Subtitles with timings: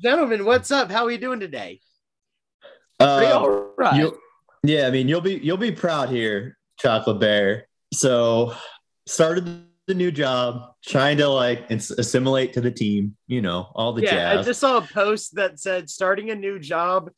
[0.00, 0.90] Gentlemen, what's up?
[0.92, 1.80] How are you doing today?
[3.00, 4.12] Uh, all right.
[4.62, 7.66] yeah, I mean, you'll be you'll be proud here, Chocolate Bear.
[7.92, 8.54] So,
[9.06, 13.16] started the new job, trying to like assimilate to the team.
[13.26, 16.60] You know, all the yeah, I just saw a post that said starting a new
[16.60, 17.10] job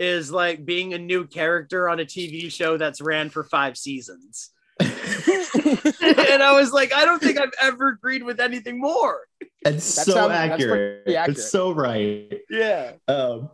[0.00, 4.50] is like being a new character on a TV show that's ran for five seasons.
[4.80, 9.20] And I was like, I don't think I've ever agreed with anything more.
[9.64, 11.02] it's That so sounds- accurate.
[11.08, 11.28] accurate.
[11.30, 12.40] It's so right.
[12.50, 12.92] Yeah.
[13.08, 13.50] Um,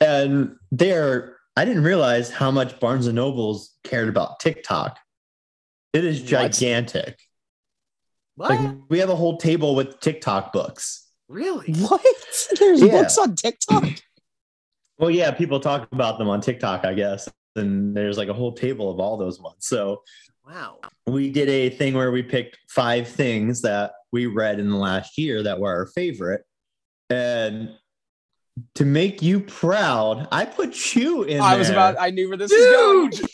[0.00, 4.98] and there, I didn't realize how much Barnes and Nobles cared about TikTok.
[5.92, 7.18] It is gigantic.
[8.34, 8.50] What?
[8.50, 11.08] Like we have a whole table with TikTok books.
[11.28, 11.72] really?
[11.74, 12.02] What?
[12.58, 12.88] There's Yeah.
[13.02, 13.84] books on TikTok.
[14.98, 17.28] Well, yeah, people talk about them on TikTok, I guess.
[17.56, 19.56] And there's like a whole table of all those ones.
[19.66, 20.02] So
[20.46, 20.78] Wow.
[21.06, 25.16] we did a thing where we picked five things that we read in the last
[25.16, 26.42] year that were our favorite.
[27.08, 27.70] And
[28.74, 31.96] to make you proud, I put you in I was about.
[31.98, 33.10] I knew where this was going.
[33.10, 33.26] Dude,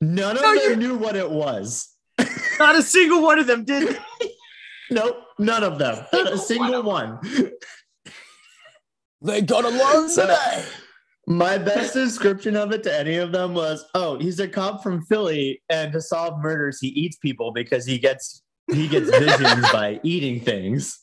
[0.00, 1.88] None of No, them you're- knew what it was.
[2.58, 3.98] not a single one of them did.
[4.90, 6.02] Nope, none of them.
[6.14, 7.18] Not a single one.
[9.20, 10.64] They gotta learn So- today.
[11.28, 15.04] My best description of it to any of them was, "Oh, he's a cop from
[15.04, 20.00] Philly, and to solve murders, he eats people because he gets he gets visions by
[20.02, 20.98] eating things."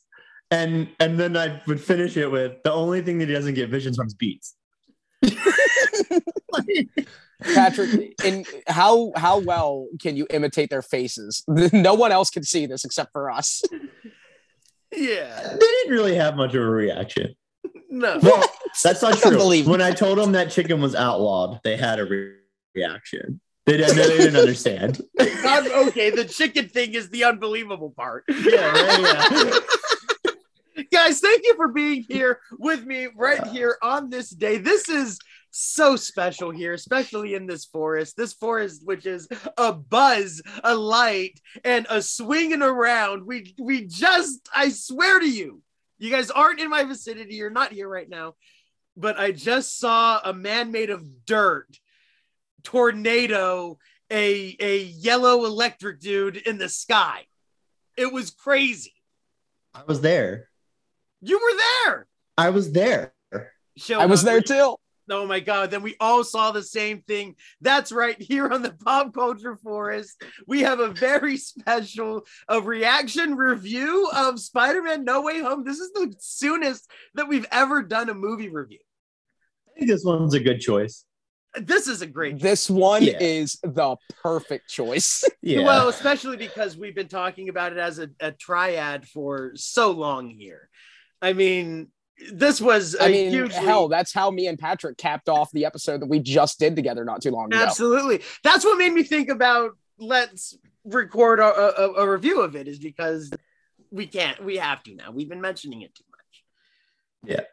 [0.49, 3.69] And and then I would finish it with, "The only thing that he doesn't get
[3.69, 4.55] visions from is beets."
[7.53, 11.43] Patrick, in how how well can you imitate their faces?
[11.71, 13.61] No one else can see this except for us.
[14.91, 15.49] Yeah.
[15.53, 17.35] They didn't really have much of a reaction.
[17.95, 18.19] No.
[18.21, 18.43] Well,
[18.83, 19.31] that's not true.
[19.31, 19.71] Unbelievable.
[19.71, 22.35] When I told them that chicken was outlawed, they had a re-
[22.75, 23.39] reaction.
[23.65, 25.01] They didn't, they didn't understand.
[25.17, 28.25] God, okay, the chicken thing is the unbelievable part.
[28.27, 29.59] Yeah, yeah.
[30.91, 34.57] Guys, thank you for being here with me right here on this day.
[34.57, 35.17] This is
[35.51, 38.17] so special here, especially in this forest.
[38.17, 43.25] This forest, which is a buzz, a light, and a swinging around.
[43.25, 45.61] We we just, I swear to you,
[45.97, 47.35] you guys aren't in my vicinity.
[47.35, 48.35] You're not here right now,
[48.97, 51.67] but I just saw a man made of dirt
[52.63, 53.77] tornado
[54.11, 57.25] a a yellow electric dude in the sky.
[57.97, 58.93] It was crazy.
[59.73, 60.49] I was there.
[61.21, 62.07] You were there.
[62.37, 63.13] I was there.
[63.77, 64.75] Show I was there too.
[65.09, 65.69] Oh my god!
[65.71, 67.35] Then we all saw the same thing.
[67.61, 70.23] That's right here on the Pop Culture Forest.
[70.47, 75.63] We have a very special a reaction review of Spider-Man: No Way Home.
[75.63, 78.79] This is the soonest that we've ever done a movie review.
[79.75, 81.05] I think this one's a good choice.
[81.57, 82.39] This is a great.
[82.39, 83.17] This one Yeah.
[83.19, 85.23] is the perfect choice.
[85.41, 85.63] Yeah.
[85.63, 90.31] Well, especially because we've been talking about it as a, a triad for so long
[90.31, 90.69] here.
[91.21, 91.89] I mean,
[92.31, 95.65] this was a I mean, hugely, hell, that's how me and Patrick capped off the
[95.65, 97.61] episode that we just did together not too long ago.
[97.61, 98.21] absolutely.
[98.43, 102.79] That's what made me think about let's record a, a, a review of it is
[102.79, 103.31] because
[103.91, 105.11] we can't, we have to now.
[105.11, 107.33] We've been mentioning it too much.
[107.37, 107.45] Yeah.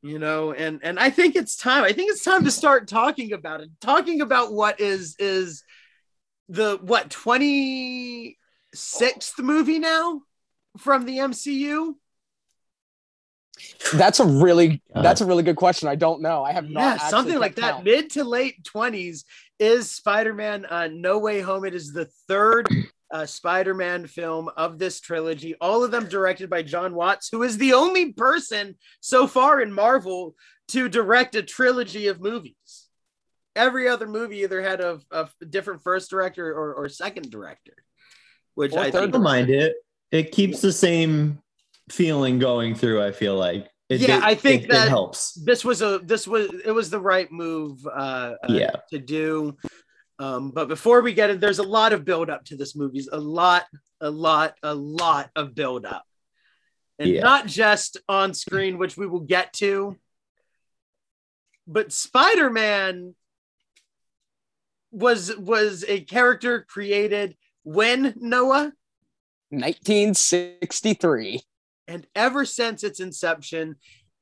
[0.00, 1.82] You know, and and I think it's time.
[1.82, 3.70] I think it's time to start talking about it.
[3.80, 5.64] Talking about what is is
[6.48, 8.36] the what 26th
[9.38, 10.22] movie now
[10.76, 11.94] from the MCU?
[13.92, 15.04] That's a really God.
[15.04, 15.88] that's a really good question.
[15.88, 16.44] I don't know.
[16.44, 17.72] I have not yeah, something kept like that.
[17.72, 17.84] count.
[17.84, 19.24] Mid to late twenties
[19.58, 20.66] is Spider-Man.
[20.66, 21.64] Uh, no Way Home.
[21.64, 22.68] It is the third
[23.10, 25.54] uh, Spider-Man film of this trilogy.
[25.60, 29.72] All of them directed by John Watts, who is the only person so far in
[29.72, 30.34] Marvel
[30.68, 32.86] to direct a trilogy of movies.
[33.56, 37.74] Every other movie either had a, a different first director or, or second director,
[38.54, 39.74] which Or I think don't mind it.
[40.12, 41.40] It keeps the same
[41.90, 43.02] feeling going through.
[43.02, 43.68] I feel like.
[43.88, 45.32] It, Yeah, it- I think it, it that- helps.
[45.44, 48.72] this was a this was it was the right move uh, uh Yeah.
[48.90, 49.56] to do
[50.18, 53.02] um but before we get it there's a lot of build up to this movie
[53.12, 53.64] a lot
[54.02, 56.04] a lot a lot of build up
[56.98, 57.22] and Yeah.
[57.22, 59.96] not just on screen which we will get to
[61.66, 63.14] but spider-man
[64.90, 68.72] was was a character created when noah
[69.50, 71.40] 1963.
[71.88, 73.74] And ever since its inception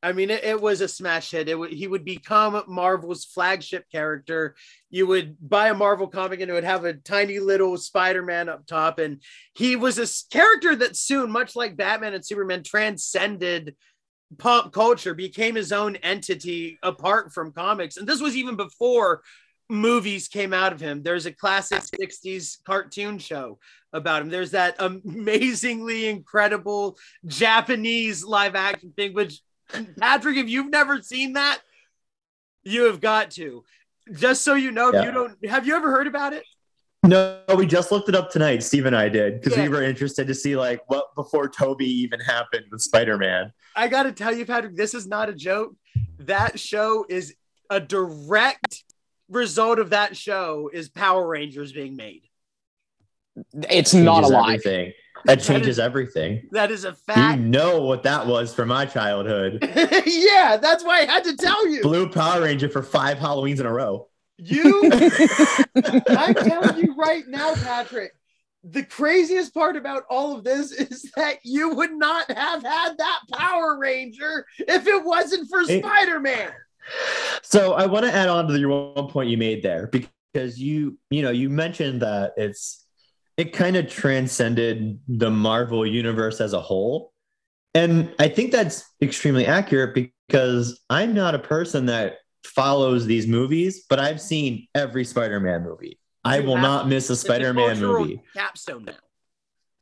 [0.02, 1.48] i mean it, it was a smash hit.
[1.48, 4.54] It would he would become marvel's flagship character.
[4.90, 8.66] You would buy a marvel comic and it would have a tiny little spider-man up
[8.66, 8.98] top.
[8.98, 9.22] And
[9.54, 13.74] he was a character that soon much like batman and superman transcended
[14.38, 17.96] pop culture became his own entity apart from comics.
[17.96, 19.22] And this was even before
[19.68, 23.58] movies came out of him there's a classic 60s cartoon show
[23.92, 26.96] about him there's that amazingly incredible
[27.26, 29.40] Japanese live action thing, which
[29.98, 31.60] Patrick, if you've never seen that,
[32.62, 33.64] you have got to.
[34.12, 35.04] Just so you know, if Yeah.
[35.06, 36.44] you don't have you ever heard about it?
[37.04, 38.62] No, we just looked it up tonight.
[38.62, 39.64] Steve and I did because Yeah.
[39.64, 43.52] we were interested to see like what before Tobey even happened with Spider Man.
[43.74, 45.74] I got to tell you, Patrick, this is not a joke.
[46.18, 47.34] That show is
[47.70, 48.84] a direct
[49.28, 52.22] result of that show is Power Rangers being made.
[53.70, 54.54] It's not a lie.
[54.54, 54.92] Everything.
[55.24, 56.48] That That changes is- everything.
[56.52, 57.38] That is a fact.
[57.40, 59.58] You know what that was for my childhood.
[60.06, 61.82] yeah, that's why I had to tell you.
[61.82, 64.08] Blue Power Ranger for five Halloweens in a row.
[64.38, 64.90] You,
[66.08, 68.12] I'm telling you right now, Patrick.
[68.64, 73.20] The craziest part about all of this is that you would not have had that
[73.32, 76.50] Power Ranger if it wasn't for Spider Man.
[77.42, 80.98] So I want to add on to your one point you made there because you
[81.10, 82.84] you know you mentioned that it's
[83.36, 87.12] it kind of transcended the Marvel universe as a whole.
[87.74, 93.84] And I think that's extremely accurate because I'm not a person that follows these movies,
[93.90, 95.98] but I've seen every Spider-Man movie.
[96.24, 98.22] I will not miss a Spider-Man movie.
[98.34, 98.94] capstone now.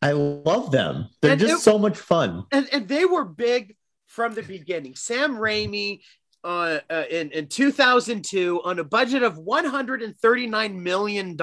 [0.03, 1.09] I love them.
[1.23, 2.45] They're And just it- so much fun.
[2.51, 3.77] and, and they were big
[4.09, 4.97] from the beginning.
[4.97, 6.01] Sam Raimi
[6.45, 11.37] uh, uh, in, in 2002, on a budget of $139 million,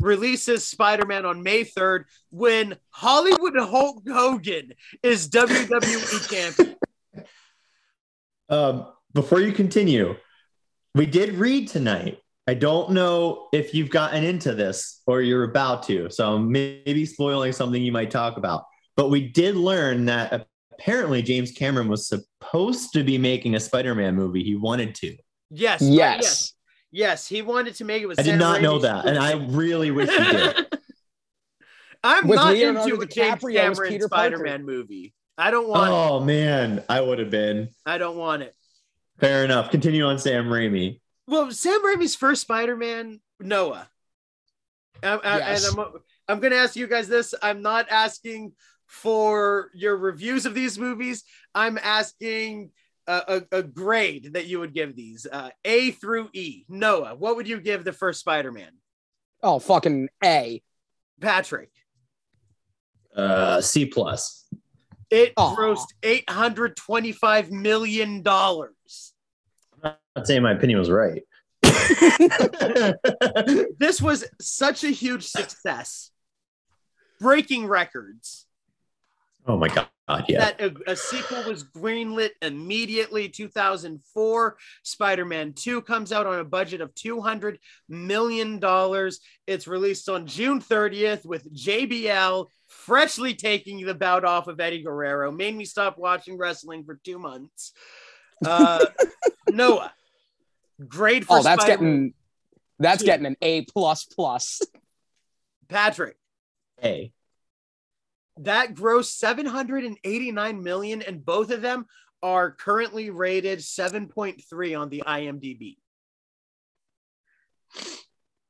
[0.00, 4.72] releases Spider Man on May 3rd when Hollywood Hulk Hogan
[5.04, 6.76] is WWE champion.
[8.48, 10.16] Um, before you continue,
[10.96, 12.18] we did read tonight.
[12.48, 17.52] I don't know if you've gotten into this or you're about to, so maybe spoiling
[17.52, 18.64] something you might talk about.
[18.96, 20.48] But we did learn that
[20.80, 24.42] apparently James Cameron was supposed to be making a Spider-Man movie.
[24.42, 25.16] He wanted to.
[25.50, 25.82] Yes.
[25.82, 26.22] Yes.
[26.22, 26.54] yes.
[26.90, 27.28] Yes.
[27.28, 28.42] He wanted to make it with Spider Man.
[28.42, 30.66] I did Sam not know that, and I really wish he did.
[32.02, 35.14] I'm With not Leonardo into a James DiCaprio as Cameron Peter Spider-Man movie.
[35.36, 35.94] I don't want it.
[35.94, 37.68] Oh man, I would have been.
[37.84, 38.54] I don't want it.
[39.18, 39.70] Fair enough.
[39.70, 41.00] Continue on Sam Raimi.
[41.26, 43.86] Well, Sam Raimi's first Spider-Man, Noah.
[45.02, 45.68] I, I, Yes.
[45.68, 45.86] And I'm,
[46.26, 47.34] I'm going to ask you guys this.
[47.42, 48.52] I'm not asking
[48.90, 51.22] for your reviews of these movies.
[51.54, 52.70] I'm asking
[53.06, 56.64] a, a, a grade that you would give these uh, A through E.
[56.68, 58.72] Noah, what would you give the first Spider-Man?
[59.44, 60.60] Oh, fucking A.
[61.20, 61.70] Patrick,
[63.14, 64.44] Uh, C plus.
[65.08, 65.54] it Aw.
[65.54, 69.12] grossed 825 million dollars.
[69.84, 71.22] I'm not saying my opinion was right.
[73.78, 76.10] This was such a huge success,
[77.20, 78.39] breaking records.
[79.46, 79.88] Oh my god,
[80.28, 80.38] yeah.
[80.38, 86.80] that a, a sequel was greenlit immediately 2004 spider-man 2 comes out on a budget
[86.80, 87.58] of 200
[87.88, 94.60] million dollars it's released on june 30th with jbl freshly taking the bout off of
[94.60, 97.72] eddie guerrero made me stop watching wrestling for two months
[98.44, 98.84] uh
[99.48, 99.92] noah
[100.88, 101.92] grade for Oh, that's Spider-Man.
[101.92, 102.14] getting
[102.78, 103.06] that's Two.
[103.06, 104.60] getting an A plus plus.
[105.68, 106.16] patrick
[106.80, 107.12] Hey.
[108.40, 111.86] That grossed 789 million and both of them
[112.22, 115.76] are currently rated 7.3 on the imdb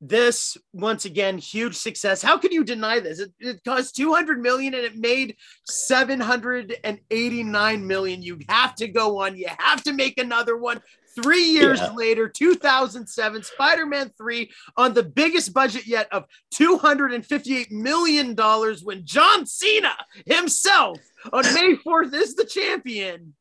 [0.00, 2.22] this once again huge success.
[2.22, 3.18] How can you deny this?
[3.20, 5.36] It, it cost 200 million and it made
[5.66, 8.22] 789 million.
[8.22, 9.36] You have to go on.
[9.36, 10.80] You have to make another one.
[11.20, 11.92] Three years Yeah.
[11.94, 19.44] later 2007 spider-man 3 on the biggest budget yet of 258 million dollars when john
[19.44, 20.98] cena himself
[21.32, 23.34] on may 4th is the champion.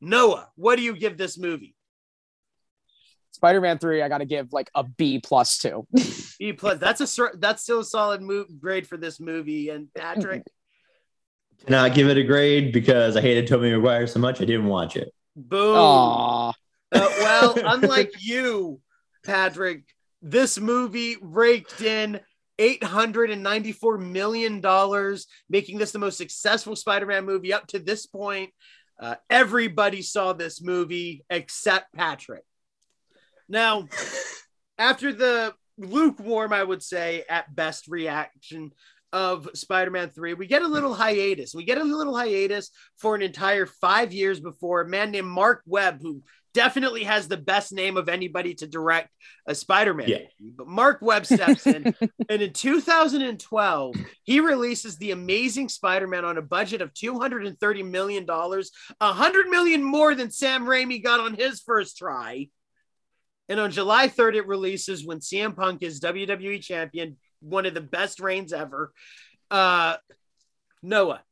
[0.00, 1.76] Noah what do you give this movie
[3.42, 5.84] Spider-Man 3, I gotta give like a B plus two.
[6.38, 6.78] B plus.
[6.78, 9.68] That's a that's still a solid move grade for this movie.
[9.70, 10.44] And Patrick,
[11.66, 14.96] Cannot give it a grade because I hated Tobey Maguire so much I didn't watch
[14.96, 15.12] it.
[15.34, 15.76] boom.
[15.76, 16.50] Aw.
[16.50, 16.52] Uh,
[16.92, 18.80] well, unlike you,
[19.24, 19.84] Patrick,
[20.20, 22.20] this movie raked in
[22.60, 25.18] $894 million,
[25.48, 28.50] making this the most successful Spider Man movie up to this point.
[29.00, 32.44] Uh, everybody saw this movie except Patrick.
[33.52, 33.86] Now,
[34.78, 38.72] after the lukewarm, I would say, at best reaction
[39.12, 41.54] of Spider Man 3, we get a little hiatus.
[41.54, 45.62] We get a little hiatus for an entire five years before a man named Mark
[45.66, 46.22] Webb, who
[46.54, 49.10] definitely has the best name of anybody to direct
[49.46, 50.18] a Spider-Man Yeah.
[50.40, 50.54] movie.
[50.56, 51.92] But Mark Webb steps in,
[52.30, 58.70] and in 2012, he releases The Amazing Spider-Man on a budget of 230 million dollars,
[59.00, 62.48] a hundred million more than Sam Raimi got on his first try.
[63.48, 67.80] And on July 3rd, it releases when CM Punk is WWE champion, one of the
[67.80, 68.92] best reigns ever.
[69.50, 69.96] Uh,
[70.82, 71.22] Noah,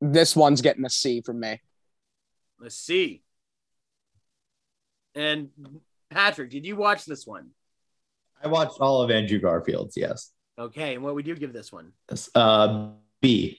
[0.00, 1.60] This one's getting a C from me.
[2.58, 3.22] Let's see.
[5.14, 5.50] And
[6.10, 7.50] Patrick, did you watch this one?
[8.42, 9.96] I watched all of Andrew Garfield's.
[9.96, 10.30] Yes.
[10.58, 11.92] Okay, and what would you give this one?
[12.34, 12.88] Uh,
[13.20, 13.58] B.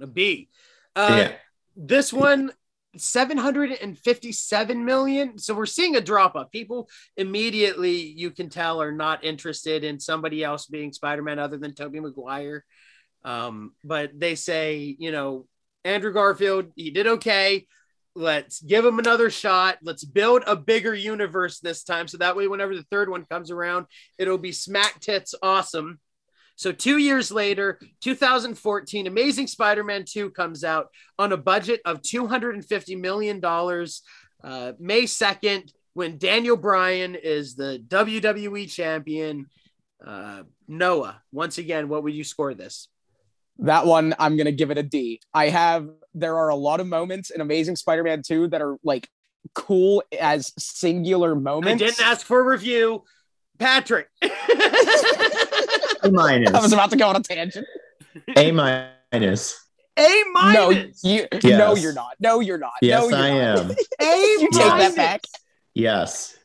[0.00, 0.48] A B.
[0.94, 1.32] Uh, yeah.
[1.76, 2.52] This one,
[2.96, 5.38] 757 million.
[5.38, 6.50] So we're seeing a drop off.
[6.50, 11.58] People immediately, you can tell, are not interested in somebody else being Spider Man other
[11.58, 12.64] than Tobey Maguire.
[13.24, 15.46] Um, but they say, you know,
[15.84, 17.66] Andrew Garfield, he did okay.
[18.14, 19.78] Let's give him another shot.
[19.82, 22.08] Let's build a bigger universe this time.
[22.08, 23.86] So that way, whenever the third one comes around,
[24.18, 25.98] it'll be smack tits awesome.
[26.56, 32.02] So, two years later, 2014, Amazing Spider Man 2 comes out on a budget of
[32.02, 33.44] $250 million.
[33.44, 39.46] Uh, May 2nd, when Daniel Bryan is the WWE champion.
[40.04, 42.88] Uh, Noah, once again, what would you score this?
[43.58, 45.20] That one, I'm gonna give it a D.
[45.32, 49.08] I have there are a lot of moments in Amazing Spider-Man 2 that are like
[49.54, 51.82] cool as singular moments.
[51.82, 53.04] I didn't ask for a review.
[53.58, 54.08] Patrick.
[56.02, 56.50] A minus.
[56.54, 57.66] I was about to go on a tangent.
[58.36, 59.58] A minus.
[59.98, 60.54] A minus.
[61.04, 61.44] No, you Yes.
[61.44, 62.14] no, you're not.
[62.20, 62.72] No, you're not.
[62.80, 63.58] Yes, no, you're I not.
[63.60, 63.70] am.
[64.00, 64.94] A You take that minus.
[64.96, 65.20] back.
[65.74, 66.38] Yes.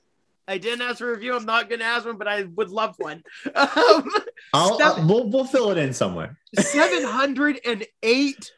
[0.49, 1.35] I didn't ask for a review.
[1.35, 3.21] I'm not going to ask one, but I would love one.
[3.55, 4.09] Um,
[4.53, 4.99] I'll, Stop.
[4.99, 6.37] I'll- we'll we'll fill it in somewhere.
[6.57, 8.51] Seven hundred and eight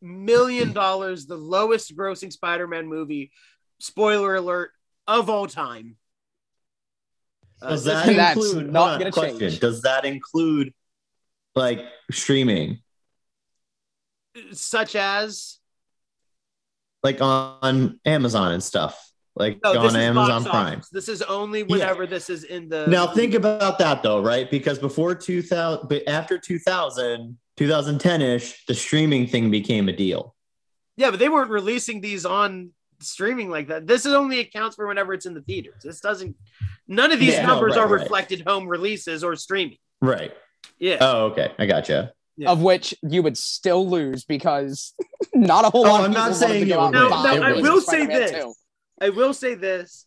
[0.00, 3.30] million dollars, the lowest grossing Spider-Man movie.
[3.78, 4.70] Spoiler alert
[5.06, 5.96] of all time.
[7.64, 8.72] Uh, Does that That's include?
[8.72, 9.38] not gonna question.
[9.38, 9.60] change.
[9.60, 10.72] Does that include
[11.54, 11.80] like
[12.10, 12.80] streaming,
[14.52, 15.58] such as
[17.02, 20.78] like on Amazon and stuff, like no, on Amazon Prime?
[20.78, 20.88] office.
[20.90, 22.86] This is only whenever this is in the.
[22.86, 24.50] Now think about that though, right?
[24.50, 30.34] Because before 2000, but after 2000, 2010ish, the streaming thing became a deal.
[30.96, 32.70] Yeah, but they weren't releasing these on
[33.04, 33.86] streaming like that.
[33.86, 35.82] This is only accounts for whenever it's in the theaters.
[35.82, 36.36] This doesn't.
[36.88, 38.02] None of these Yeah, numbers right, are right.
[38.02, 39.78] reflected home releases or streaming.
[40.00, 40.32] Right.
[40.78, 40.98] Yeah.
[41.00, 41.52] Oh, okay.
[41.58, 42.12] I gotcha.
[42.36, 42.50] Yeah.
[42.50, 44.92] Of which you would still lose because
[45.34, 47.10] not a whole Oh, lot I'm people not wanted to saying go it would win.
[47.10, 48.30] buy No, no, I will say this.
[48.32, 48.54] 2.
[49.00, 50.06] I will say this: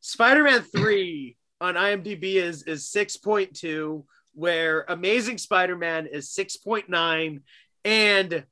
[0.00, 6.88] Spider-Man Three on IMDb is is six point two, where Amazing Spider-Man is six point
[6.88, 7.40] nine,
[7.84, 8.44] and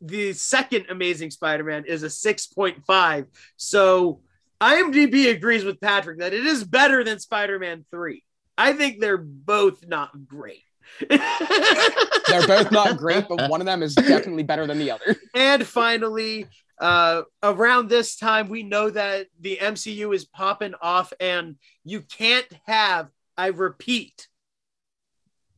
[0.00, 3.26] the second Amazing Spider-Man is a six point five.
[3.56, 4.20] So
[4.60, 8.24] IMDb agrees with Patrick that it is better than Spider-Man Three.
[8.56, 10.62] I think they're both not great.
[11.08, 15.16] They're both not great, but one of them is definitely better than the other.
[15.34, 16.46] And finally,
[16.78, 22.46] uh, around this time, we know that the MCU is popping off, and you can't
[22.66, 24.28] have, I repeat,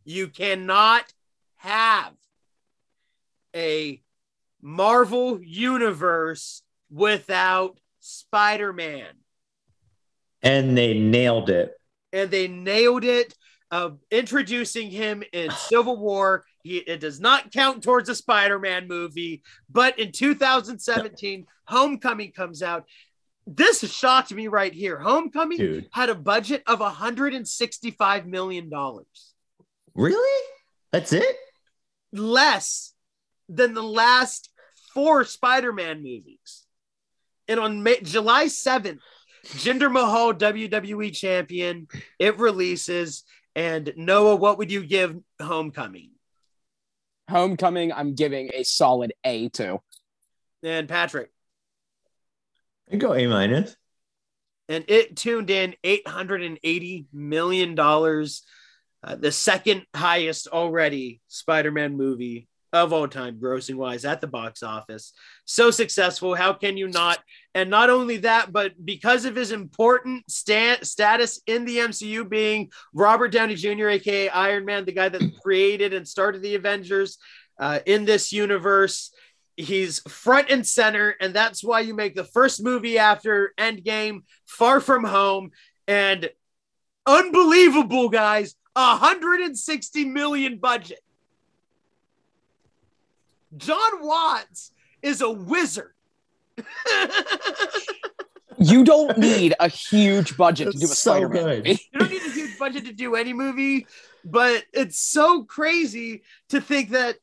[0.05, 1.13] you cannot
[1.57, 2.13] have
[3.55, 4.01] a
[4.67, 9.07] Marvel universe without Spider Man.
[10.43, 11.73] And they nailed it.
[12.13, 13.33] And they nailed it.
[13.71, 16.45] Uh, introducing him in Civil War.
[16.65, 22.61] He, it does not count towards a Spider Man movie, but in 2017, Homecoming comes
[22.61, 22.87] out.
[23.47, 24.99] This shocked me right here.
[24.99, 25.89] Homecoming Dude.
[25.93, 28.69] had a budget of $165 million,
[29.95, 30.45] Really?
[30.91, 31.37] That's it?
[32.13, 32.95] less
[33.49, 34.51] than the last
[34.97, 36.65] four Spider Man movies.
[37.49, 38.99] And on May, July 7th,
[39.45, 41.87] Jinder Mahal, WWE champion,
[42.19, 43.23] it releases.
[43.55, 46.13] And Noah, what would you give Homecoming?
[47.31, 49.81] Homecoming, I'm giving a solid A to.
[50.63, 51.31] And Patrick.
[52.91, 53.77] I go A minus.
[54.71, 62.93] and it tuned in $880 million, uh, the second highest already Spider Man movie of
[62.93, 65.13] all time, grossing wise at the box office.
[65.45, 66.35] So successful.
[66.35, 67.19] How can you not?
[67.55, 72.71] And not only that, but because of his important sta- status in the MCU, being
[72.93, 77.19] Robert Downey Jr., aka Iron Man, the guy that created and started the Avengers
[77.59, 79.13] uh, in this universe.
[79.57, 84.81] He's front and center, and that's why you make the first movie after Endgame, Far
[84.81, 85.51] From Home,
[85.89, 86.29] and
[87.07, 91.01] unbelievable, guys, 160 million budget.
[93.57, 94.73] John Watts
[95.03, 95.93] is a wizard.
[98.59, 101.57] You don't need a huge budget to do a so Spider-Man good.
[101.59, 101.81] movie.
[101.93, 103.87] you don't need a huge budget to do any movie,
[104.25, 107.17] but it's so crazy to think that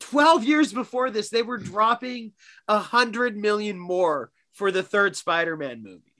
[0.00, 2.32] 12 years before this, they were dropping
[2.66, 6.12] a hundred million more for the third Spider-Man movie.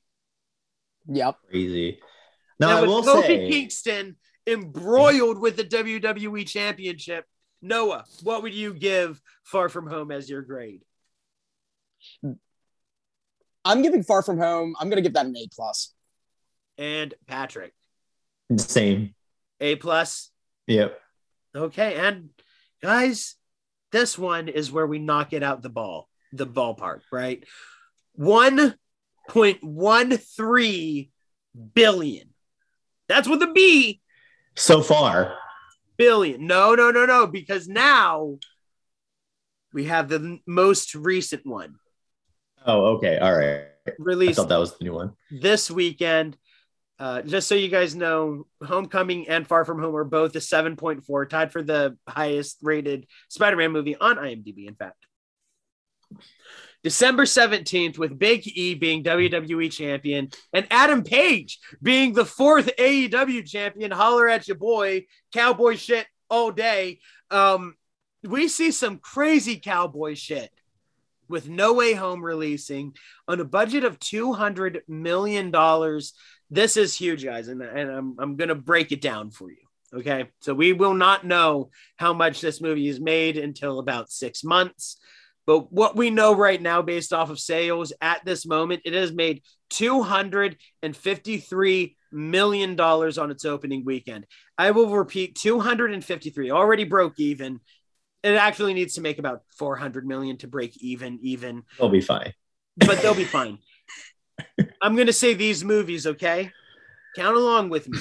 [1.09, 1.37] Yep.
[1.51, 1.99] Crazy.
[2.61, 7.25] Now and I with will Kofi say Kingston embroiled with the WWE Championship.
[7.67, 10.83] Noah, what would you give Far From Home as your grade?
[13.65, 14.75] I'm giving Far From Home.
[14.79, 15.93] I'm gonna give that an A plus.
[16.79, 17.75] And Patrick,
[18.57, 19.15] Same.
[19.61, 20.31] A plus.
[20.67, 21.01] Yep.
[21.55, 22.31] Okay, and
[22.83, 23.37] guys,
[23.93, 27.43] this one is where we knock it out the ball, the ballpark, right?
[28.19, 31.11] 1.13
[31.75, 32.29] billion.
[33.09, 34.01] That's with a B.
[34.55, 35.37] So far.
[35.97, 36.47] Billion.
[36.47, 38.39] No, no, no, no, because now
[39.73, 41.77] we have the most recent one
[42.67, 43.19] Oh, okay.
[43.19, 43.67] All right.
[43.99, 44.39] Released.
[44.39, 45.13] I thought that was the new one.
[45.31, 46.37] this weekend.
[46.99, 51.29] Uh, just so you guys know, Homecoming and Far From Home are both a 7.4,
[51.29, 55.07] tied for the highest rated Spider Man movie on IMDb, in fact.
[56.83, 63.47] December 17th, with Big E being WWE champion and Adam Page being the fourth AEW
[63.47, 63.91] champion.
[63.91, 67.01] Holler at your boy, cowboy shit all day.
[67.31, 67.75] Um,
[68.23, 70.51] we see some crazy cowboy shit
[71.29, 72.95] with No Way Home releasing
[73.27, 75.53] on a budget of $200 million.
[76.51, 79.57] This is huge, guys, and, and I'm, I'm going to break it down for you.
[79.95, 80.29] Okay.
[80.41, 84.99] So we will not know how much this movie is made until about six months.
[85.47, 89.13] But what we know right now, based off of sales at this moment, it has
[89.13, 94.27] made $253 million on its opening weekend.
[94.59, 97.61] I will repeat 253, already broke even.
[98.23, 102.33] It actually needs to make about 400 million to break even, even, They'll be fine.
[102.77, 103.59] but they'll be fine.
[104.83, 106.51] I'm going to say these movies, okay?
[107.15, 107.99] Count along with me.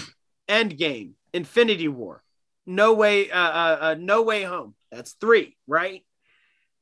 [0.50, 2.24] Endgame, Infinity War,
[2.66, 4.74] No Way, uh, uh, uh, No Way Home.
[4.92, 6.04] That's three, right?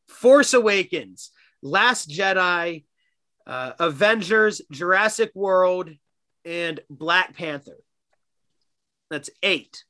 [0.08, 1.32] Force Awakens,
[1.62, 2.86] Last Jedi,
[3.48, 5.90] uh, Avengers, Jurassic World,
[6.46, 7.78] and Black Panther.
[9.10, 9.84] That's eight.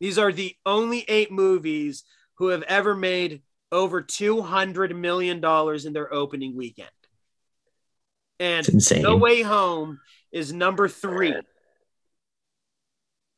[0.00, 2.04] These are the only eight movies
[2.36, 5.44] who have ever made over $200 million
[5.86, 6.88] in their opening weekend.
[8.40, 9.02] And It's.
[9.02, 11.34] No Way Home is number three.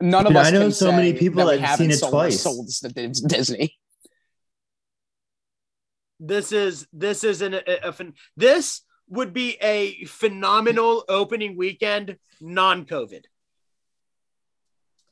[0.02, 0.46] None of Dude, us.
[0.46, 2.42] I know can so many people that that have seen it sold, twice.
[2.42, 2.88] Sold to
[3.28, 3.79] Disney.
[6.20, 7.94] This is this is an a, a
[8.36, 13.24] this would be a phenomenal opening weekend non-COVID.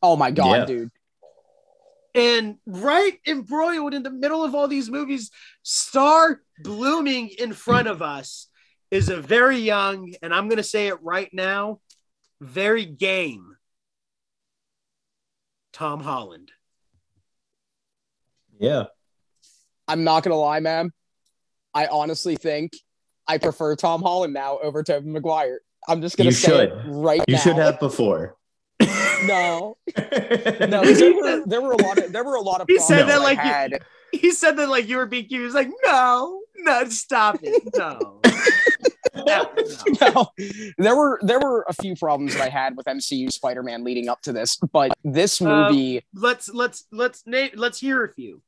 [0.02, 0.64] Oh my god, Yeah.
[0.66, 0.90] dude.
[2.14, 5.30] And right embroiled in the middle of all these movies,
[5.62, 8.48] star blooming in front of us
[8.90, 11.80] is a very young, and I'm going to say it right now,
[12.40, 13.56] very game
[15.72, 16.50] Tom Holland.
[18.58, 18.84] Yeah.
[19.86, 20.90] I'm not gonna lie, man.
[21.78, 22.72] I honestly think
[23.28, 25.60] I prefer Tom Holland now over Tobey Maguire.
[25.86, 26.70] I'm just gonna You say should.
[26.70, 27.40] it right You now.
[27.40, 28.36] should have before.
[28.80, 30.82] no, no.
[30.82, 32.66] 'cause There were, there were a lot of there were a lot of.
[32.68, 33.78] He said problems that I like you-
[34.20, 35.40] He said that like you were being cute.
[35.40, 37.62] He was like, no, no, stop it.
[37.76, 38.20] No.
[39.26, 39.50] No,
[40.00, 40.08] no.
[40.14, 40.28] no,
[40.78, 44.22] there were there were a few problems that I had with MCU Spider-Man leading up
[44.22, 48.40] to this, but this Um, movie, let's let's let's name let's hear a few.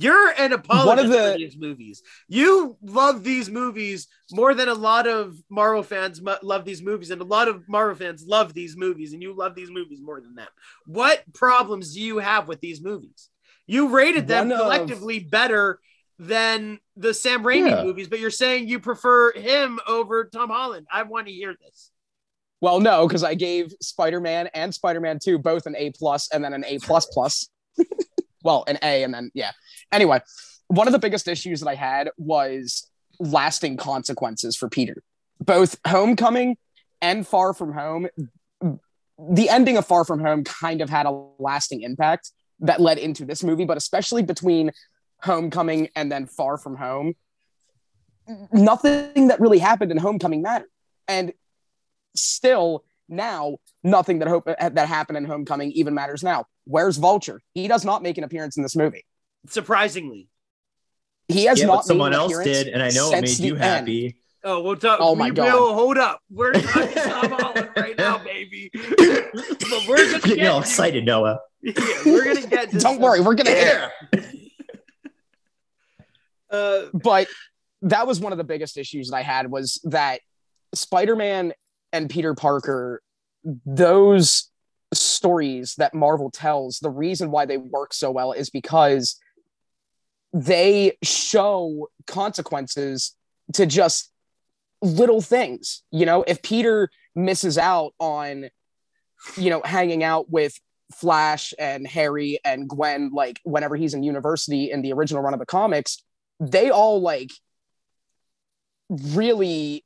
[0.00, 2.02] You're an apologist One of the- for these movies.
[2.28, 7.10] You love these movies more than a lot of Marvel fans mu- love these movies,
[7.10, 10.20] and a lot of Marvel fans love these movies, and you love these movies more
[10.20, 10.48] than them.
[10.86, 13.28] What problems do you have with these movies?
[13.66, 15.80] You rated them One of- collectively better
[16.20, 17.84] than the Sam Raimi Yeah.
[17.84, 20.86] movies, but you're saying you prefer him over Tom Holland.
[20.92, 21.90] I want to hear this.
[22.60, 26.52] well, no, because I gave Spider-Man and Spider-Man Two both an A plus and then
[26.52, 27.48] an A plus plus.
[28.42, 29.52] well, an A and then yeah.
[29.92, 30.20] Anyway,
[30.68, 35.02] one of the biggest issues that I had was lasting consequences for Peter.
[35.40, 36.56] Both Homecoming
[37.00, 38.08] and Far From Home,
[38.60, 43.24] the ending of Far From Home kind of had a lasting impact that led into
[43.24, 44.72] this movie, but especially between
[45.22, 47.14] Homecoming and then Far From Home,
[48.52, 50.68] nothing that really happened in Homecoming mattered.
[51.06, 51.32] And
[52.14, 56.44] still now nothing that hope that happened in Homecoming even matters now.
[56.64, 57.40] Where's Vulture?
[57.54, 59.04] He does not make an appearance in this movie.
[59.48, 60.28] Surprisingly.
[61.28, 63.38] He has yeah, not but someone made an else did, and I know it made
[63.38, 63.78] you the end.
[63.78, 64.16] happy.
[64.44, 64.98] Oh, we'll talk.
[65.02, 65.52] Oh my we God.
[65.52, 66.20] will hold up.
[66.30, 68.70] We're talking Tom Holland right now, baby.
[68.72, 71.40] but we're gonna Getting get all excited, Noah.
[71.60, 71.74] Yeah,
[72.06, 72.70] we're gonna get.
[72.70, 74.24] Don't some- worry, we're gonna hit it.
[76.50, 77.28] Uh, But
[77.82, 80.20] that was one of the biggest issues that I had was that
[80.74, 81.52] Spider-Man
[81.92, 83.02] and Peter Parker,
[83.64, 84.50] those
[84.92, 89.18] stories that Marvel tells, the reason why they work so well is because
[90.32, 93.14] they show consequences
[93.54, 94.10] to just
[94.82, 95.82] little things.
[95.90, 98.50] You know, if Peter misses out on,
[99.36, 100.58] you know, hanging out with
[100.94, 105.40] Flash and Harry and Gwen, like whenever he's in university in the original run of
[105.40, 106.02] the comics,
[106.40, 107.30] they all like
[108.88, 109.84] really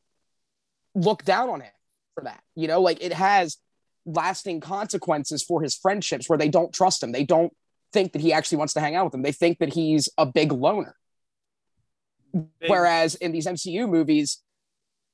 [0.94, 1.72] look down on him
[2.14, 2.42] for that.
[2.54, 3.58] You know, like it has
[4.04, 7.12] lasting consequences for his friendships where they don't trust him.
[7.12, 7.52] They don't
[7.92, 9.22] think that he actually wants to hang out with them.
[9.22, 10.96] They think that he's a big loner.
[12.32, 14.42] Big- Whereas in these MCU movies,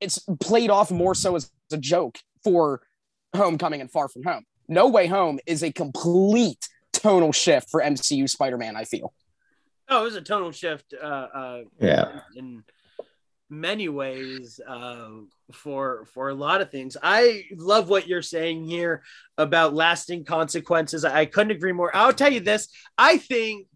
[0.01, 2.81] it's played off more so as a joke for
[3.35, 4.45] Homecoming and Far From Home.
[4.69, 9.13] No Way Home is a complete tonal shift for MCU Spider-Man, I feel.
[9.89, 10.95] Oh, it was a tonal shift.
[10.95, 12.21] Uh, uh, Yeah.
[12.37, 12.63] in
[13.51, 15.09] many ways uh,
[15.53, 16.97] for for a lot of things.
[17.03, 19.03] I love what you're saying here
[19.37, 21.05] about lasting consequences.
[21.05, 21.95] I couldn't agree more.
[21.95, 22.69] I'll tell you this.
[22.97, 23.67] I think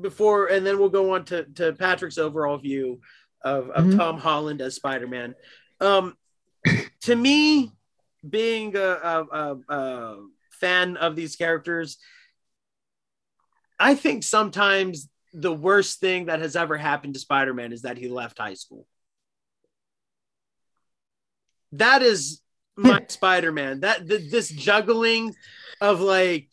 [0.00, 3.00] before, and then we'll go on to to Patrick's overall view
[3.42, 3.96] of, of Mhm.
[3.96, 5.34] Tom Holland as Spider Man.
[5.80, 6.16] Um,
[7.02, 7.72] to me,
[8.28, 10.16] being a, a, a, a
[10.52, 11.96] fan of these characters,
[13.78, 18.08] I think sometimes the worst thing that has ever happened to Spider-Man is that he
[18.08, 18.86] left high school.
[21.72, 22.40] That is
[22.76, 23.80] my Spider-Man.
[23.80, 25.34] That th- this juggling
[25.80, 26.48] of like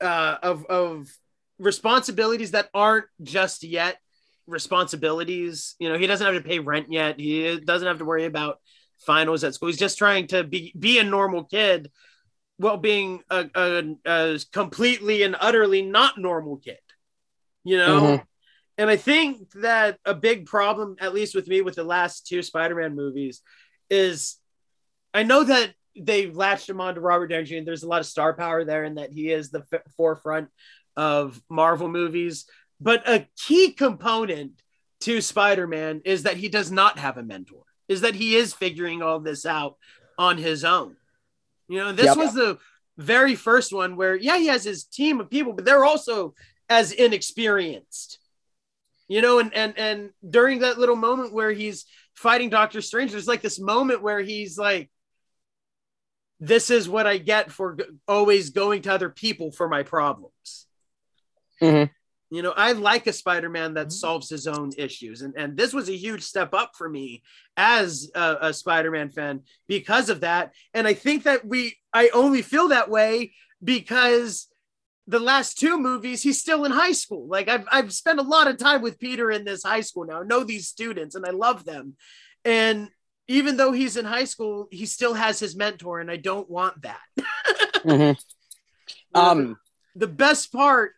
[0.00, 1.08] uh of of
[1.58, 3.98] responsibilities that aren't just yet
[4.46, 5.74] responsibilities.
[5.78, 7.18] You know, he doesn't have to pay rent yet.
[7.18, 8.58] He doesn't have to worry about
[8.98, 9.68] finals at school.
[9.68, 11.90] He's just trying to be be a normal kid
[12.56, 16.78] while being a, a, a completely and utterly not normal kid.
[17.64, 18.00] You know?
[18.00, 18.26] Mhm.
[18.76, 22.42] And I think that a big problem, at least with me, with the last two
[22.42, 23.40] Spider-Man movies,
[23.88, 24.36] is
[25.12, 27.60] I know that they latched him on to Robert Downey Jr.
[27.64, 30.48] There's a lot of star power there, and that he is the f- forefront
[30.96, 32.46] of Marvel movies.
[32.80, 34.60] But a key component
[35.02, 37.62] to Spider-Man is that he does not have a mentor.
[37.86, 39.76] Is that he is figuring all this out
[40.18, 40.96] on his own.
[41.68, 42.16] You know, this Yep.
[42.16, 42.58] was the
[42.96, 46.34] very first one where, yeah, he has his team of people, but they're also
[46.68, 48.18] as inexperienced.
[49.08, 53.28] You know, and and and during that little moment where he's fighting Doctor Strange, there's
[53.28, 54.90] like this moment where he's like,
[56.40, 60.66] "This is what I get for g- always going to other people for my problems."
[61.60, 61.90] Mhm.
[62.30, 63.92] You know, I like a Spider-Man that Mhm.
[63.92, 67.22] solves his own issues, and and this was a huge step up for me
[67.58, 70.54] as a, a Spider-Man fan because of that.
[70.72, 74.48] And I think that we, I only feel that way because
[75.06, 77.26] the last two movies, he's still in high school.
[77.28, 80.20] Like I've I've spent a lot of time with Peter in this high school now.
[80.22, 81.96] I know these students and I love them.
[82.44, 82.88] And
[83.28, 86.82] even though he's in high school, he still has his mentor, and I don't want
[86.82, 87.00] that.
[87.84, 88.16] Mhm.
[89.14, 89.58] Um,
[89.94, 90.92] the best part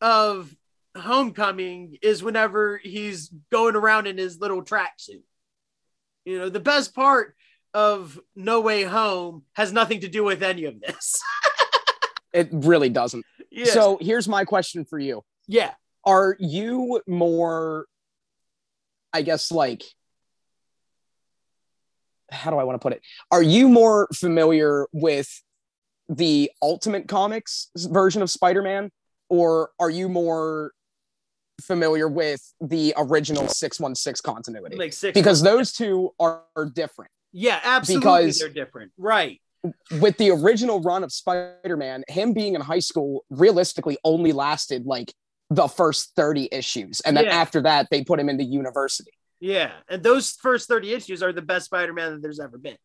[0.00, 0.54] of
[0.96, 5.22] homecoming is whenever he's going around in his little tracksuit.
[6.24, 7.36] You know, the best part
[7.74, 11.20] of No Way Home has nothing to do with any of this.
[12.32, 13.24] it really doesn't.
[13.50, 13.72] Yes.
[13.72, 15.22] So here's my question for you.
[15.48, 15.72] yeah,
[16.04, 17.86] Are you more,
[19.12, 19.82] I guess, like,
[22.30, 23.02] how do I want to put it?
[23.30, 25.28] Are you more familiar with
[26.08, 28.90] the Ultimate Comics version of Spider Man,
[29.28, 30.72] or are you more
[31.60, 34.76] familiar with the original 616 continuity?
[34.76, 35.14] like six.
[35.14, 37.10] because those two are, are different.
[37.32, 39.40] yeah, absolutely, because- they're different, right?
[40.00, 45.12] With the original run of Spider-Man, him being in high school realistically only lasted like
[45.50, 47.00] the first 30 issues.
[47.00, 47.36] And then Yeah.
[47.36, 49.10] after that, they put him into university.
[49.40, 52.76] Yeah, and those first thirty issues are the best Spider-Man that there's ever been.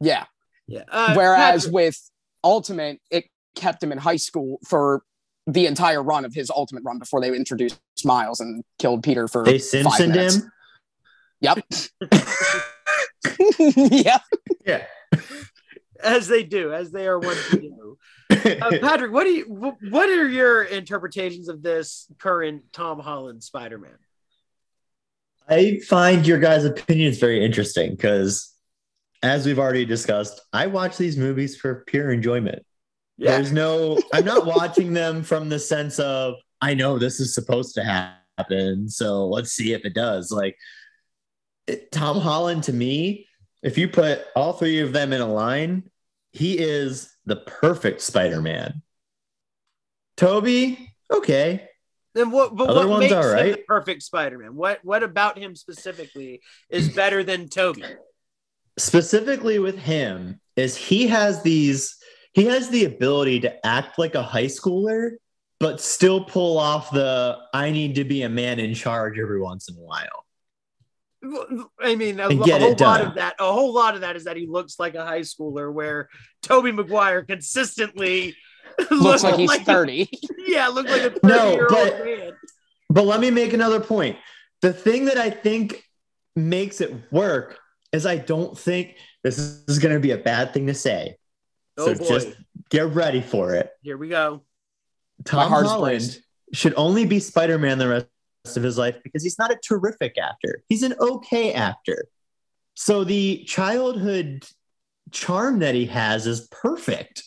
[0.00, 0.24] Yeah.
[0.68, 0.84] Yeah.
[0.88, 2.10] Uh, Whereas Patrick- with
[2.44, 3.24] Ultimate, it
[3.56, 5.02] kept him in high school for
[5.48, 9.44] the entire run of his Ultimate run before they introduced Miles and killed Peter for
[9.44, 10.36] They five Simpsoned minutes.
[10.36, 10.52] him.
[11.40, 11.58] Yep.
[13.76, 14.22] yep.
[14.64, 14.84] Yeah.
[16.02, 17.98] as they do, as they are one to do.
[18.30, 19.44] Uh, Patrick, what do you?
[19.90, 23.98] What are your interpretations of this current Tom Holland Spider-Man?
[25.48, 28.54] I find your guys' opinions very interesting because,
[29.22, 32.64] as we've already discussed, I watch these movies for pure enjoyment.
[33.18, 37.74] There's no, I'm not watching them from the sense of, I know this is supposed
[37.74, 38.88] to happen.
[38.88, 40.30] So let's see if it does.
[40.32, 40.56] Like,
[41.66, 43.26] it, Tom Holland to me,
[43.62, 45.84] if you put all three of them in a line,
[46.32, 48.82] he is the perfect Spider Man.
[50.16, 51.68] Tobey, okay.
[52.14, 52.56] Then what?
[52.56, 54.56] But Other what ones makes are him the perfect Spider-Man?
[54.56, 54.80] What?
[54.82, 57.84] What about him specifically is better than Tobey?
[58.80, 61.96] specifically with him is he has these
[62.32, 65.12] he has the ability to act like a high schooler
[65.58, 69.68] but still pull off the i need to be a man in charge every once
[69.68, 70.24] in a while
[71.80, 73.34] I mean, a, get a whole it lot of that.
[73.38, 76.08] A whole lot of that is that he looks like a high schooler, where
[76.42, 78.34] Tobey Maguire consistently
[78.90, 80.08] Looks like he's a- 30.
[80.46, 82.32] yeah, look like a No, thirty-year-old but- man.
[82.88, 84.16] but let me make another point
[84.62, 85.82] the thing that i think
[86.36, 87.58] makes it work
[87.92, 91.16] is I don't think this is going to be a bad thing to say.
[91.76, 92.08] Oh so boy.
[92.08, 92.28] just
[92.70, 93.70] get ready for it.
[93.82, 94.42] Here we go.
[95.24, 96.20] Tom Holland braced.
[96.54, 98.06] should only be Spider Man the rest
[98.56, 100.62] of his life because he's not a terrific actor.
[100.68, 102.06] He's an okay actor.
[102.74, 104.46] So the childhood
[105.10, 107.24] charm that he has is perfect.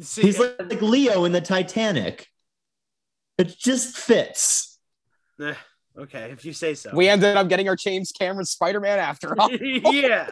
[0.00, 2.26] See, He's like, like Leo in the Titanic.
[3.38, 4.78] It just fits.
[5.40, 5.54] eh,
[5.98, 6.90] okay, if you say so.
[6.92, 9.50] We ended up getting our James Cameron Spider Man after all.
[9.52, 10.28] yeah.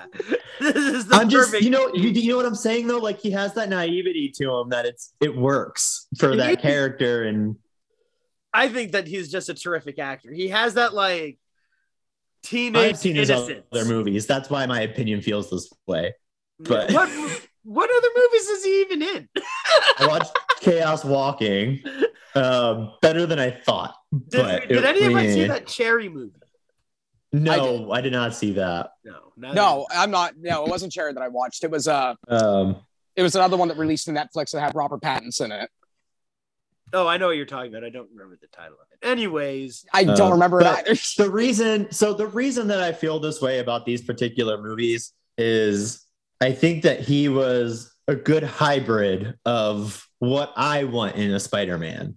[0.60, 1.64] This is the I'm just, perfect.
[1.64, 2.98] you know, you, you know what I'm saying though.
[2.98, 7.56] Like he has that naivety to him that it's it works for that character, and
[8.56, 10.32] I think that he's just a terrific actor.
[10.32, 11.38] He has that like
[12.42, 13.66] teenage I've seen his innocence.
[13.72, 14.26] other movies.
[14.26, 16.14] That's why my opinion feels this way.
[16.58, 17.10] but- what
[17.64, 19.28] what other movies is he even in?
[19.98, 21.82] I watched Chaos Walking,
[22.36, 23.94] um, better than I thought.
[24.12, 26.32] Did, But did it- any of see that Cherry movie?
[27.32, 28.12] No, I did.
[28.12, 28.92] not see that.
[29.04, 30.34] No, No, I'm not.
[30.38, 31.64] No, it wasn't Cherry that I watched.
[31.64, 32.76] It was uh, Um,
[33.16, 35.70] it was another one that released to Netflix that had Robert Pattinson in it.
[36.96, 37.84] Oh, I know what you're talking about.
[37.84, 39.06] I don't remember the title of it.
[39.06, 40.94] Anyways, I don't Uh, remember it either.
[41.18, 46.06] the reason, so the reason that I feel this way about these particular movies is
[46.40, 52.16] I think that he was a good hybrid of what I want in a Spider-Man.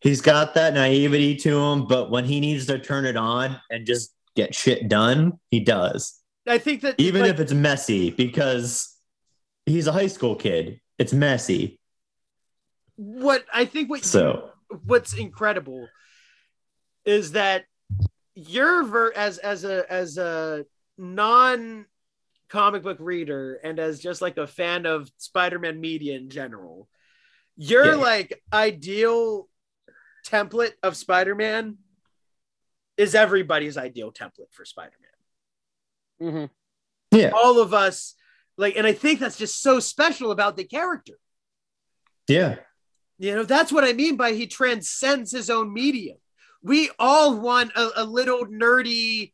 [0.00, 3.84] He's got that naivety to him, but when he needs to turn it on and
[3.84, 6.14] just get shit done, he does.
[6.46, 8.96] I think that Even like, if it's messy, because
[9.66, 10.80] he's a high school kid.
[10.98, 11.77] It's messy.
[12.98, 14.50] What I think what you- So
[14.84, 15.88] what's incredible
[17.04, 17.64] is that
[18.34, 20.66] you're ver- as as a as a
[20.98, 21.86] non
[22.48, 26.88] comic book reader and as just like a fan of Spider-Man media in general,
[27.56, 27.94] your Yeah.
[27.94, 29.48] like ideal
[30.26, 31.78] template of Spider-Man
[32.96, 35.08] is everybody's ideal template for Spider-Man.
[36.32, 38.14] hmm yeah, All of us
[38.56, 41.18] like and I think that's just so special about the character.
[42.26, 42.58] yeah.
[43.18, 46.18] You know, that's what I mean by he transcends his own medium.
[46.62, 49.32] We all want a, a little nerdy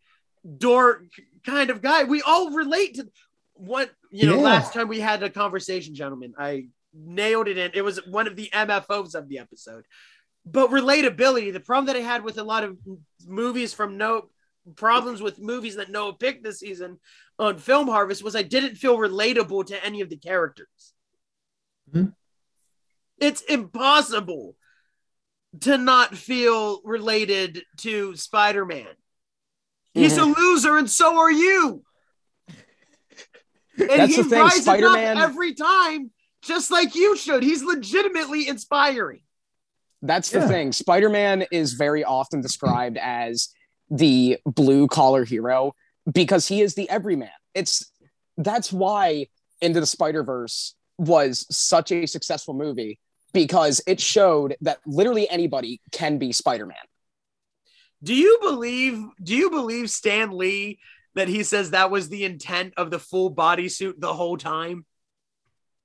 [0.58, 1.04] dork
[1.44, 2.04] kind of guy.
[2.04, 3.08] We all relate to
[3.54, 4.42] what, you know, Yeah.
[4.42, 7.70] last time we had a conversation, gentlemen, I nailed it in.
[7.74, 9.84] It was one of the MFOs of the episode.
[10.46, 12.76] But relatability, the problem that I had with a lot of
[13.26, 14.28] movies from no
[14.76, 16.98] problems with movies that Noah picked this season
[17.38, 20.94] on Film Harvest was I didn't feel relatable to any of the characters.
[21.92, 22.14] Mhm.
[23.18, 24.56] It's impossible
[25.60, 28.86] to not feel related to Spider-Man.
[29.92, 30.40] He's a mm-hmm.
[30.40, 31.82] loser, and so are you.
[33.76, 37.42] And That's he the thing, rises up Spider-Man- every time, just like you should.
[37.42, 39.22] He's legitimately inspiring.
[40.00, 40.48] That's the Yeah.
[40.48, 40.72] thing.
[40.72, 43.48] Spider Man is very often described as
[43.90, 45.74] the blue collar hero
[46.12, 47.30] because he is the everyman.
[47.54, 47.90] It's
[48.36, 49.26] that's why
[49.60, 53.00] Into the Spider Verse was such a successful movie
[53.34, 56.76] because it showed that literally anybody can be Spider Man.
[58.02, 59.02] Do you believe?
[59.22, 60.78] Do you believe Stan Lee
[61.14, 64.86] that he says that was the intent of the full bodysuit the whole time?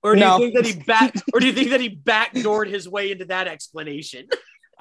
[0.01, 0.37] Or do No.
[0.37, 1.13] you think that he back?
[1.33, 4.27] or do you think that he backdoored his way into that explanation?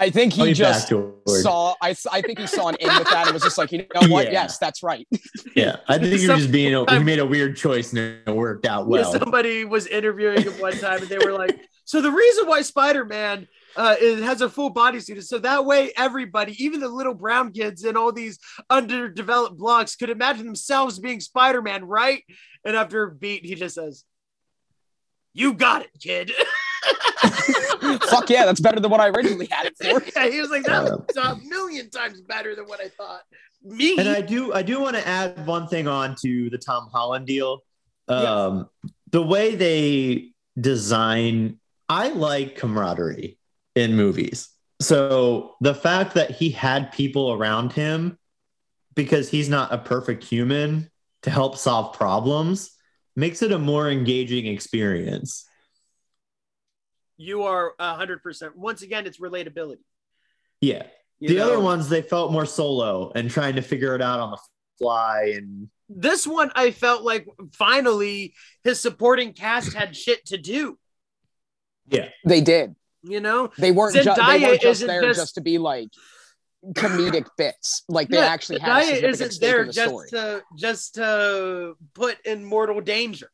[0.01, 1.43] I think he Oh, he's just backward.
[1.43, 1.75] saw.
[1.83, 4.07] I I think he saw an in with that and was just like, you know
[4.09, 4.27] what?
[4.27, 4.33] Yeah.
[4.43, 5.09] Yes, that's right.
[5.57, 6.73] Yeah, I think he Some- was just being.
[6.75, 9.11] A, he made a weird choice and it worked out well.
[9.13, 13.49] Somebody was interviewing him one time, and they were like, "So the reason why Spider-Man
[13.75, 17.51] uh, is, has a full bodysuit is so that way everybody, even the little brown
[17.51, 22.23] kids in all these underdeveloped blocks, could imagine themselves being Spider-Man, right?"
[22.63, 24.05] And after a beat, he just says,
[25.33, 26.31] "You got it, kid."
[28.11, 30.03] Fuck yeah, that's better than what I originally had it for.
[30.17, 33.23] yeah, he was like, "That was a million times better than what I thought."
[33.65, 36.89] Me, And I do, I do want to add one thing on to the Tom
[36.93, 37.63] Holland deal.
[38.07, 38.69] Um,
[39.11, 43.39] The way they design, I like camaraderie
[43.75, 44.49] in movies.
[44.81, 48.19] So the fact that he had people around him
[48.95, 50.91] because he's not a perfect human
[51.23, 52.73] to help solve problems
[53.17, 55.45] makes it a more engaging experience.
[57.17, 58.57] you are hundred percent.
[58.57, 59.79] Once again, it's relatability.
[60.61, 60.85] Yeah.
[61.19, 61.45] you the know?
[61.45, 64.39] other ones they felt more solo and trying to figure it out on the
[64.79, 70.79] fly and this one I felt like finally his supporting cast had shit to do.
[71.91, 72.75] Yeah, they did.
[73.03, 75.35] You know, They weren't, ju- they weren't just there just- just...
[75.37, 75.89] to be like
[76.73, 77.85] comedic bits.
[77.89, 80.09] Like they Yeah, actually had a Zendaya isn't there the just story.
[80.11, 83.31] to just to put in mortal danger.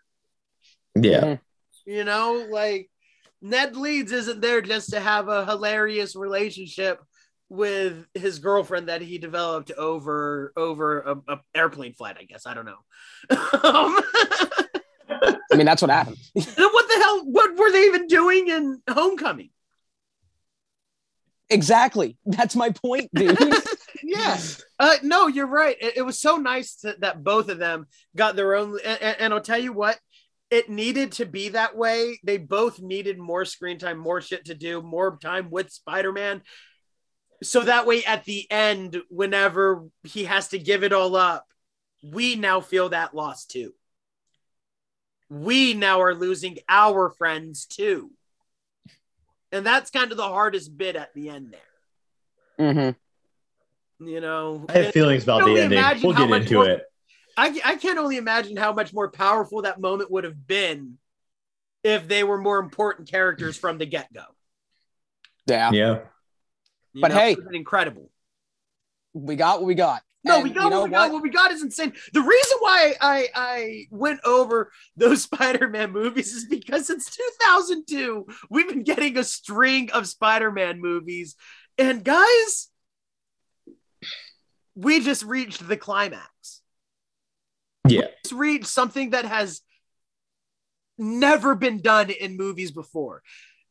[0.94, 1.20] yeah.
[1.22, 1.40] Mhm.
[1.86, 2.90] You know, like
[3.42, 7.00] Ned Leeds isn't there just to have a hilarious relationship
[7.50, 12.16] with his girlfriend that he developed over over a, a airplane flight.
[12.20, 12.78] I guess I don't know.
[13.30, 14.00] um,
[15.52, 16.16] I mean, that's what happened.
[17.04, 17.24] what hell?
[17.24, 19.50] What were they even doing in Homecoming?
[21.50, 22.16] exactly.
[22.26, 23.38] That's my point, dude.
[24.02, 24.38] yeah.
[24.78, 25.76] Uh, no, you're right.
[25.80, 27.86] It, it was so nice to, that both of them
[28.16, 28.78] got their own.
[28.84, 29.98] And, and, and I'll tell you what,
[30.50, 32.18] it needed to be that way.
[32.24, 36.42] They both needed more screen time, more shit to do, more time with Spider Man.
[37.42, 41.46] So that way, at the end, whenever he has to give it all up,
[42.02, 43.74] we now feel that loss too.
[45.34, 48.10] We now are losing our friends too.
[49.50, 51.54] And that's kind of the hardest bit at the end
[52.56, 52.94] there.
[53.98, 55.82] hmm You know, I have feelings about the ending.
[56.02, 56.84] We'll get into more- it.
[57.36, 60.98] I, I can't only imagine how much more powerful that moment would have been
[61.82, 64.22] if they were more important characters from the get go.
[65.46, 65.72] Yeah.
[65.72, 66.00] Yeah.
[66.94, 68.08] But hey- it would have been incredible.
[69.14, 70.02] We got what we got.
[70.24, 71.12] No, And we got you know what we got.
[71.12, 71.92] What we got is insane.
[72.12, 78.68] The reason why I I went over those Spider-Man movies is because since 2002 we've
[78.68, 81.36] been getting a string of Spider-Man movies,
[81.76, 82.68] and guys,
[84.74, 86.62] we just reached the climax.
[87.86, 88.06] Yeah.
[88.24, 89.60] Just reached something that has
[90.96, 93.22] never been done in movies before.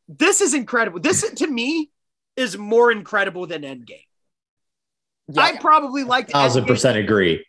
[0.07, 0.99] This is incredible.
[0.99, 1.89] This to me
[2.35, 4.05] is more incredible than Endgame.
[5.27, 5.41] Yeah.
[5.41, 7.45] I probably liked Thousand Endgame percent agree.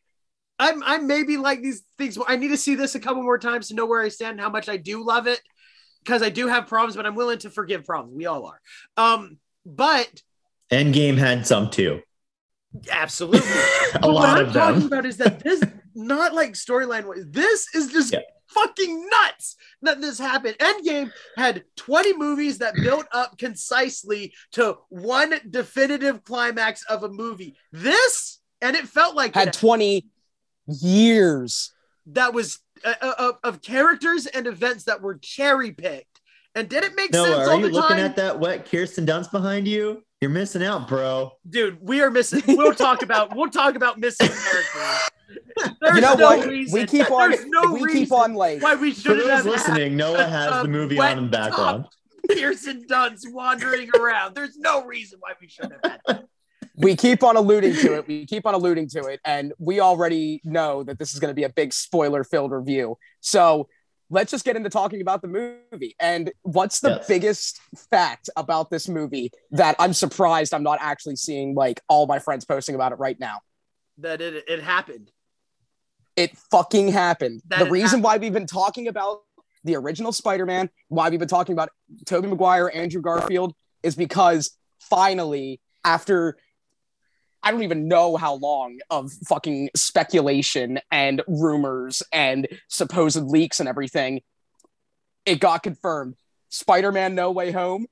[0.59, 2.17] I'm I maybe like these things.
[2.29, 4.41] I need to see this a couple more times to know where I stand, and
[4.41, 5.41] how much I do love it,
[6.05, 8.17] because I do have problems, but I'm willing to forgive problems.
[8.17, 8.61] We all are.
[8.97, 10.23] Um, but
[10.71, 12.01] Endgame had some too.
[12.91, 13.49] absolutely,
[13.95, 14.87] A But what lot I'm of talking them.
[14.87, 15.61] about is that this
[15.97, 17.07] not like storyline.
[17.07, 18.21] wise, This is just Yeah.
[18.55, 20.57] Fucking nuts that this happened.
[20.59, 27.57] Endgame had 20 movies that built up concisely to one definitive climax of a movie.
[27.73, 30.07] This and it felt like had it 20
[30.81, 31.73] years.
[32.07, 36.21] that was uh, uh, of, of characters and events that were cherry picked.
[36.55, 38.07] And did it make Noah, sense are all you the looking time?
[38.07, 40.03] at that wet Kirsten Dunst behind you?
[40.21, 41.33] You're missing out, bro.
[41.49, 42.43] Dude, we are missing.
[42.47, 43.35] We'll talk about.
[43.37, 45.11] We'll talk about missing characters.
[45.81, 46.47] There's you know no what?
[46.47, 46.81] reason.
[46.81, 49.97] we keep on There's no we keep on like why we shouldn't those have listening,
[49.97, 51.87] Noah has the movie on in the background.
[52.31, 54.35] Kirsten Dunst wandering around.
[54.35, 56.25] There's no reason why we shouldn't have had that.
[56.77, 58.09] we keep on alluding to it.
[58.09, 61.35] We keep on alluding to it, and we already know that this is going to
[61.35, 62.97] be a big spoiler-filled review.
[63.21, 63.69] So
[64.11, 65.95] let's just get into talking about the movie.
[66.01, 67.07] And what's the Yes.
[67.07, 67.61] biggest
[67.91, 72.45] fact about this movie that I'm surprised I'm not actually seeing like all my friends
[72.45, 73.41] posting about it right now?
[73.98, 75.11] That it it happened.
[76.16, 77.42] It fucking happened.
[77.48, 78.04] That the reason happened.
[78.04, 79.22] why we've been talking about
[79.64, 81.70] the original Spider-Man, why we've been talking about
[82.07, 86.37] Tobey Maguire, Andrew Garfield, is because finally, after
[87.42, 93.68] I don't even know how long of fucking speculation and rumors and supposed leaks and
[93.68, 94.22] everything,
[95.26, 96.14] it got confirmed.
[96.48, 97.87] Spider-Man No Way Home.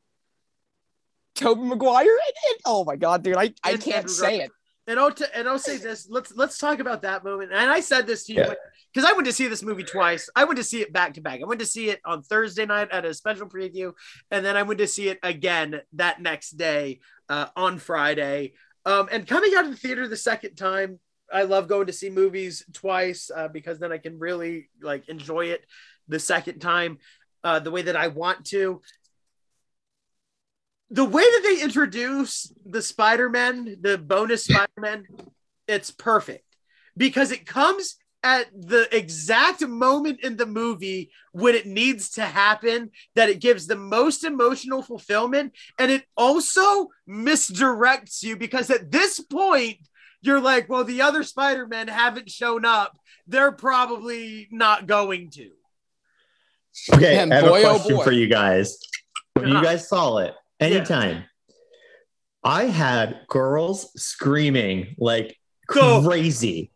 [1.34, 4.50] Tobey Maguire and, and- oh my god, dude, I, I can't say it.
[4.92, 6.06] And I'll t- and I'll say this.
[6.10, 7.50] Let's let's talk about that moment.
[7.50, 8.52] And I said this to you Yeah.
[8.92, 10.28] because I went to see this movie twice.
[10.36, 11.40] I went to see it back to back.
[11.40, 13.94] I went to see it on Thursday night at a special preview,
[14.30, 17.00] and then I went to see it again that next day
[17.30, 18.52] uh, on Friday.
[18.84, 21.00] Um, and coming out of the theater the second time,
[21.32, 25.46] I love going to see movies twice uh, because then I can really like enjoy
[25.46, 25.64] it
[26.06, 26.98] the second time
[27.44, 28.82] uh, the way that I want to
[30.92, 35.06] the way that they introduce the Spider-Man, the bonus Spider-Man,
[35.66, 36.44] it's perfect
[36.96, 42.90] because it comes at the exact moment in the movie when it needs to happen
[43.16, 49.18] that it gives the most emotional fulfillment and it also misdirects you because at this
[49.18, 49.78] point
[50.20, 55.50] you're like well the other spider-men haven't shown up they're probably not going to
[56.92, 58.04] Okay, And I have boy, a oh question boy.
[58.04, 58.78] for you guys.
[59.34, 61.24] When you guys saw it, anytime,
[62.44, 65.36] I had girls screaming like
[65.68, 66.02] Go.
[66.02, 66.72] crazy.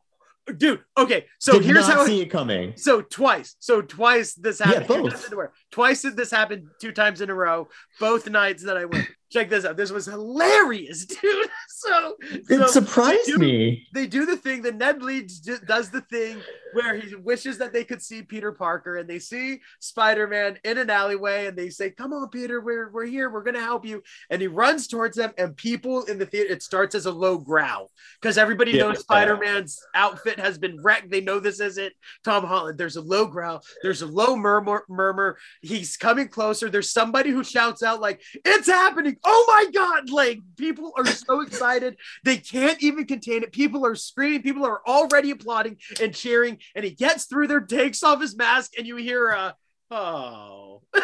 [0.56, 2.74] dude okay so Did here's not how see it coming.
[2.76, 3.56] So twice.
[3.58, 4.86] So twice this happened.
[4.86, 5.10] two both.
[5.10, 5.48] times in a row.
[5.72, 7.68] Twice did this happen two times in a row.
[7.98, 9.08] Both nights that I went.
[9.36, 9.76] Check this out.
[9.76, 11.48] This was hilarious, dude.
[11.68, 13.86] So, It so surprised they do- me.
[13.92, 14.62] They do the thing.
[14.62, 16.40] The Ned Leeds does the thing
[16.72, 20.88] where he wishes that they could see Peter Parker and they see Spider-Man in an
[20.88, 24.02] alleyway and they say, Come on, Peter, we're, we're here, we're gonna help you.
[24.30, 27.36] And he runs towards them, and people in the theater, it starts as a low
[27.36, 27.90] growl
[28.22, 28.84] because everybody Yeah.
[28.84, 31.10] knows Spider-Man's outfit has been wrecked.
[31.10, 31.92] They know this isn't
[32.24, 32.78] Tom Holland.
[32.78, 35.36] There's a low growl, there's a low murmur murmur.
[35.60, 36.70] He's coming closer.
[36.70, 39.16] There's somebody who shouts out, like, it's happening.
[39.28, 40.08] Oh my god!
[40.08, 43.52] Like people are so excited, they can't even contain it.
[43.52, 48.02] People are screaming, people are already applauding and cheering, and he gets through there, takes
[48.04, 49.52] off his mask, and you hear uh
[49.90, 50.82] oh.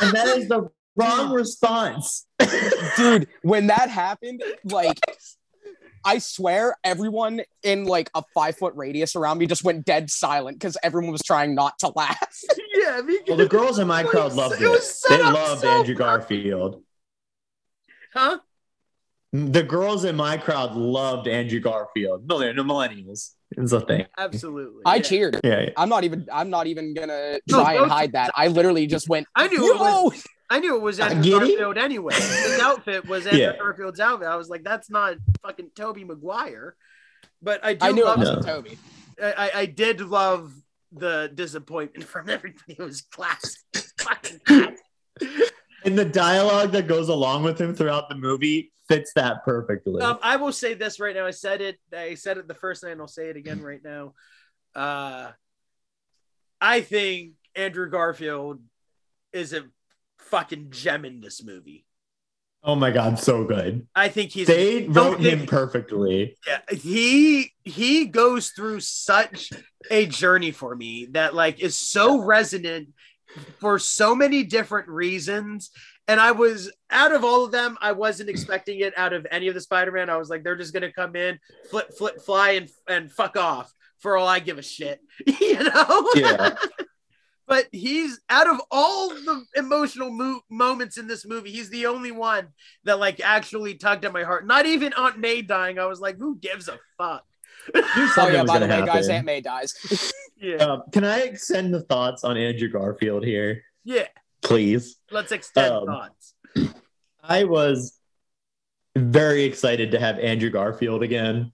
[0.00, 2.26] And that is the wrong response.
[2.96, 4.98] dude when that happened like
[6.04, 10.58] i swear everyone in like a five foot radius around me just went dead silent
[10.58, 12.18] because everyone was trying not to laugh
[12.74, 14.94] yeah, because Well, the girls in my crowd loved it it.
[15.08, 15.94] They loved so Andrew.
[15.94, 16.82] Garfield.
[18.12, 18.38] huh?
[19.32, 22.28] The girls in my crowd loved Andrew Garfield.
[22.28, 23.30] No, they're no millennials.
[23.56, 24.06] It's a thing.
[24.18, 24.82] Absolutely.
[24.86, 25.02] i yeah.
[25.02, 25.70] cheered Yeah, yeah.
[25.76, 29.08] i'm not even i'm not even gonna try both- and hide that i literally just
[29.08, 30.20] went I knew it was Yo!
[30.52, 31.56] I knew it was Andrew Giddy?
[31.56, 32.14] Garfield anyway.
[32.14, 33.56] His outfit was Andrew Yeah.
[33.56, 34.28] Garfield's outfit.
[34.28, 36.76] I was like, that's not fucking Tobey Maguire.
[37.40, 38.54] But I do i knew it love wasn't No.
[38.54, 38.78] tobey
[39.20, 40.52] I, I- I did love
[40.92, 42.76] the disappointment from everybody.
[42.78, 43.60] It was classic.
[43.98, 44.78] Fucking classic.
[45.84, 50.00] And the dialogue that goes along with him throughout the movie fits that perfectly.
[50.02, 51.26] Um, I will say this right now.
[51.26, 51.78] I said it.
[51.96, 54.14] I said it the first night, and I'll say it again right now.
[54.76, 55.30] Uh,
[56.60, 58.60] I think Andrew Garfield
[59.32, 59.64] is a
[60.32, 61.84] fucking gem in this movie.
[62.64, 63.86] oh my god, so good.
[63.94, 66.36] I think he's They wrote him perfectly.
[66.46, 69.50] yeah, he he goes through such
[69.90, 72.88] a journey for me that like is so resonant
[73.60, 75.70] for so many different reasons
[76.06, 79.48] and i was out of all of them i wasn't expecting it out of any
[79.48, 81.38] of the spider-man i was like they're just gonna come in
[81.70, 85.00] flip flip fly and and fuck off for all i give a shit
[85.40, 86.54] you know Yeah.
[87.46, 92.12] But he's out of all the emotional mo- moments in this movie he's the only
[92.12, 92.48] one
[92.84, 94.46] that like actually tugged at my heart.
[94.46, 95.78] Not even aunt may dying.
[95.78, 97.24] I was like who gives a fuck?
[97.74, 100.12] Knew oh something yeah by the way gonna guys aunt may dies.
[100.42, 100.56] Yeah.
[100.56, 104.08] Um, can I extend the thoughts on Andrew Garfield here, yeah.
[104.42, 104.96] Please?
[105.12, 106.34] let's extend Um, thoughts.
[107.22, 107.96] I was
[108.96, 111.52] very excited to have Andrew Garfield again.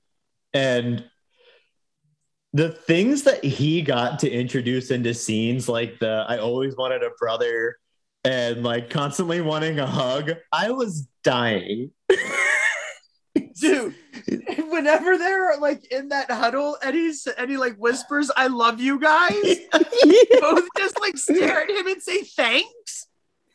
[0.54, 1.04] And
[2.52, 7.10] the things that he got to introduce into scenes like the I always wanted a
[7.18, 7.78] brother
[8.24, 11.90] and like constantly wanting a hug, I was dying.
[13.60, 13.94] dude
[14.68, 18.98] whenever they're like in that huddle and he's and he like whispers i love you
[18.98, 19.32] guys
[20.40, 23.06] both just like stare at him and say thanks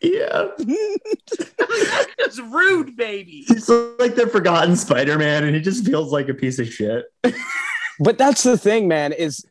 [0.01, 0.47] yeah.
[1.57, 6.27] that's just rude baby He's like the forgotten Spider Man and he just feels like
[6.27, 7.05] a piece of shit.
[7.99, 9.45] But that's the thing man is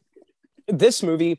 [0.69, 1.39] this movie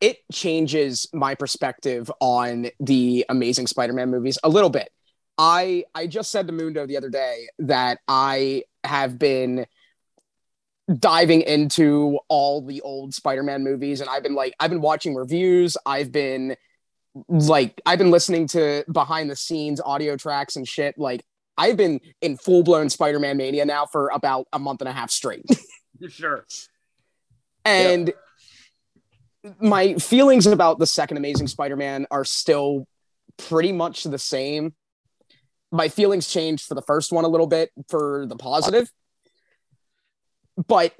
[0.00, 4.90] it changes my perspective on the amazing spider-man movies a little bit.
[5.38, 9.66] I i just said to mundo the other day that i have been
[10.98, 15.76] diving into all the old spider-man movies and i've been like i've been watching reviews.
[15.86, 16.56] I've been
[17.28, 20.98] like i've been listening to behind the scenes audio tracks and shit.
[20.98, 21.24] Like
[21.56, 25.44] i've been in full-blown spider-man mania now for about a month and a half straight
[26.08, 26.44] sure
[27.64, 28.12] and
[29.60, 32.86] my feelings about the second Amazing Spider Man are still
[33.36, 34.74] pretty much the same.
[35.72, 38.90] My feelings changed for the first one a little bit for the positive.
[40.66, 40.94] But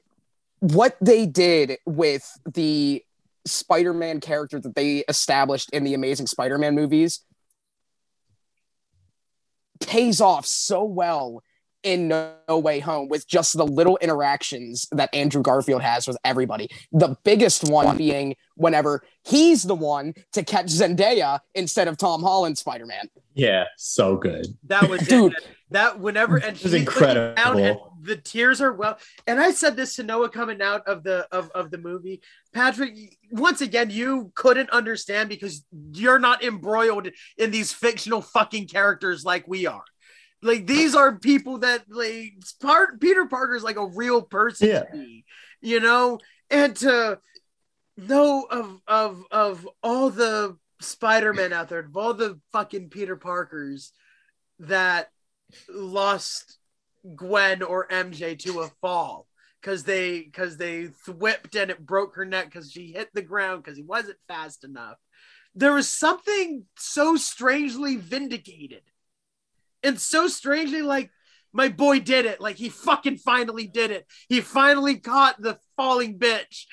[0.60, 3.02] what they did with the
[3.46, 7.24] Spider Man character that they established in the Amazing Spider Man movies
[9.80, 11.42] pays off so well
[11.82, 16.16] in no, no Way Home with just the little interactions that Andrew Garfield has with
[16.24, 16.68] everybody.
[16.92, 22.58] The biggest one being whenever he's the one to catch Zendaya instead of Tom Holland
[22.58, 23.08] Spider Man.
[23.34, 24.46] Yeah, so good.
[24.64, 25.32] that was Dude.
[25.32, 25.46] it.
[25.70, 27.96] that whenever and It was down and incredible.
[28.02, 31.48] the tears are well and i said this to noah coming out of the of,
[31.52, 32.20] of the movie
[32.52, 37.08] patrick once again you couldn't understand because you're not embroiled
[37.38, 39.84] in these fictional fucking characters like we are
[40.42, 44.82] like these are people that like part peter parker's like a real person Yeah.
[44.84, 45.24] to me,
[45.60, 46.18] you know
[46.50, 47.18] and to
[47.96, 53.92] know of of of all the spider-man out there of all the fucking peter parkers
[54.58, 55.10] that
[55.68, 56.58] lost
[57.16, 59.26] Gwen or MJ to a fall
[59.60, 63.62] because they because they whipped and it broke her neck because she hit the ground
[63.62, 64.96] because he wasn't fast enough.
[65.54, 68.82] There was something so strangely vindicated
[69.82, 71.10] and so strangely like
[71.52, 72.40] my boy did it.
[72.40, 74.06] Like he fucking finally did it.
[74.28, 76.66] He finally caught the falling bitch.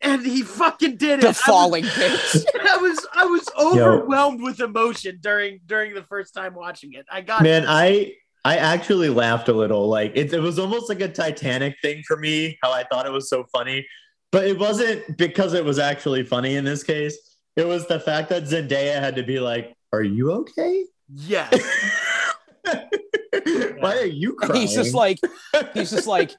[0.00, 1.22] And he fucking did it.
[1.22, 2.44] The falling bitch.
[2.68, 7.06] I was I was overwhelmed with emotion during during the first time watching it.
[7.10, 9.86] I got Man, I I actually laughed a little.
[9.88, 13.12] Like it, it was almost like a Titanic thing for me, how I thought it
[13.12, 13.86] was so funny.
[14.32, 17.16] But it wasn't because it was actually funny in this case.
[17.54, 20.86] It was the fact that Zendaya had to be like, Are you okay?
[21.14, 21.52] yes.
[23.80, 24.60] Why are you crying?
[24.60, 25.18] He's just like,
[25.74, 26.32] he's just like,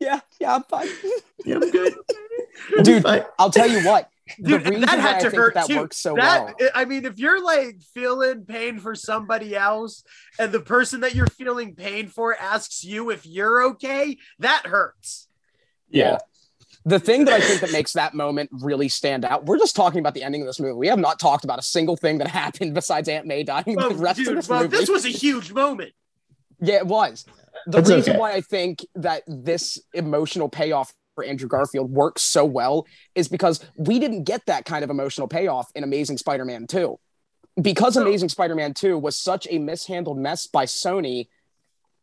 [0.00, 0.88] yeah, yeah, I'm fine.
[1.44, 1.94] Yeah, I'm good.
[2.82, 3.24] Dude, Fine.
[3.38, 4.08] I'll tell you what.
[4.40, 5.76] Dude, the reason that had I to think hurt that too.
[5.76, 6.70] works so that well.
[6.74, 10.02] I mean, if you're like feeling pain for somebody else,
[10.38, 15.28] and the person that you're feeling pain for asks you if you're okay, that hurts.
[15.90, 16.18] Yeah.
[16.86, 20.00] The thing that I think that makes that moment really stand out, we're just talking
[20.00, 20.74] about the ending of this movie.
[20.74, 23.74] We have not talked about a single thing that happened besides Aunt May dying.
[23.76, 24.76] Well, the rest dude, of this well, movie.
[24.76, 25.92] this was a huge moment.
[26.60, 27.24] Yeah, it was.
[27.66, 28.18] The That's reason okay.
[28.18, 33.64] why I think that this emotional payoff for Andrew Garfield works so well is because
[33.76, 36.98] we didn't get that kind of emotional payoff in Amazing Spider-Man 2.
[37.60, 38.02] Because No.
[38.02, 41.28] Amazing Spider-Man 2 was such a mishandled mess by Sony,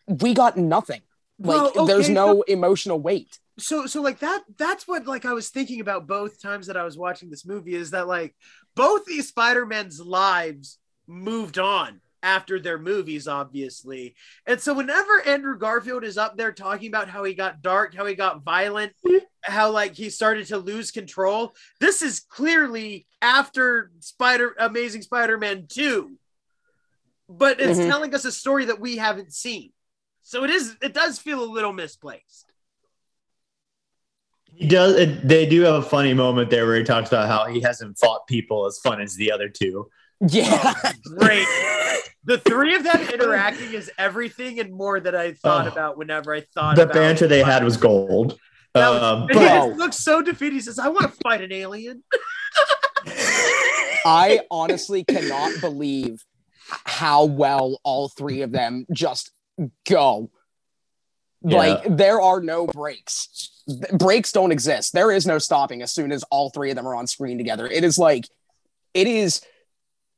[0.08, 1.02] we got nothing.
[1.40, 3.40] Like Well, there's okay, no emotional weight.
[3.62, 6.84] So so like that that's what like i was thinking about both times that i
[6.84, 8.36] was watching this movie is that like
[8.76, 14.14] both these spider-men's lives moved on after their movies obviously.
[14.46, 18.06] And so whenever andrew garfield is up there talking about how he got dark how
[18.06, 18.94] he got violent
[19.42, 26.12] how like he started to lose control this is clearly after spider amazing spider-man 2
[27.28, 27.88] but it's Mhm.
[27.88, 29.72] telling us a story that we haven't seen.
[30.22, 32.51] So it is it does feel a little misplaced
[34.54, 34.96] He does.
[34.96, 37.98] It, they do have a funny moment there where he talks about how he hasn't
[37.98, 39.90] fought people as fun as the other two.
[40.28, 40.74] Yeah.
[41.18, 41.48] Great.
[42.24, 45.72] The three of them interacting is everything and more that I thought Oh.
[45.72, 48.38] about whenever I thought The about banter they had was gold.
[48.76, 50.54] That was- Um, And he just looks so defeated.
[50.54, 52.04] He says, I want to fight an alien.
[54.06, 56.24] I honestly cannot believe
[56.86, 59.32] how well all three of them just
[59.90, 60.30] go.
[61.44, 61.58] Yeah.
[61.58, 63.61] Like there are no breaks.
[63.68, 64.94] Th- Breaks don't exist.
[64.94, 67.68] There is no stopping as soon as all three of them are on screen together.
[67.68, 68.28] It is like
[68.94, 69.42] it is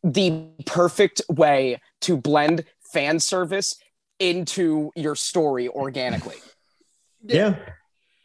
[0.03, 3.75] the perfect way to blend fan service
[4.19, 6.37] into your story organically.
[7.23, 7.55] yeah.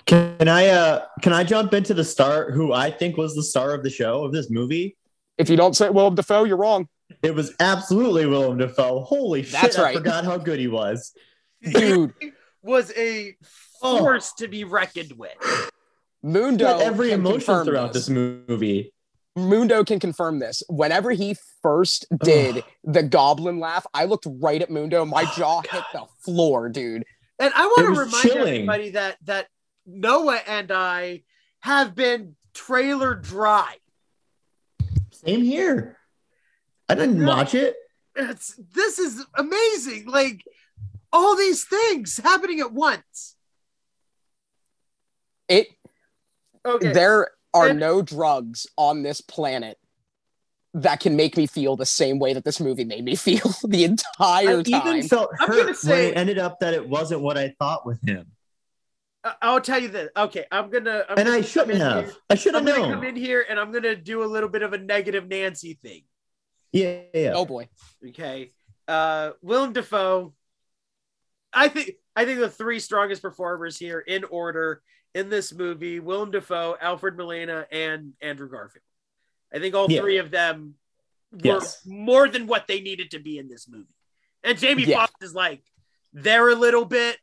[0.07, 3.75] Can I uh can I jump into the star who I think was the star
[3.75, 4.97] of the show of this movie?
[5.37, 6.89] If you don't say Willem Dafoe, you're wrong.
[7.23, 9.01] It was absolutely Willem Dafoe.
[9.01, 9.83] Holy That's shit!
[9.83, 9.95] right.
[9.95, 11.13] I forgot how good he was.
[11.63, 12.15] Dude,
[12.63, 13.37] Was a
[13.83, 13.99] Oh.
[13.99, 15.33] force to be reckoned with.
[16.23, 18.07] He Mundo had every can emotion throughout this.
[18.07, 18.11] this
[18.49, 18.93] movie.
[19.37, 20.63] Mundo can confirm this.
[20.69, 25.05] Whenever he first did the goblin laugh, I looked right at Mundo.
[25.05, 27.05] My Oh, jaw hit the floor, dude.
[27.39, 28.55] And I want to remind chilling.
[28.55, 29.47] everybody that that
[29.87, 31.23] Noah and I
[31.61, 33.77] have been trailer dry.
[35.13, 35.99] Same here.
[36.89, 37.29] I didn't No.
[37.29, 37.77] watch it.
[38.17, 40.07] It's this is amazing.
[40.07, 40.43] Like
[41.13, 43.37] all these things happening at once.
[45.49, 45.69] It
[46.67, 46.93] Okay.
[46.93, 49.79] there are And- no drugs on this planet
[50.75, 53.85] that can make me feel the same way that this movie made me feel the
[53.85, 54.97] entire I time.
[54.97, 57.55] even felt I'm gonna hurt say- when it ended up that it wasn't what I
[57.59, 58.27] thought with him,
[59.25, 60.11] I- I'll tell you this.
[60.17, 61.05] Okay, I'm gonna.
[61.09, 62.05] I'm and gonna I shouldn't have.
[62.05, 64.49] here- I should I'm have gonna come in here and I'm gonna do a little
[64.49, 66.03] bit of a negative Nancy thing.
[66.73, 67.33] Yeah, yeah.
[67.35, 67.69] oh boy.
[68.11, 68.51] Okay,
[68.87, 70.35] uh, Willem Dafoe.
[71.53, 74.83] I think I think the three strongest performers here in order
[75.15, 78.85] in this movie: Willem Dafoe, Alfred Molina, and Andrew Garfield.
[79.53, 80.01] I think all Yeah.
[80.01, 80.75] three of them
[81.33, 81.85] were Yes.
[81.87, 83.95] more than what they needed to be in this movie.
[84.45, 84.99] And Jamie Yeah.
[84.99, 85.63] Foxx is like
[86.13, 87.19] there a little bit,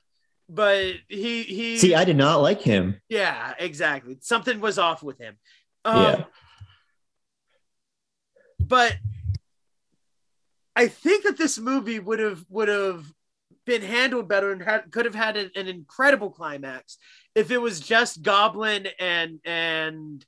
[0.49, 2.99] but he he See, I did not like him.
[3.09, 4.17] yeah, exactly.
[4.21, 5.37] Something was off with him.
[5.85, 6.25] Um, Yeah.
[8.59, 8.97] But
[10.75, 13.05] I think that this movie would have would have
[13.65, 16.97] been handled better and had, could have had an, an incredible climax
[17.35, 20.25] if it was just Goblin and and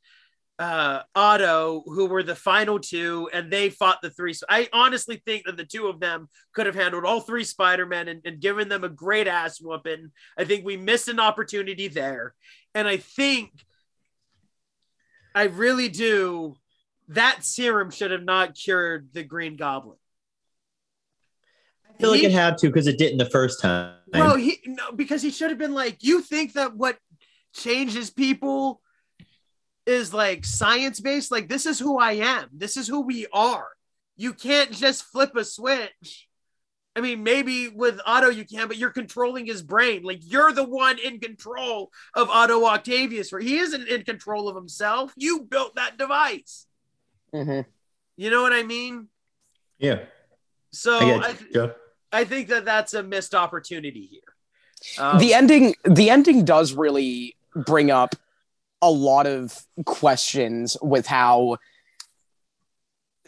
[0.60, 4.34] uh Otto who were the final two and they fought the three.
[4.49, 8.22] I honestly think that the two of them could have handled all three Spider-Men and,
[8.26, 10.12] and given them a great ass whooping.
[10.38, 12.34] I think we missed an opportunity there.
[12.74, 13.51] And I think
[15.36, 16.55] I really do
[17.10, 19.97] that serum should have not cured the Green Goblin.
[21.98, 23.95] I feel like it had to because it didn't the first time.
[24.14, 26.98] Well, he no, because he should have been like, you think that what
[27.54, 28.82] changes people
[29.86, 31.32] is like science based?
[31.32, 32.50] Like, this is who I am.
[32.54, 33.68] This is who we are.
[34.16, 36.28] You can't just flip a switch
[36.98, 40.02] I mean, maybe with Otto you can, but you're controlling his brain.
[40.02, 44.56] Like you're the one in control of Otto Octavius, where he isn't in control of
[44.56, 45.14] himself.
[45.16, 46.66] You built that device.
[47.32, 47.66] Mhm.
[48.16, 49.10] You know what I mean?
[49.78, 50.06] Yeah.
[50.72, 51.54] So I I, get you.
[51.54, 51.76] Go.
[52.18, 55.03] I think that that's a missed opportunity here.
[55.03, 58.15] Um, the ending the ending does really bring up
[58.82, 61.57] a lot of questions with how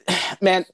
[0.42, 0.66] man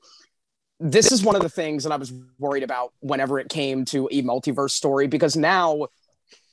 [0.80, 4.10] this is one of the things that i was worried about whenever it came to
[4.12, 5.88] a multiverse story because now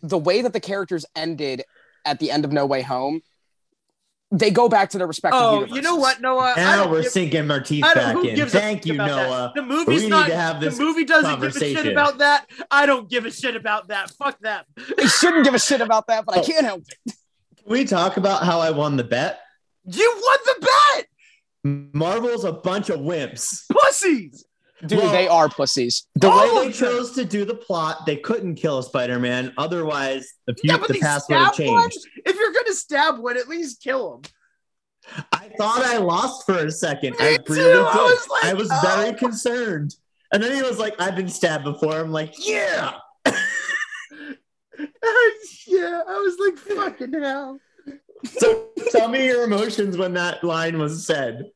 [0.02, 1.64] the way that the characters ended
[2.04, 3.20] at the end of no way home
[4.34, 5.76] they go back to their respective Oh, universes.
[5.76, 6.54] you know what, Noah?
[6.56, 8.34] I Now don't we're give- sinking our teeth I don't- back in.
[8.34, 9.28] gives a Thank you, about that?
[9.28, 9.52] Noah.
[9.54, 10.28] The We movie's need not.
[10.28, 12.46] to have this the movie doesn't give a shit about that.
[12.70, 14.10] I don't give a shit about that.
[14.12, 14.64] Fuck that.
[14.98, 16.44] i shouldn't give a shit about that but i Oh.
[16.44, 17.14] can't help it
[17.58, 19.38] Can we talk about how I won the bet?
[19.84, 21.06] You won the bet,
[21.94, 23.64] Marvel's a bunch of wimps.
[23.70, 24.44] pussies.
[24.86, 28.06] Dude Well, they are pussies The All way oh, they chose to do the plot,
[28.06, 29.52] they couldn't kill Spider-Man.
[29.58, 31.90] Otherwise, the, few, Yeah, the past would have stabbed one.
[31.90, 32.06] changed.
[32.24, 34.22] If you're gonna stab one, at least kill him.
[35.32, 37.16] I thought I lost for a second.
[37.18, 37.52] Me I too.
[37.52, 37.76] really did.
[37.76, 38.80] I was like, I was oh.
[38.96, 39.94] very concerned.
[40.32, 41.98] And then he was like, I've been stabbed before.
[41.98, 42.94] I'm like, yeah.
[45.04, 45.32] Oh,
[45.66, 47.58] yeah, I was like, fucking hell.
[48.24, 51.50] So tell me your emotions when that line was said.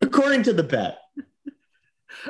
[0.00, 0.98] According to the bet.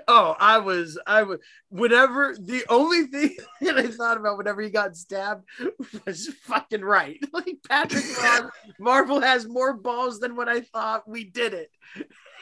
[0.09, 1.39] Oh, I was, I was.
[1.69, 5.45] Whenever the only thing that I thought about whenever he got stabbed
[6.07, 7.19] was fucking right.
[7.33, 11.09] Like Patrick Mar- Marvel has more balls than what I thought.
[11.09, 11.71] We did it.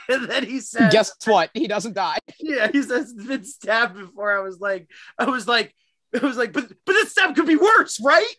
[0.08, 4.36] And then he said, guess what he doesn't die Yeah, he says been stabbed before.
[4.36, 4.88] I was like,
[5.18, 5.74] I was like,
[6.14, 8.34] I was like, but but this stab could be worse, right?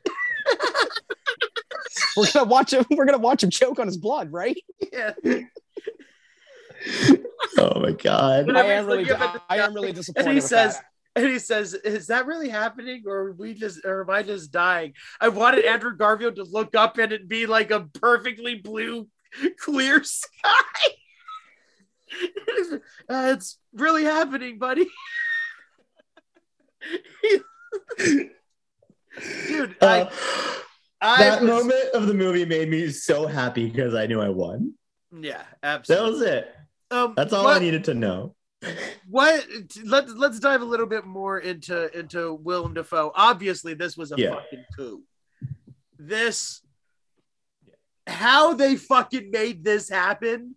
[2.18, 4.58] we're gonna watch him we're gonna watch him choke on his blood right
[4.92, 5.14] Yeah.
[7.58, 8.50] Oh my God.
[8.56, 10.26] I am really, looking up at the I am really disappointed.
[10.28, 10.86] And he with says, that.
[11.16, 14.94] and he says, "Is that really happening, or we just, or am I just dying?"
[15.22, 19.08] I wanted Andrew Garfield to look up and it be like a perfectly blue,
[19.60, 20.30] clear sky.
[23.10, 24.86] uh, it's really happening, buddy.
[29.48, 30.10] Dude, Uh,
[31.02, 34.30] I that was- moment of the movie made me so happy because I knew I
[34.30, 34.74] won.
[35.12, 36.54] yeah, That was it.
[36.94, 38.36] Um, That's all what, I needed to know.
[39.10, 39.46] What?
[39.84, 43.12] Let's let's dive a little bit more into into Willem Dafoe.
[43.14, 44.36] Obviously, this was a Yeah.
[44.36, 45.02] fucking coup.
[46.00, 46.62] This,
[48.08, 50.56] how they fucking made this happen,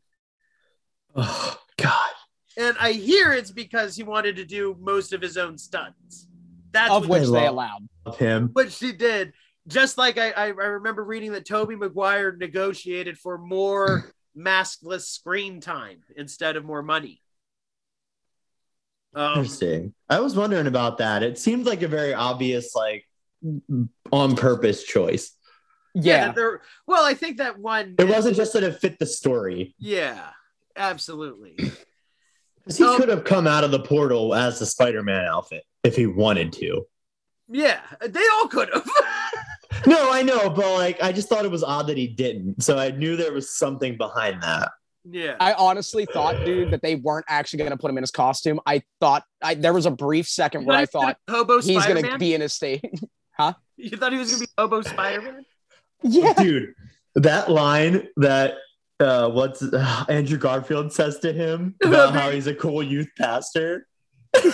[1.14, 2.10] Oh God.
[2.56, 6.26] and I hear it's because he wanted to do most of his own stunts.
[6.72, 7.88] That's of what, which they allowed.
[8.04, 8.50] Of him.
[8.52, 9.32] what she did.
[9.68, 15.60] Just like I, I, I remember reading that Tobey Maguire negotiated for more maskless screen
[15.60, 17.22] time instead of more money.
[19.14, 19.94] Um, Interesting.
[20.10, 21.22] I was wondering about that.
[21.22, 23.06] It seemed like a very obvious, like
[24.12, 25.32] on purpose choice.
[25.94, 27.94] Yeah, that there- well, I think that one.
[27.98, 29.74] It wasn't just that it fit the story.
[29.78, 30.28] Yeah,
[30.76, 31.56] absolutely.
[32.64, 35.96] 'Cause He Um, could have come out of the portal as the Spider-Man outfit if
[35.96, 36.86] he wanted to.
[37.48, 38.90] Yeah, they all could have.
[39.86, 42.62] No, I know, but like I just thought it was odd that he didn't.
[42.62, 44.72] So I knew there was something behind that.
[45.08, 45.36] yeah.
[45.38, 48.60] I honestly thought, dude, that they weren't actually going to put him in his costume.
[48.66, 52.12] I thought I there was a brief second where I thought Hobo he's Spider going
[52.12, 52.84] to be in his state.
[53.38, 53.52] Huh?
[53.76, 55.44] You thought he was gonna be Hobo Spider Man?
[56.02, 56.74] yeah, Dude,
[57.16, 58.54] that line that
[58.98, 63.86] uh what's uh, Andrew Garfield says to him about how he's a cool youth pastor.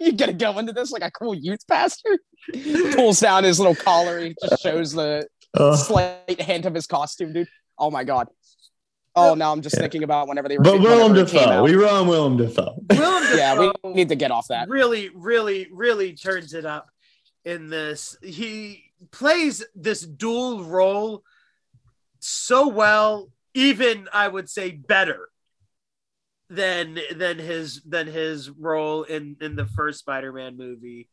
[0.06, 2.18] you got to go into this like a cool youth pastor.
[2.94, 4.18] Pulls down his little collar.
[4.20, 5.26] He just shows the
[5.56, 7.48] Uh, slight hint of his costume, dude.
[7.78, 8.28] Oh my god.
[9.16, 9.82] Oh, now I'm just Yeah.
[9.82, 10.64] thinking about whenever they were.
[10.64, 11.62] but Willem whenever it came Dafoe.
[11.64, 12.76] We were on Willem Dafoe.
[12.90, 14.68] Willem Yeah, we need to get off that.
[14.68, 16.88] really, really, really turns it up
[17.44, 18.16] in this.
[18.22, 21.24] He plays this dual role
[22.20, 25.28] so well, even I would say better
[26.50, 31.08] than than his than his role in in the first Spider-Man movie.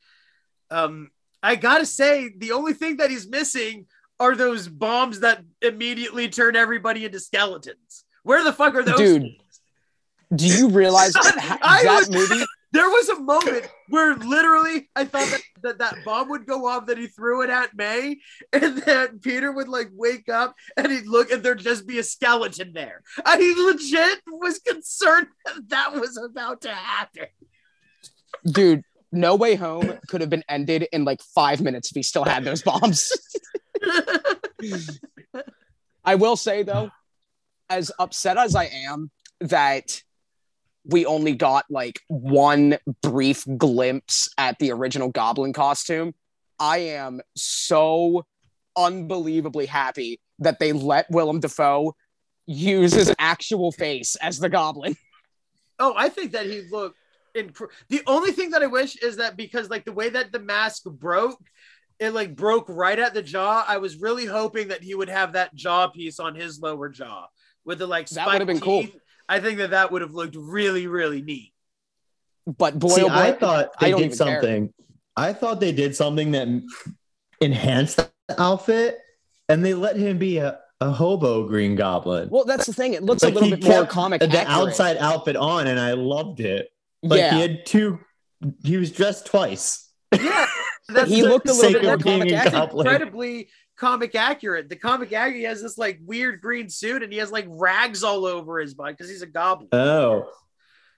[0.72, 1.10] Um,
[1.42, 3.86] I gotta say, the only thing that he's missing
[4.20, 8.04] are those bombs that immediately turn everybody into skeletons.
[8.24, 8.98] Where the fuck are those?
[8.98, 9.62] Dude, things?
[10.36, 12.44] Do you realize I that was- movie?
[12.72, 16.88] There was a moment where literally I thought that, that that bomb would go off
[16.88, 18.18] that he threw it at May,
[18.54, 22.04] and then Peter would like wake up and he'd look and there'd just be a
[22.04, 23.04] skeleton there.
[23.26, 27.28] I he legit was concerned that, that was about to happen.
[28.46, 32.26] Dude, No Way Home could have been ended in like five minutes if he still
[32.26, 33.12] had those bombs.
[36.04, 36.92] I will say though,
[37.70, 39.12] as upset as I am
[39.42, 40.02] that
[40.88, 46.14] we only got like one brief glimpse at the original Goblin costume.
[46.60, 48.26] I am so
[48.76, 51.96] unbelievably happy that they let Willem Dafoe
[52.46, 54.96] use his actual face as the Goblin.
[55.80, 56.98] Oh, I think that he looked.
[57.36, 60.40] Inc- the only thing that I wish is that because like the way that the
[60.40, 61.40] mask broke,
[62.00, 63.64] it like broke right at the jaw.
[63.68, 67.28] I was really hoping that he would have that jaw piece on his lower jaw
[67.64, 68.88] with the like That would have been cool.
[69.30, 69.38] Teeth.
[69.38, 71.54] I think that that would have looked really really neat.
[72.46, 74.42] But boy, See, oh boy, I thought they don't did even care.
[74.42, 74.74] something.
[75.16, 76.48] I thought they did something that
[77.42, 78.10] enhanced the
[78.42, 79.00] outfit,
[79.50, 82.30] and they let him be a, a hobo Green Goblin.
[82.30, 82.94] well, that's the thing.
[82.94, 84.48] It looks Like, a little he bit more comic the accurate.
[84.48, 86.70] outside outfit on, and I loved it.
[87.04, 88.00] Like yeah, he had two.
[88.64, 89.90] He was dressed twice.
[90.14, 90.46] Yeah,
[90.90, 94.70] that's He looked a little bit more comic a incredibly comic accurate.
[94.70, 98.04] The comic accurate he has this like weird green suit and he has like rags
[98.04, 99.70] all over his body because he's a goblin.
[99.72, 100.30] Oh,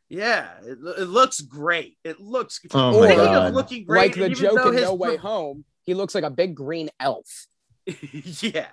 [0.09, 1.97] yeah, it, it looks great.
[2.03, 2.59] It looks.
[2.73, 3.47] oh my Speaking god!
[3.47, 6.15] of looking great, like the even joke in his No Way per- Home, he looks
[6.15, 7.47] like a big green elf.
[7.85, 8.67] yeah.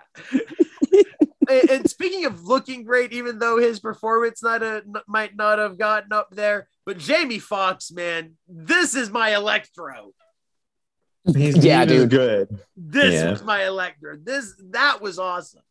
[1.48, 5.58] and, and speaking of looking great, even though his performance not a, n- might not
[5.58, 10.12] have gotten up there, but Jamie Foxx, man, this is my Electro.
[11.34, 12.10] He's, Yeah, he dude.
[12.10, 12.58] good.
[12.76, 13.30] This Yeah.
[13.30, 14.16] was my Electro.
[14.16, 15.62] This that was awesome.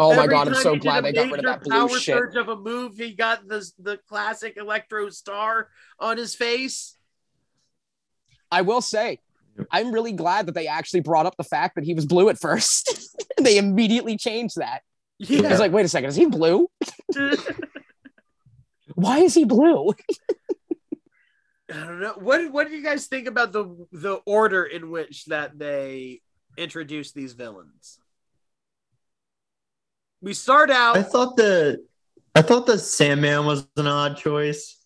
[0.00, 2.16] Oh my god, I'm so glad they got rid of that blue power shit.
[2.16, 2.96] surge of a move.
[2.96, 5.68] He got the the classic Electro star
[5.98, 6.96] on his face.
[8.50, 9.18] I will say,
[9.72, 12.38] I'm really glad that they actually brought up the fact that he was blue at
[12.38, 13.16] first.
[13.40, 14.82] they immediately changed that.
[15.28, 16.68] I was like, wait a second, is he blue?
[18.94, 19.92] Why is he blue?
[21.70, 22.14] I don't know.
[22.18, 26.22] What what do you guys think about the the order in which that they
[26.56, 27.98] introduce these villains?
[30.20, 30.96] We start out.
[30.96, 31.84] I thought the
[32.34, 34.76] I thought the Sandman was an odd choice.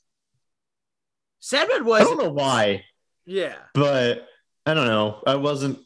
[1.41, 2.85] Sandman was I don't know why,
[3.27, 3.57] yeah.
[3.75, 4.27] but
[4.65, 5.23] I don't know.
[5.27, 5.79] I wasn't.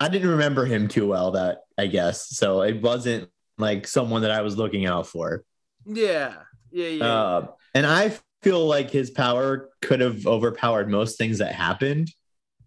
[0.00, 1.32] I didn't remember him too well.
[1.32, 2.62] That I guess so.
[2.62, 5.44] It wasn't like someone that I was looking out for.
[5.84, 6.34] Yeah.
[6.70, 6.88] Yeah.
[6.88, 7.04] Yeah.
[7.04, 12.10] Uh, and I feel like his power could have overpowered most things that happened.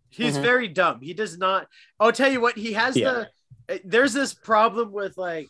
[0.09, 0.41] He's Mhm.
[0.41, 1.01] very dumb.
[1.01, 1.67] He does not.
[1.99, 2.57] I'll tell you what.
[2.57, 3.25] He has Yeah.
[3.67, 3.75] the.
[3.75, 5.47] uh, There's this problem with like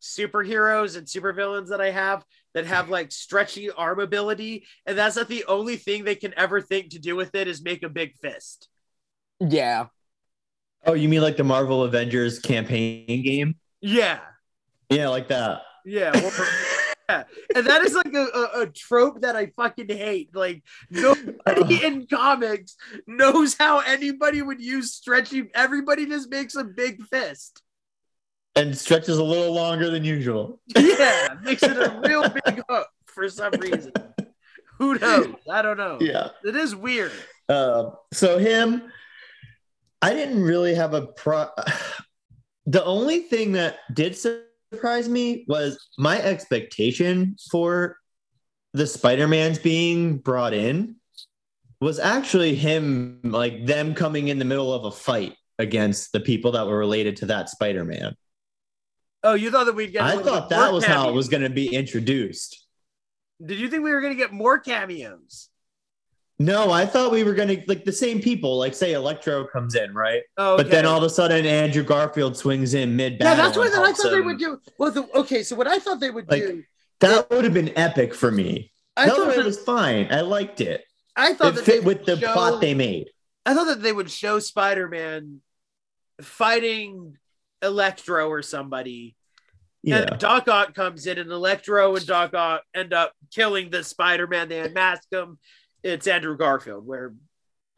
[0.00, 5.28] superheroes and supervillains that I have that have like stretchy arm ability, and that's not
[5.28, 8.16] the only thing they can ever think to do with it is make a big
[8.16, 8.68] fist.
[9.40, 9.86] Yeah.
[10.84, 13.54] Oh, you mean like the Marvel Avengers campaign game?
[13.80, 14.18] Yeah.
[14.90, 15.62] Yeah, like that.
[15.84, 16.10] Yeah.
[16.12, 16.32] Well,
[17.12, 17.24] yeah.
[17.54, 20.34] And that is like a, a, a trope that I fucking hate.
[20.34, 25.50] Like nobody in comics knows how anybody would use stretchy.
[25.54, 27.62] Everybody just makes a big fist.
[28.54, 30.60] And stretches a little longer than usual.
[30.76, 33.92] Yeah, makes it a real big hook for some reason.
[34.78, 35.34] Who knows?
[35.50, 35.98] I don't know.
[36.00, 36.30] Yeah.
[36.44, 37.12] It is weird.
[37.48, 38.82] Uh, so him,
[40.02, 41.48] I didn't really have a pro.
[42.64, 44.16] The only thing that did
[44.72, 47.98] surprise me was my expectation for
[48.72, 50.96] the Spider-Man's being brought in
[51.80, 56.52] was actually him, like them coming in the middle of a fight against the people
[56.52, 58.14] that were related to that Spider-Man.
[59.24, 60.02] Oh, you thought that we'd get?
[60.02, 62.66] I thought that was how it was going to be introduced.
[63.44, 65.48] Did you think we were going to get more cameos?
[66.38, 69.74] No, I thought we were going to like the same people, like say Electro comes
[69.74, 70.22] in, right?
[70.36, 73.72] Oh, But then all of a sudden, Andrew Garfield swings in mid yeah, that's what
[73.72, 74.60] I thought they would do.
[74.78, 76.64] Well, the, okay, so what I thought they would Like, do,
[77.00, 78.72] That would have been epic for me.
[78.96, 80.08] I no, thought it that, was fine.
[80.10, 80.84] I liked it.
[81.14, 83.10] I thought It that they fit with the show, plot they made.
[83.46, 85.40] I thought that they would show Spider-Man
[86.20, 87.18] fighting
[87.62, 89.14] Electro or somebody,
[89.82, 89.98] Yeah.
[90.10, 94.48] and Doc Ock comes in, and Electro and Doc Ock end up killing the Spider-Man.
[94.48, 95.38] They unmask him.
[95.82, 97.14] It's Andrew Garfield, where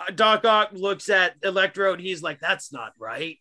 [0.01, 3.39] uh, Doc Ock looks at Electro and he's like, "That's not right,"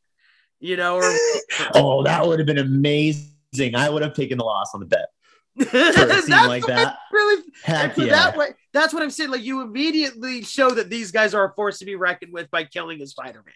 [0.59, 0.95] you know.
[0.97, 1.17] Or
[1.75, 3.75] Oh, that would have been amazing.
[3.75, 5.07] I would have taken the loss on the bet
[5.69, 6.97] for a scene That's like what that.
[7.11, 8.05] Really, Heck yeah.
[8.07, 9.29] that way, that's what I'm saying.
[9.31, 12.63] Like you immediately show that these guys are a force to be reckoned with by
[12.63, 13.53] killing a Spider-Man.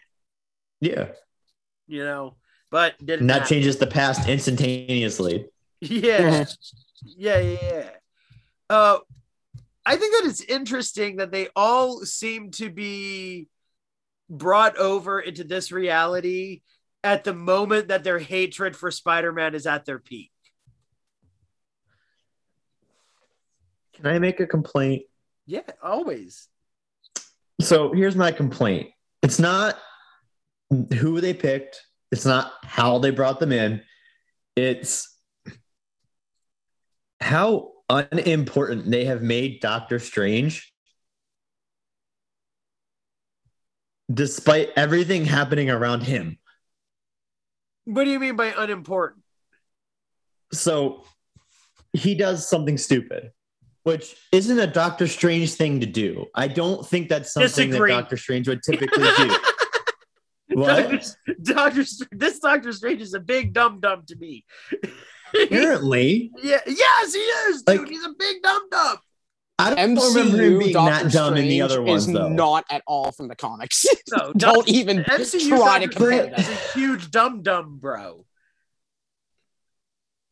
[0.80, 1.08] yeah.
[1.90, 2.36] You know,
[2.70, 3.48] but didn't And that happen.
[3.48, 5.46] changes the past instantaneously.
[5.80, 6.44] Yeah.
[7.16, 7.90] yeah, yeah, yeah.
[8.68, 8.98] Uh,
[9.88, 13.48] I think that it's interesting that they all seem to be
[14.28, 16.60] brought over into this reality
[17.02, 20.30] at the moment that their hatred for Spider-Man is at their peak.
[23.94, 25.04] Can I make a complaint?
[25.46, 26.48] Yeah, always.
[27.58, 28.90] So here's my complaint.
[29.22, 29.78] It's not
[30.68, 31.82] who they picked.
[32.12, 33.80] It's not how they brought them in.
[34.54, 35.16] It's
[37.22, 40.72] how unimportant they have made Doctor Strange,
[44.12, 46.38] despite everything happening around him.
[47.84, 49.22] What do you mean by unimportant?
[50.52, 51.04] So
[51.92, 53.32] he does something stupid,
[53.82, 56.26] which isn't a Doctor Strange thing to do.
[56.34, 57.92] I don't think that's something Disagree.
[57.92, 59.36] that Doctor Strange would typically do.
[60.50, 61.14] What?
[61.42, 64.44] Doctor, Str- this Doctor Strange is a big dum dum to me.
[65.34, 67.80] Apparently, yeah, yes, he is, dude.
[67.80, 68.96] Like- He's a big dumb dumb.
[69.60, 72.28] I don't remember him being Doctor that dumb in the other ones, is though.
[72.28, 73.84] not at all from the comics.
[74.12, 78.24] No, Don't Doctor- even MCU try to compare Strange is a huge dumb dumb bro.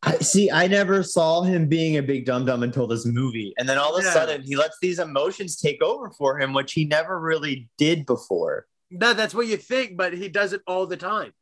[0.03, 0.51] I see.
[0.51, 3.97] I never saw him being a big dumb dumb until this movie, and then all
[3.97, 4.13] of a Yeah.
[4.13, 8.67] sudden he lets these emotions take over for him, which he never really did before.
[8.93, 11.33] No, that's what you think, but he does it all the time.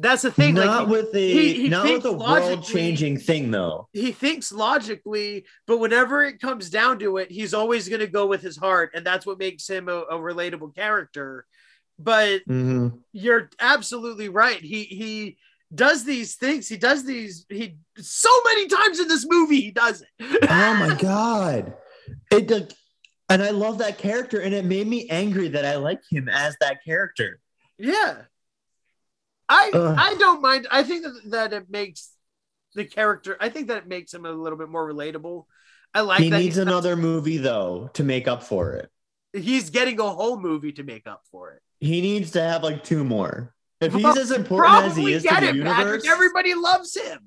[0.00, 0.54] That's the thing.
[0.54, 3.88] not like with the he- he not with the world changing thing, though.
[3.92, 8.26] he thinks logically, but whenever it comes down to it, he's always going to go
[8.26, 11.44] with his heart, and that's what makes him a, a relatable character.
[11.98, 12.96] But Mm-hmm.
[13.12, 14.60] you're absolutely right.
[14.60, 15.36] He he
[15.74, 16.66] does these things.
[16.66, 17.44] He does these.
[17.50, 20.08] He so many times in this movie he does it.
[20.48, 21.74] Oh my god!
[22.32, 22.74] It
[23.28, 26.56] and I love that character, and it made me angry that I like him as
[26.60, 27.38] that character.
[27.78, 28.22] yeah.
[29.50, 29.96] I Ugh.
[29.98, 30.66] I don't mind.
[30.70, 32.10] I think that, that it makes
[32.74, 33.36] the character.
[33.40, 35.44] I think that it makes him a little bit more relatable.
[35.92, 38.88] I like he needs another movie though to make up for it.
[39.32, 41.62] he's getting a whole movie to make up for it.
[41.80, 43.52] He needs to have like two more.
[43.80, 46.06] If he's Well, as important as he is to the it, universe, Patrick.
[46.06, 47.18] Everybody loves him.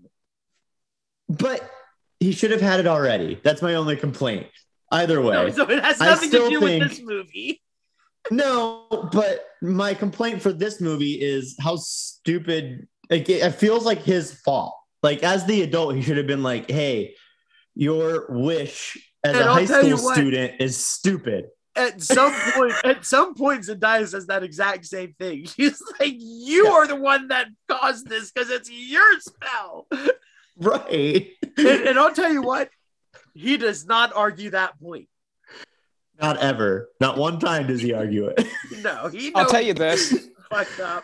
[1.28, 1.68] but
[2.20, 3.40] he should have had it already.
[3.44, 4.48] That's my only complaint.
[4.92, 7.63] Either way, No, so it has nothing to do think- with this movie.
[8.32, 12.88] No, but my complaint for this movie is how stupid.
[13.10, 14.76] Like, it, feels like his fault.
[15.02, 17.16] Like as the adult, he should have been like, "Hey,
[17.76, 21.46] your wish as And a I'll high school student is stupid."
[21.76, 25.46] At some point, at some point, Zendaya says that exact same thing.
[25.58, 26.72] She's like, "You Yeah.
[26.72, 29.88] are the one that caused this because it's your spell."
[30.58, 31.32] Right?
[31.58, 32.70] And, and I'll tell you what,
[33.34, 35.08] he does not argue that point.
[36.22, 36.90] Not ever.
[37.00, 38.46] Not one time does he argue it.
[38.82, 39.34] No, he.
[39.34, 40.28] I'll tell you this.
[40.50, 41.04] Fucked up.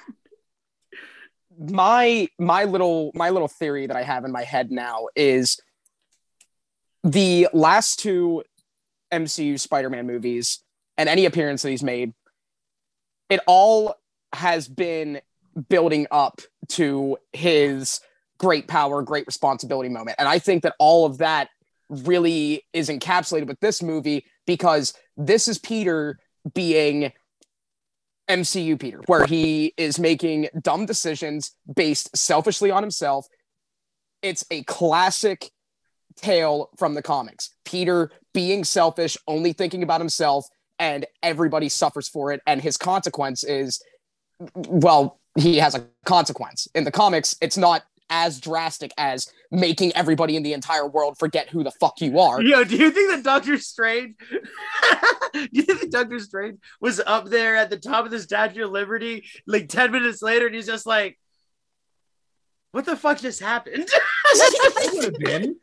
[1.57, 5.60] my my little my little theory that I have in my head now is
[7.03, 8.43] the last two
[9.14, 10.60] MCU Spider-Man movies
[10.97, 12.14] and any appearance that he's made,
[13.30, 13.95] it all
[14.34, 15.22] has been
[15.70, 18.01] building up to his
[18.38, 20.18] great power, great responsibility moment.
[20.20, 21.49] And I think that all of that
[21.89, 26.18] really is encapsulated with this movie because this is Peter
[26.56, 27.12] being
[28.28, 33.28] MCU Peter, where he is making dumb decisions based selfishly on himself.
[34.24, 35.52] It's a classic
[36.16, 37.52] tale from the comics.
[37.64, 40.47] Peter being selfish, only thinking about himself,
[40.80, 42.41] and everybody suffers for it.
[42.47, 43.80] And his consequence is,
[44.56, 46.68] well, he has a consequence.
[46.74, 51.49] In the comics, it's not as drastic as making everybody in the entire world forget
[51.49, 52.41] who the fuck you are.
[52.41, 54.16] Yo, do you think that Doctor Strange?
[55.34, 58.66] do you think that Doctor Strange was up there at the top of the Statue
[58.66, 61.18] of Liberty like ten minutes later, and he's just like,
[62.72, 63.88] "What the fuck just happened?"
[64.93, 65.55] would have been.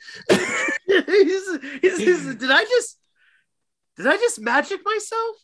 [0.86, 2.98] he's, he's, he's- did I just
[3.96, 5.36] did I just magic myself?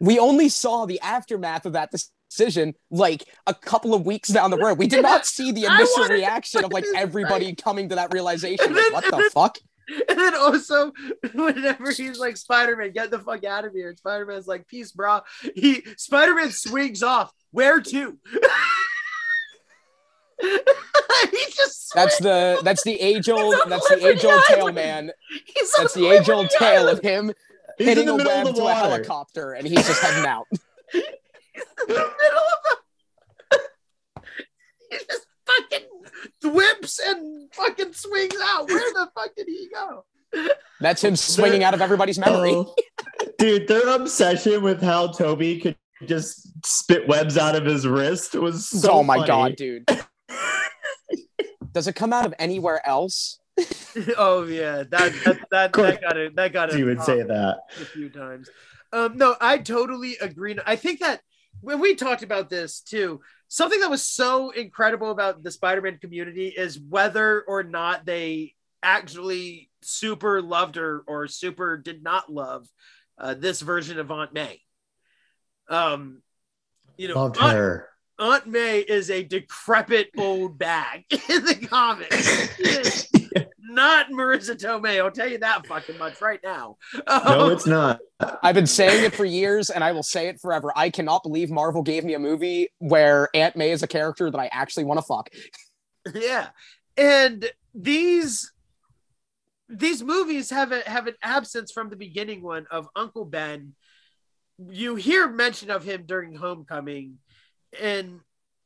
[0.00, 1.90] we only saw the aftermath of that
[2.28, 4.78] decision like a couple of weeks down the road.
[4.78, 8.74] We did not see the initial reaction of like everybody coming to that realization.
[8.74, 9.58] Like, what the fuck?
[10.08, 10.92] And then also,
[11.34, 13.88] whenever he's like Spider Man, get the fuck out of here.
[13.88, 15.20] And Spider Man's like, peace, bro.
[15.54, 17.32] He Spider Man swings off.
[17.52, 18.18] Where to?
[20.40, 22.20] he just That's swings.
[22.20, 25.10] the that's the age old that's the age old tale man.
[25.46, 27.32] He's That's the age old tale of him
[27.78, 28.80] He's hitting in the a middle web of the to a water.
[28.90, 30.46] helicopter and he's just heading out.
[31.88, 33.60] In the middle of the.
[34.90, 38.68] He just fucking whips and fucking swings out.
[38.68, 40.04] Where the fuck did he go?
[40.80, 42.52] That's him swinging out of everybody's memory.
[42.54, 42.74] Oh.
[43.38, 48.68] Dude, their obsession with how Tobey could just spit webs out of his wrist was
[48.68, 49.26] so oh my funny.
[49.26, 49.88] god, dude.
[51.72, 53.40] Does it come out of anywhere else?
[54.16, 56.36] oh yeah, that that that, that got it.
[56.36, 56.78] That got it.
[56.78, 57.58] You would say that.
[57.80, 58.48] a few times.
[58.92, 60.56] Um, no, I totally agree.
[60.64, 61.20] I think that
[61.60, 66.48] when we talked about this too, something that was so incredible about the Spider-Man community
[66.48, 72.68] is whether or not they actually super loved or or super did not love
[73.18, 74.60] uh, this version of Aunt May.
[75.68, 76.22] Um,
[76.96, 77.88] you know, Loved Aunt- her.
[78.20, 83.08] Aunt May is a decrepit old bag in the comics.
[83.68, 84.98] She is not Marisa Tomei.
[84.98, 86.76] I'll tell you that fucking much right now.
[87.06, 88.00] No, Um, it's not.
[88.42, 90.72] I've been saying it for years and I will say it forever.
[90.74, 94.38] I cannot believe Marvel gave me a movie where Aunt May is a character that
[94.38, 95.28] I actually want to fuck.
[96.14, 96.48] yeah,
[96.96, 98.52] and these
[99.68, 103.74] these movies have a, have an absence from the beginning one of Uncle Ben.
[104.70, 107.18] You hear mention of him during Homecoming,
[107.80, 108.20] and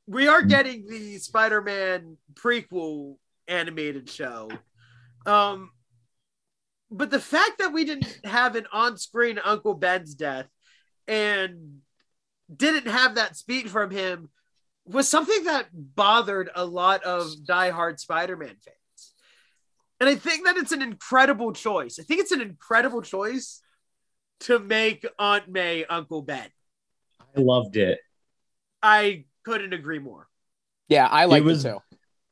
[0.07, 3.17] we are getting the Spider-Man prequel
[3.49, 4.49] animated show.
[5.27, 5.71] Um,
[6.91, 10.49] but the fact that we didn't have an on-screen Uncle Ben's death
[11.09, 11.79] and
[12.55, 14.29] didn't have that speech from him
[14.85, 19.13] was something that bothered a lot of die-hard Spider-Man fans.
[20.01, 21.99] And I think that it's an incredible choice.
[22.01, 23.63] I think it's an incredible choice
[24.41, 26.49] to make Aunt May Uncle Ben.
[27.37, 28.01] I loved it.
[28.83, 30.27] I couldn't agree more.
[30.89, 31.79] Yeah, I like it, was- too.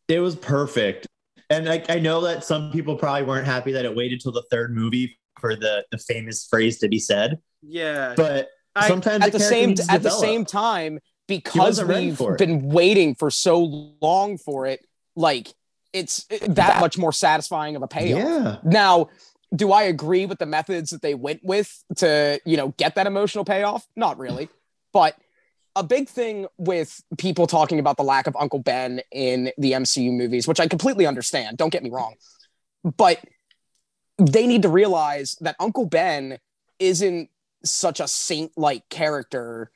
[0.09, 1.07] It was perfect.
[1.51, 4.44] And I, I know that some people probably weren't happy that it waited till the
[4.51, 7.38] third movie for the, the famous phrase to be said.
[7.61, 8.14] Yeah.
[8.16, 12.20] But I- sometimes At the a same needs to at the same time, because we've
[12.38, 14.84] been waiting for so long for it,
[15.14, 15.53] like
[15.92, 18.18] it's uh, that much more satisfying of a payoff.
[18.18, 18.57] Yeah.
[18.62, 19.11] Now,
[19.55, 23.07] do I agree with the methods that they went with to, you know, get that
[23.07, 23.86] emotional payoff?
[23.96, 24.48] Not really.
[24.92, 25.16] But
[25.77, 30.12] a big thing with people talking about the lack of Uncle Ben in the MCU
[30.12, 32.14] movies, which I completely understand, don't get me wrong.
[32.97, 33.21] But
[34.18, 36.39] they need to realize that Uncle Ben
[36.79, 37.31] isn't
[37.64, 39.71] such a saint-like character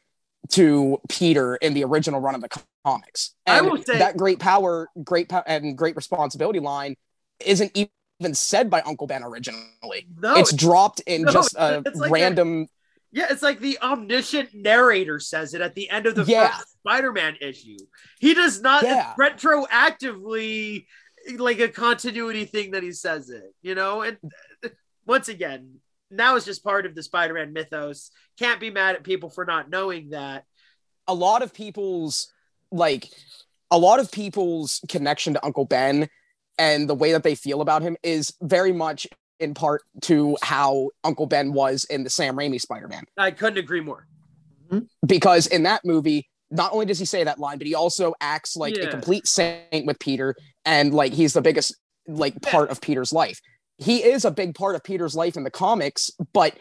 [0.50, 2.48] to Peter in the original run of the
[2.84, 3.34] comics.
[3.46, 6.96] I will say- that great power, great power, and great responsibility line
[7.44, 10.06] isn't even said by Uncle Ben originally.
[10.18, 12.68] no, it's dropped in no, just a like a- random.
[13.14, 16.48] Yeah, it's like the omniscient narrator says it at the end of the Yeah.
[16.48, 17.76] first Spider-Man issue.
[18.18, 19.14] He does not Yeah.
[19.18, 20.86] retroactively
[21.38, 24.02] like a continuity thing that he says it, you know?
[24.02, 24.18] And
[25.06, 25.76] once again,
[26.10, 28.10] now it's just part of the Spider-Man mythos.
[28.38, 30.44] Can't be mad at people for not knowing that.
[31.06, 32.32] a lot of people's
[32.72, 33.10] like
[33.70, 36.08] a lot of people's connection to Uncle Ben
[36.58, 39.06] and the way that they feel about him is very much
[39.40, 43.04] in part to how Uncle Ben was in the Sam Raimi Spider-Man.
[43.18, 44.06] I couldn't agree more.
[44.70, 44.86] Mm-hmm.
[45.06, 48.56] Because in that movie, not only does he say that line, but he also acts
[48.56, 48.84] like Yeah.
[48.84, 51.74] a complete saint with Peter and like he's the biggest
[52.06, 52.50] like Yeah.
[52.52, 53.40] part of Peter's life.
[53.78, 56.56] He is a big part of Peter's life in the comics, but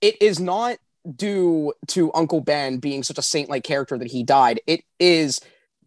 [0.00, 0.78] it is not
[1.16, 4.60] due to Uncle Ben being such a saint-like character that he died.
[4.66, 5.40] It is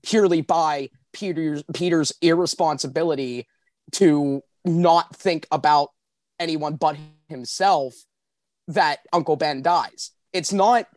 [0.03, 3.47] purely by Peter's Peter's irresponsibility
[3.93, 5.89] to not think about
[6.39, 6.97] anyone but
[7.30, 7.93] himself
[8.68, 10.11] that Uncle Ben dies.
[10.34, 10.88] It's not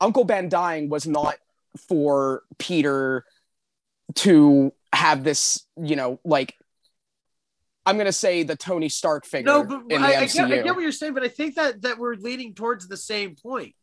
[0.00, 1.36] Uncle Ben dying was not
[1.88, 3.24] for Peter
[4.14, 6.54] to have this, you know, like
[7.84, 10.62] I'm gonna say the Tony Stark figure No, but in the I, I, get, I
[10.62, 13.74] get what you're saying, but I think that that we're leaning towards the same point.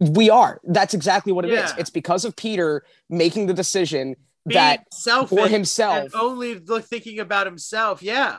[0.00, 0.60] We are.
[0.64, 1.70] That's exactly what it is.
[1.70, 1.76] Yeah.
[1.78, 4.16] It's because of Peter making the decision
[4.46, 8.02] that selfish for himself and only look, thinking about himself.
[8.02, 8.38] Yeah.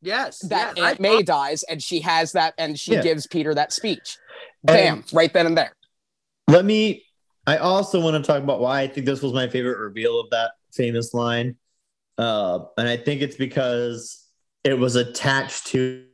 [0.00, 0.40] Yes.
[0.48, 3.02] that yes, I Aunt May dies and she has that and she Yeah.
[3.02, 4.18] gives Peter that speech.
[4.64, 5.72] Bam, right then and there.
[6.48, 7.04] Let me.
[7.46, 10.30] I also want to talk about why I think this was my favorite reveal of
[10.30, 11.56] that famous line,
[12.16, 14.24] uh, and I think it's because
[14.62, 16.04] it was attached to,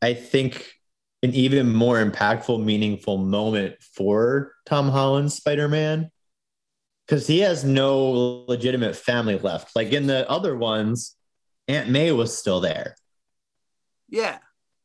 [0.00, 0.72] I think,
[1.22, 6.10] an even more impactful, meaningful moment for Tom Holland's Spider-Man,
[7.08, 9.74] because he has no legitimate family left.
[9.74, 11.16] Like in the other ones,
[11.66, 12.96] Aunt May was still there,
[14.08, 14.38] Yeah.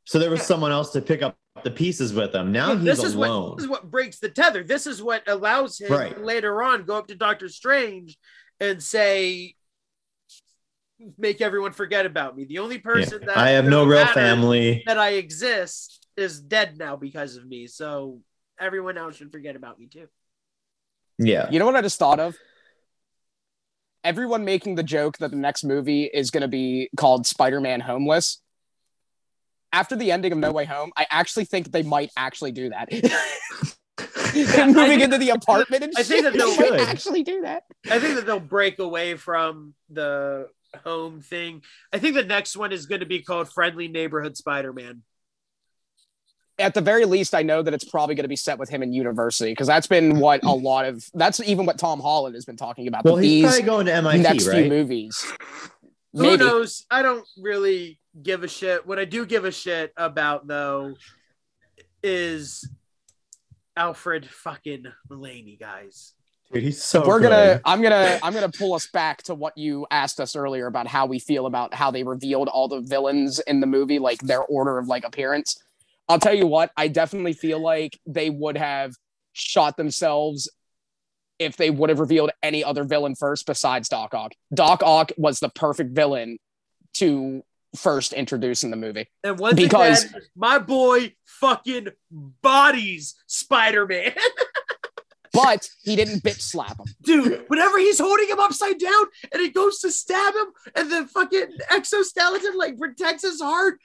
[0.06, 0.46] so there was Yeah.
[0.46, 2.52] someone else to pick up the pieces with him.
[2.52, 3.56] Now Yeah, he's this is what alone.
[3.58, 4.64] this is what breaks the tether.
[4.64, 6.20] This is what allows him Right.
[6.20, 8.18] later on go up to Doctor Strange
[8.60, 9.56] and say,
[11.18, 12.82] "Make everyone forget about me." The only Yeah.
[12.82, 14.84] person that I have no real family.
[14.86, 17.68] that I exist is dead now because of me.
[17.68, 18.22] So
[18.60, 20.08] everyone else should forget about me too.
[21.18, 21.50] Yeah.
[21.50, 22.36] You know what I just thought of?
[24.04, 28.42] Everyone making the joke that the next movie is going to be called Spider-Man Homeless.
[29.72, 32.90] After the ending of No Way Home, I actually think they might actually do that.
[34.68, 37.64] Moving into the apartment and I think that they they'll- might actually do that.
[37.90, 40.50] I think that they'll break away from the
[40.84, 41.62] home thing.
[41.92, 45.04] I think the next one is going to be called Friendly Neighborhood Spider-Man.
[46.60, 48.84] At the very least, I know that it's probably going to be set with him
[48.84, 52.46] in university because that's been what a lot of that's even what Tom Holland has
[52.46, 53.06] been talking about.
[53.06, 54.70] Well, he's probably going to MIT, next few right?
[54.70, 55.26] movies.
[56.14, 56.38] Who Maybe.
[56.38, 56.86] knows?
[56.92, 58.86] I don't really give a shit.
[58.86, 60.94] What I do give a shit about though
[62.04, 62.70] is
[63.76, 66.14] Alfred fucking Molina, guys.
[66.52, 67.30] Dude, he's so we're good.
[67.30, 70.86] gonna i'm gonna i'm gonna pull us back to what you asked us earlier about
[70.86, 74.44] how we feel about how they revealed all the villains in the movie like their
[74.44, 75.64] order of like appearance
[76.10, 78.94] i'll tell you what i definitely feel like they would have
[79.34, 80.50] shot themselves
[81.40, 84.34] if they would have revealed any other villain first besides doc ock.
[84.54, 86.38] Doc ock was the perfect villain
[86.94, 87.44] to
[87.76, 89.10] first introduce in the movie.
[89.24, 94.14] And once Because- again, my boy fucking bodies Spider Man.
[95.34, 96.86] but he didn't bitch slap him.
[97.02, 100.46] Dude, whenever he's holding him upside down and it goes to stab him,
[100.76, 103.80] and the fucking exoskeleton like protects his heart,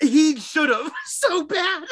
[0.00, 1.84] he should have so bad.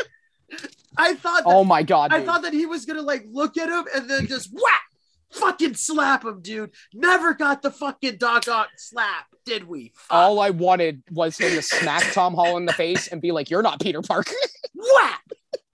[0.97, 2.27] I thought that, oh my god I dude.
[2.27, 4.83] thought that he was gonna like look at him and then just whack,
[5.31, 6.71] fucking slap him, dude.
[6.95, 9.93] Never got the fucking Doc Ock slap, did we?
[9.95, 10.17] Fuck.
[10.17, 13.63] all i wanted was him to smack tom Holland the face and be like you're
[13.63, 14.33] not peter parker
[14.75, 15.23] whack.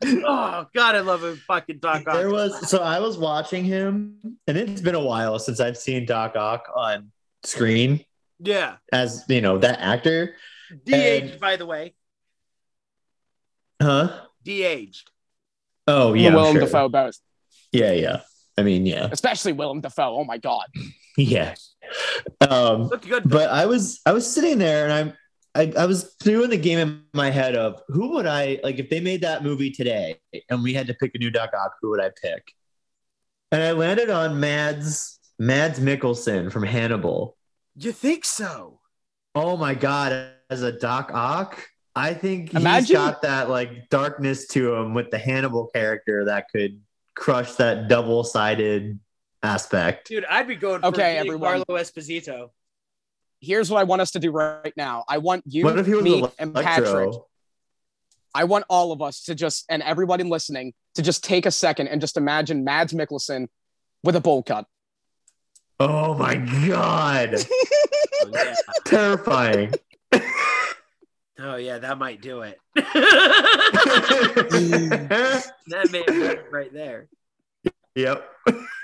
[0.04, 2.14] oh god, I love him, fucking Doc Ock.
[2.14, 4.16] There was so I was watching him,
[4.46, 7.10] and it's been a while since I've seen Doc Ock on
[7.44, 8.04] screen
[8.40, 10.34] yeah, as you know that actor.
[10.84, 11.94] de-aged by the way,
[13.84, 14.20] Huh?
[14.42, 15.10] de-aged.
[15.86, 16.62] Oh yeah, willem sure.
[16.62, 17.18] dafoe both
[17.72, 18.20] Yeah, yeah.
[18.56, 20.66] I mean, yeah, especially willem dafoe oh my god
[21.16, 21.54] yeah.
[22.40, 23.28] Um, Looked good.
[23.28, 25.12] but I was I was sitting there and I'm
[25.54, 28.90] I, I was doing the game in my head of who would I like if
[28.90, 30.18] they made that movie today
[30.50, 32.42] and we had to pick a new Doc Ock, who would I pick?
[33.52, 37.36] And I landed on Mads Mads Mikkelsen from Hannibal.
[37.76, 38.80] you think so?
[39.34, 41.66] Oh my god, as a Doc Ock,
[41.96, 46.46] I think he's Imagine- got that like darkness to him with the Hannibal character that
[46.50, 46.80] could
[47.14, 48.98] crush that double-sided
[49.42, 50.08] aspect.
[50.08, 51.62] Dude, I'd be going for Okay, everyone.
[51.64, 52.48] Carlo Esposito.
[53.40, 55.04] here's what I want us to do right now.
[55.08, 56.34] I want you, What if he was me, Electro?
[56.38, 57.14] and Patrick.
[58.34, 61.86] I want all of us to just, and everybody listening, to just take a second
[61.88, 63.46] and just imagine Mads Mikkelsen
[64.02, 64.66] with a bowl cut.
[65.78, 66.34] Oh my
[66.66, 67.36] god.
[68.24, 68.54] Oh.
[68.84, 69.72] Terrifying.
[71.38, 72.58] oh yeah, that might do it.
[72.74, 72.84] that
[75.90, 77.08] may have done it right there.
[77.94, 78.28] yep.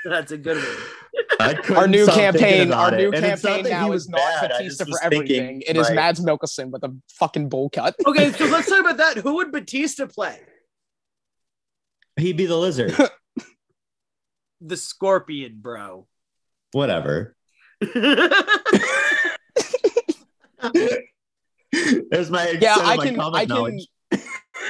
[0.05, 0.67] That's a good one.
[1.41, 2.99] I Our new campaign, our it.
[2.99, 5.63] new And campaign now was is not bad, Batista for was thinking, everything.
[5.67, 7.95] It is like- Mads Mikkelsen with a fucking bowl cut.
[8.07, 9.17] Okay, so let's talk about that.
[9.19, 10.39] Who would Batista play?
[12.17, 12.95] He'd be the lizard.
[14.61, 16.07] The Scorpion, bro.
[16.73, 17.35] Whatever.
[22.11, 23.87] There's my Yeah, I can, comic I can, knowledge.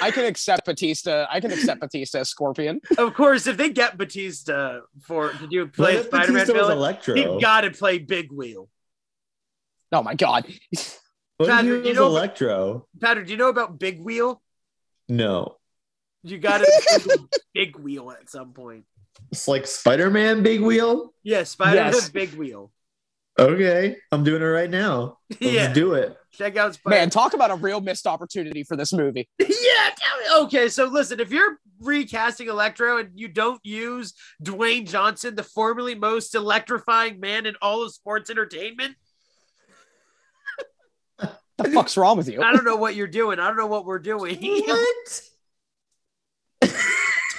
[0.03, 1.27] I can accept Batista.
[1.31, 2.81] I can accept Batista as Scorpion.
[2.99, 6.79] of course, if they get Batista for to do What play if Spider-Man Batista villain,
[6.79, 7.15] Electro?
[7.15, 8.69] he got to play Big Wheel.
[9.93, 10.45] Oh my god.
[10.47, 11.01] what if
[11.41, 12.87] he Patrick, was you know- Electro?
[13.01, 14.41] Patrick, do you know about Big Wheel?
[15.09, 15.57] No.
[16.23, 17.19] You got to
[17.55, 18.85] Big Wheel at some point.
[19.33, 21.13] It's like Spider-Man Big Wheel.
[21.23, 22.09] Yeah, Spider-Man Yes.
[22.11, 22.71] Big Wheel.
[23.41, 25.19] Okay, I'm doing it right now.
[25.31, 26.17] Let's yeah, do it.
[26.33, 26.97] check out Spider.
[26.97, 29.29] Man, talk about a real missed opportunity for this movie.
[29.39, 29.91] yeah.
[30.41, 35.95] Okay, so listen, if you're recasting Electro and you don't use Dwayne Johnson, the formerly
[35.95, 38.97] most electrifying man in all of sports entertainment,
[41.63, 42.43] The fuck's wrong with you?
[42.43, 43.39] I don't know what you're doing.
[43.39, 44.39] I don't know what we're doing.
[44.41, 45.23] What?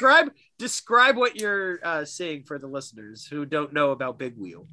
[0.02, 4.68] describe describe what you're uh, seeing for the listeners who don't know about Big Wheel.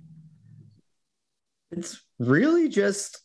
[1.70, 3.22] It's really just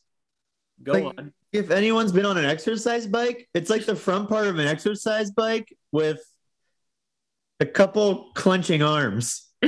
[0.82, 1.34] Go Like- on.
[1.52, 5.32] if anyone's been on an exercise bike, it's like the front part of an exercise
[5.32, 6.20] bike with
[7.60, 9.48] a couple clenching arms.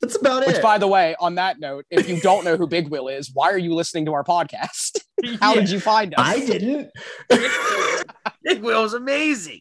[0.00, 0.62] That's about Which, it.
[0.62, 3.50] by the way, on that note, if you don't know who Big Wheel is, why
[3.50, 4.98] are you listening to our podcast?
[5.40, 6.20] How Yeah, did you find us?
[6.26, 6.88] I didn't.
[8.42, 9.60] Big Wheel's amazing.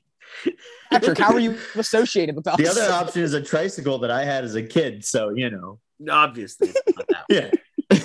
[0.89, 2.55] Patrick, how are you associated with us?
[2.57, 5.03] The other option is a tricycle that I had as a kid.
[5.03, 5.79] So, you know.
[6.09, 7.99] Obviously, it's not that Yeah.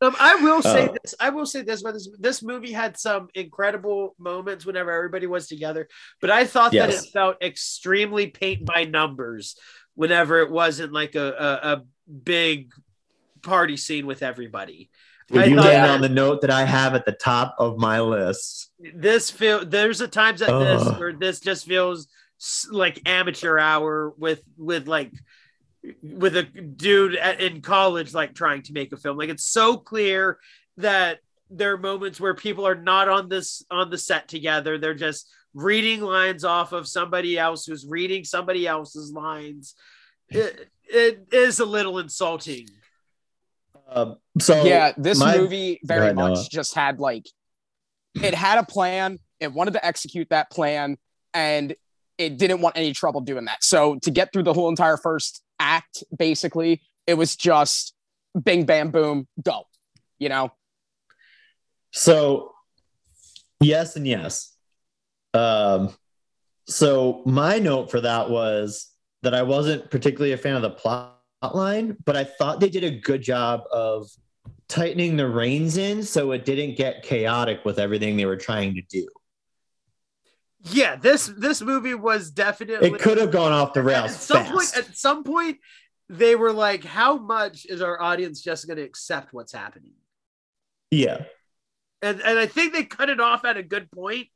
[0.00, 0.94] Um, I will say Oh.
[1.02, 1.14] this.
[1.18, 1.82] I will say this.
[1.82, 5.88] But this this movie had some incredible moments whenever everybody was together.
[6.20, 9.56] But I thought that it felt extremely paint by numbers
[9.96, 12.72] whenever it wasn't like a a, a big
[13.42, 14.88] party scene with everybody.
[15.30, 17.76] Would you thought land that- on the note that I have at the top of
[17.76, 18.70] my list?
[18.94, 22.06] This feel there's a times like this where this just feels
[22.70, 25.10] like amateur hour with with like
[26.02, 29.76] with a dude at, in college like trying to make a film like it's so
[29.76, 30.38] clear
[30.76, 31.18] that
[31.50, 35.30] there are moments where people are not on this on the set together they're just
[35.54, 39.74] reading lines off of somebody else who's reading somebody else's lines
[40.28, 42.68] it, it is a little insulting
[43.88, 46.46] Um, so, yeah, this my- movie very ahead, much Noah.
[46.50, 47.26] just had like
[48.22, 49.18] it had a plan.
[49.40, 50.98] It wanted to execute that plan,
[51.32, 51.74] and
[52.18, 53.62] it didn't want any trouble doing that.
[53.62, 57.94] So to get through the whole entire first act, basically, it was just
[58.42, 59.64] bing, bam, boom, go.
[60.18, 60.52] You know?
[61.92, 62.52] So,
[63.60, 64.54] yes and yes.
[65.34, 65.94] Um,
[66.66, 68.90] so my note for that was
[69.22, 71.18] that I wasn't particularly a fan of the plot
[71.54, 74.08] line, but I thought they did a good job of
[74.68, 78.82] tightening the reins in so it didn't get chaotic with everything they were trying to
[78.82, 79.08] do.
[80.70, 84.36] Yeah, this this movie was definitely It could have gone off the rails at some
[84.44, 84.52] fast.
[84.52, 85.58] point at some point
[86.08, 89.92] they were like, how much is our audience just gonna accept what's happening?
[90.90, 91.24] yeah,
[92.02, 94.28] And and I think they cut it off at a good point,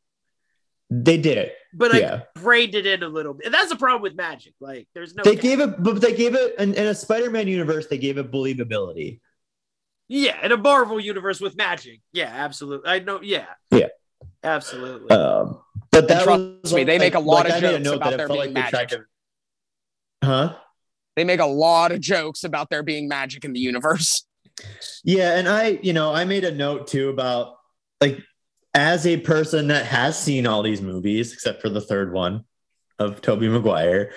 [0.91, 1.55] they did it.
[1.73, 2.23] but Yeah.
[2.37, 3.47] I reined it in a little bit.
[3.47, 4.53] And that's the problem with magic.
[4.61, 7.87] Like there's no They gave it, but they gave it in, in a Spider-Man universe.
[7.87, 9.21] They gave it believability.
[10.09, 12.03] Yeah, in a Marvel universe with magic.
[12.13, 12.91] Yeah, absolutely.
[12.91, 13.23] I know.
[13.23, 13.47] Yeah.
[13.71, 13.89] Yeah.
[14.45, 15.09] Absolutely.
[15.17, 15.61] Um,
[15.93, 18.11] but that trust was me, they make a lot of I made a jokes about
[18.11, 18.89] that there being like magic.
[18.89, 19.05] to-
[20.25, 20.57] Huh?
[21.17, 24.25] They make a lot of jokes about there being magic in the universe.
[25.03, 27.57] Yeah, and I, you know, I made a note too about
[28.01, 28.19] like
[28.75, 32.45] as a person that has seen all these movies except for the third one
[32.99, 34.13] of Tobey Maguire.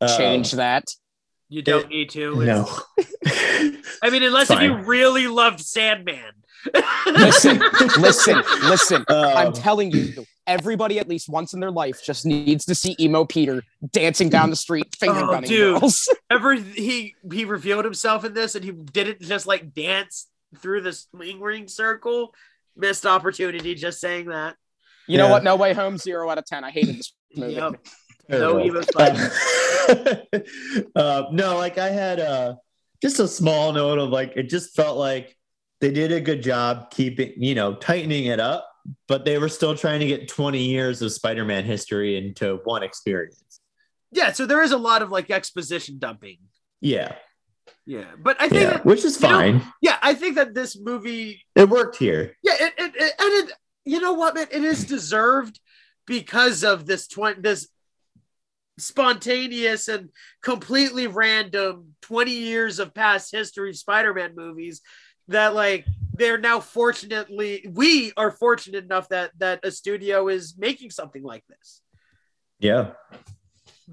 [0.00, 0.84] um, Change that.
[1.48, 2.44] you don't it- need to.
[2.44, 2.68] No.
[4.02, 6.32] I mean, unless if you really loved Sandman.
[7.06, 7.58] Listen,
[7.98, 9.04] listen, listen.
[9.08, 12.94] I'm Um, telling you, everybody at least once in their life just needs to see
[13.00, 13.62] emo Peter
[13.92, 15.80] dancing down the street, finger Oh, gunning dude.
[15.80, 16.08] girls.
[16.30, 20.26] Ever he he revealed himself in this, and he didn't just like dance
[20.58, 22.34] through the swing ring circle.
[22.76, 23.74] Missed opportunity.
[23.74, 24.56] Just saying that.
[25.06, 25.44] You know what?
[25.44, 26.64] No Way Home, zero out of ten.
[26.64, 27.54] I hated this movie.
[27.54, 27.74] Yep.
[28.28, 28.80] No, he terrible.
[28.80, 29.16] was fine.
[29.88, 32.56] Uh, uh, no, like I had uh,
[33.00, 35.36] just a small note of like it just felt like
[35.80, 38.68] they did a good job keeping, you know, tightening it up,
[39.08, 43.60] but they were still trying to get 20 years of Spider-Man history into one experience.
[44.12, 44.32] Yeah.
[44.32, 46.38] So there is a lot of like exposition dumping.
[46.80, 47.14] Yeah,
[47.86, 49.62] Yeah, but I think yeah, that, which is you know- fine.
[49.80, 52.36] yeah, I think that this movie it worked here.
[52.42, 53.52] Yeah, it, it, it, and it,
[53.84, 55.58] you know what, man, it is deserved
[56.06, 57.68] because of this twenty this
[58.78, 60.10] spontaneous and
[60.42, 64.82] completely random twenty years of past history Spider-Man movies
[65.28, 65.86] that like
[66.18, 71.44] they're now fortunately we are fortunate enough that that a studio is making something like
[71.48, 71.82] this.
[72.58, 72.92] Yeah,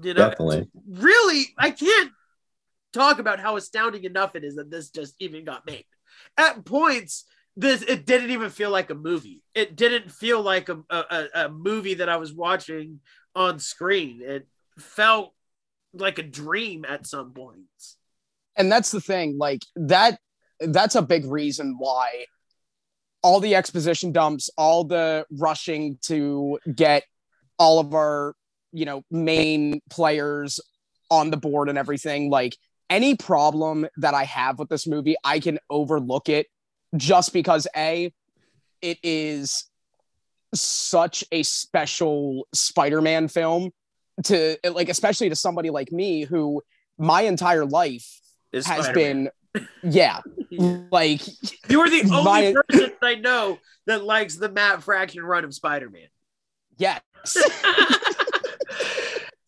[0.02, 0.68] You know, definitely.
[0.88, 2.10] really, I can't
[2.92, 5.84] talk about how astounding enough it is that this just even got made.
[6.36, 7.24] At points,
[7.56, 9.42] this it didn't even feel like a movie.
[9.54, 13.00] It didn't feel like a, a, a movie that I was watching
[13.34, 14.22] on screen.
[14.22, 14.46] It
[14.78, 15.34] felt
[15.92, 17.96] like a dream at some points.
[18.56, 20.18] and that's the thing like that
[20.60, 22.26] that's a big reason why
[23.22, 27.04] all the exposition dumps all the rushing to get
[27.58, 28.34] all of our
[28.72, 30.60] you know main players
[31.10, 32.56] on the board and everything like
[32.90, 36.46] any problem that i have with this movie i can overlook it
[36.96, 38.12] just because a
[38.82, 39.64] it is
[40.54, 43.70] such a special spider-man film
[44.22, 46.62] to like especially to somebody like me who
[46.98, 48.20] my entire life
[48.52, 49.24] Is has Spider-Man.
[49.24, 49.30] been
[49.82, 50.20] yeah
[50.90, 51.20] like
[51.68, 56.08] You're the only my- person I know that likes the Matt Fraction run of Spider-Man.
[56.78, 57.00] yes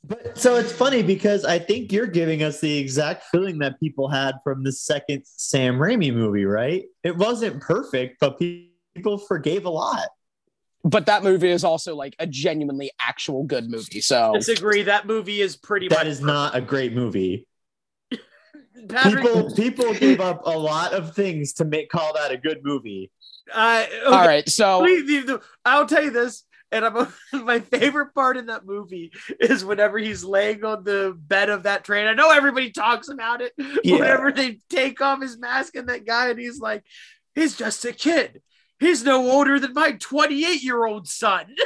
[0.08, 4.08] But so it's funny because I think you're giving us the exact feeling that people
[4.08, 6.84] had from the second Sam Raimi movie, right?
[7.02, 10.06] It wasn't perfect, but people forgave a lot.
[10.84, 14.82] but that movie is also like a genuinely actual good movie so Disagree.
[14.82, 17.48] That movie is pretty That much is not a great movie.
[18.88, 19.24] Patrick.
[19.24, 23.10] People people gave up a lot of things to make call that a good movie.
[23.52, 24.04] uh, okay.
[24.06, 25.30] all right so Please,
[25.64, 27.08] I'll tell you this, and I'm
[27.44, 31.84] my favorite part in that movie is whenever he's laying on the bed of that
[31.84, 32.06] train.
[32.06, 33.52] I know everybody talks about it.
[33.84, 33.98] Yeah.
[33.98, 36.82] Whenever they take off his mask and that guy, and he's like,
[37.34, 38.42] he's just a kid.
[38.80, 41.46] He's no older than my 28 year old son.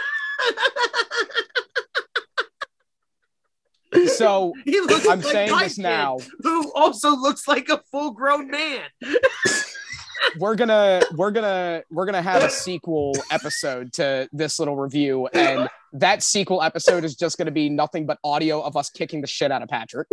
[4.17, 8.49] so he looks i'm like saying this now who also looks like a full grown
[8.51, 8.83] man.
[10.39, 15.69] we're gonna we're gonna we're gonna have a sequel episode to this little review and
[15.93, 19.51] that sequel episode is just gonna be nothing but audio of us kicking the shit
[19.51, 20.07] out of patrick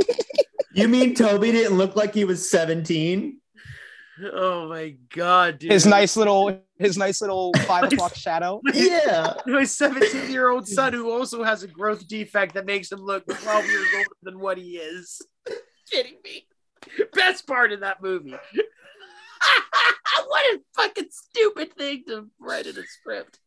[0.74, 3.40] You mean Tobey didn't look like he was 17?
[4.34, 5.72] Oh my god, dude!
[5.72, 9.34] his nice little his nice little five o'clock shadow Yeah.
[9.46, 13.26] my 17 year old son who also has a growth defect that makes him look
[13.26, 15.22] 12 years older than what he is.
[15.92, 16.48] Kidding me.
[17.14, 18.32] Best part in that movie.
[20.28, 23.40] what a fucking stupid thing to write in a script.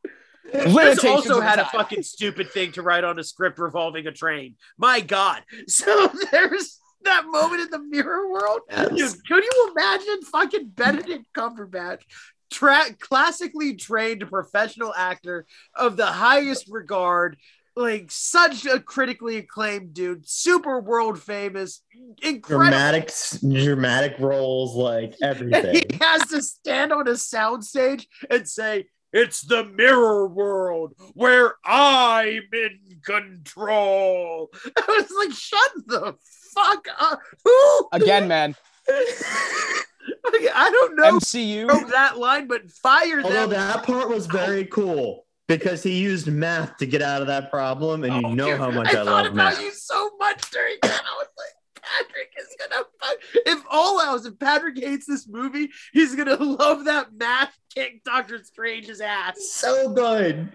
[0.52, 4.56] This also had a fucking stupid thing to write on a script revolving a train.
[4.78, 5.42] My God.
[5.68, 8.60] So there's that moment in the mirror world.
[8.70, 12.02] Dude, could you imagine fucking Benedict Cumberbatch,
[12.50, 17.36] tra- classically trained professional actor of the highest regard,
[17.76, 21.82] like such a critically acclaimed dude, super world famous,
[22.22, 22.70] incredible.
[22.70, 28.86] dramatic dramatic roles like And everything he has to stand on a soundstage and say,
[29.12, 34.50] It's the mirror world where I'm in control.
[34.76, 36.16] I was like, Shut the
[36.54, 37.20] fuck up.
[37.44, 37.88] Who?
[37.92, 38.54] Again, man,
[38.88, 41.90] I don't know MCU.
[41.90, 43.50] that line, but fire although them.
[43.50, 48.04] that part was very cool because he used math to get out of that problem
[48.04, 49.04] and you Oh, know dude, how much I love math.
[49.04, 51.02] i, thought love about math you so much during that.
[51.04, 53.16] I was like, Patrick is gonna fuck.
[53.46, 58.42] If all else, if Patrick hates this movie, he's gonna love that math kick Doctor
[58.44, 59.36] Strange's ass.
[59.50, 60.52] so good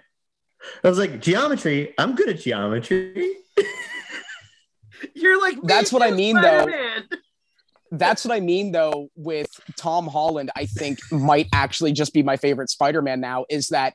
[0.83, 3.33] i was like geometry i'm good at geometry
[5.13, 6.63] You're like, That's what I mean, though.
[6.63, 7.03] Spider-Man.
[7.91, 9.47] That's what I mean, though, with
[9.77, 13.93] Tom Holland, I think might actually just be my favorite Spider Man now, is that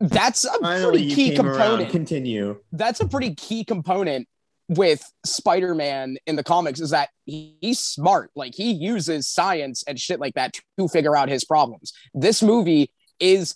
[0.00, 1.90] that's a finally pretty key came around component.
[1.90, 4.26] continue That's a pretty key component
[4.68, 8.30] with Spider Man in the comics, is that he- he's smart.
[8.34, 11.92] Like he uses science and shit like that to figure out his problems.
[12.14, 13.54] This movie is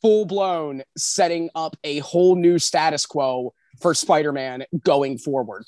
[0.00, 5.64] full blown setting up a whole new status quo for Spider Man going forward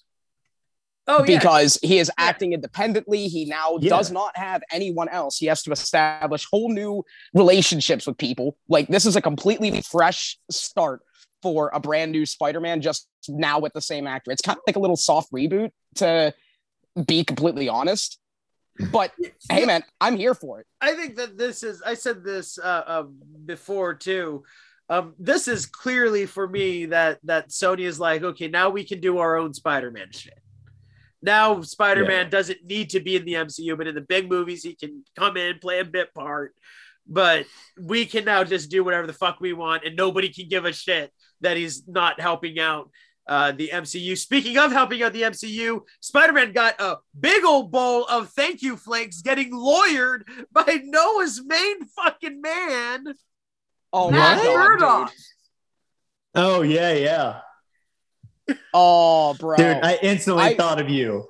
[1.06, 3.28] Oh yeah, because he is acting independently.
[3.28, 3.90] He now Yeah.
[3.90, 5.36] does not have anyone else.
[5.36, 7.04] He has to establish whole new
[7.34, 8.56] relationships with people.
[8.68, 11.02] Like this is a completely fresh start
[11.42, 14.30] for a brand new Spider-Man, just now with the same actor.
[14.30, 16.32] It's kind of like a little soft reboot, to
[17.06, 18.18] be completely honest.
[18.90, 19.12] But
[19.50, 20.66] hey, man, I'm here for it.
[20.80, 21.82] I think that this is.
[21.82, 23.02] I said this uh, uh,
[23.44, 24.44] before too.
[24.88, 29.00] Um, this is clearly for me that that Sony is like, okay, now we can
[29.00, 30.38] do our own Spider-Man shit.
[31.22, 34.74] Now Spider-Man doesn't need to be in the MCU, but in the big movies he
[34.74, 36.54] can come in, play a bit part.
[37.06, 37.46] But
[37.80, 40.72] we can now just do whatever the fuck we want, and nobody can give a
[40.72, 42.90] shit that he's not helping out
[43.26, 44.16] uh, the MCU.
[44.18, 48.76] Speaking of helping out the MCU, Spider-Man got a big old bowl of thank you
[48.76, 53.14] flakes getting lawyered by Noah's main fucking man,
[53.96, 55.12] Oh Matt my god, Murdock.
[56.34, 57.40] oh yeah yeah.
[58.74, 59.56] Oh, bro.
[59.56, 61.28] dude i instantly I- thought of you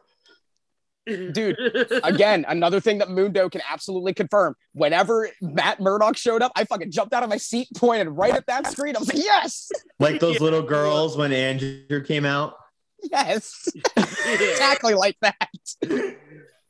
[1.07, 1.55] Dude,
[2.03, 4.57] Again, another thing that Mundo can absolutely confirm.
[4.73, 8.47] Whenever Matt Murdock showed up, I fucking jumped out of my seat, pointed right at
[8.47, 8.97] that screen.
[8.97, 9.71] I was like, yes,
[10.01, 12.55] like those little girls when andrew came out
[13.03, 13.69] yes,
[13.99, 15.37] exactly like that.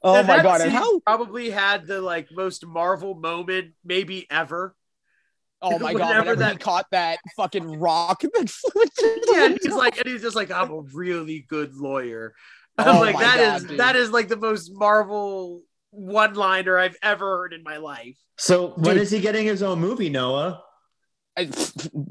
[0.03, 4.27] Oh And my that god, and how probably had the like most Marvel moment maybe
[4.29, 4.75] ever.
[5.65, 6.01] Oh my god!
[6.01, 9.63] Whenever Whenever that- he caught that fucking rock that flew into the Yeah, and he's
[9.63, 9.77] window.
[9.79, 12.35] like, and he's just like, I'm a really good lawyer.
[12.77, 13.79] Oh I'm like, my that God, is dude.
[13.79, 15.63] that is like the most Marvel
[15.93, 18.17] one-liner I've ever heard in my life.
[18.37, 19.03] so when Dude.
[19.03, 20.61] is he getting his own movie noah
[21.39, 21.49] I-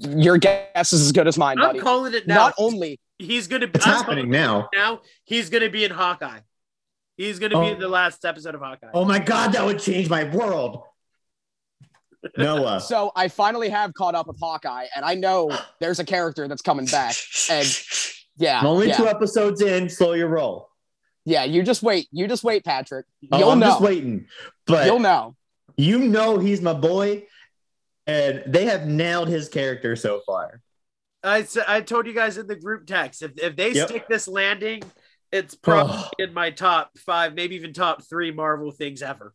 [0.10, 1.80] your guess is as good as mine, I'm buddy.
[1.80, 2.36] calling it now.
[2.36, 5.02] Not only he's gonna be it's I'm happening now now.
[5.26, 6.40] He's gonna be in Hawkeye.
[7.18, 7.74] He's gonna be Oh.
[7.74, 8.88] in the last episode of Hawkeye.
[8.94, 10.82] oh my god that would change my world
[12.38, 16.48] noah so, I finally have caught up with Hawkeye, and I know there's a character
[16.48, 17.16] that's coming back.
[17.50, 17.68] And
[18.38, 20.70] yeah, I'm only yeah, two episodes in slow your roll
[21.26, 21.46] yeah.
[21.46, 22.08] You just wait.
[22.12, 23.06] You just wait, Patrick.
[23.32, 23.68] oh, You'll i'm know.
[23.68, 24.28] just waiting
[24.68, 25.36] but You'll know.
[25.78, 27.24] you know he's my boy
[28.08, 30.62] and they have nailed his character so far
[31.24, 33.88] I I told you guys in the group text if if they Yep.
[33.90, 34.84] stick this landing,
[35.32, 39.34] it's probably in my top five, maybe even top three Marvel things ever.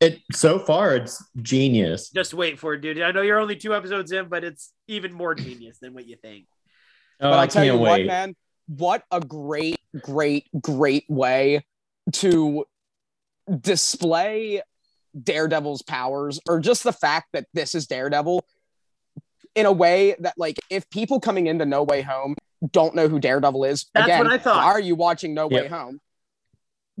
[0.00, 3.00] It so far it's genius Just wait for it, dude.
[3.00, 6.16] I know you're only two episodes in, but it's even more genius than what you
[6.16, 6.46] think.
[7.20, 8.36] oh, but i I'll tell can't you wait what, man,
[8.68, 11.64] what a great, great, great way
[12.12, 12.64] to
[13.60, 14.62] display
[15.20, 18.44] Daredevil's powers, or just the fact that this is Daredevil
[19.54, 22.36] in a way that, like, if people coming into No Way Home
[22.72, 24.56] don't know who Daredevil is, That's again, what I thought.
[24.58, 25.70] why are you watching No Way Yep.
[25.70, 26.00] Home?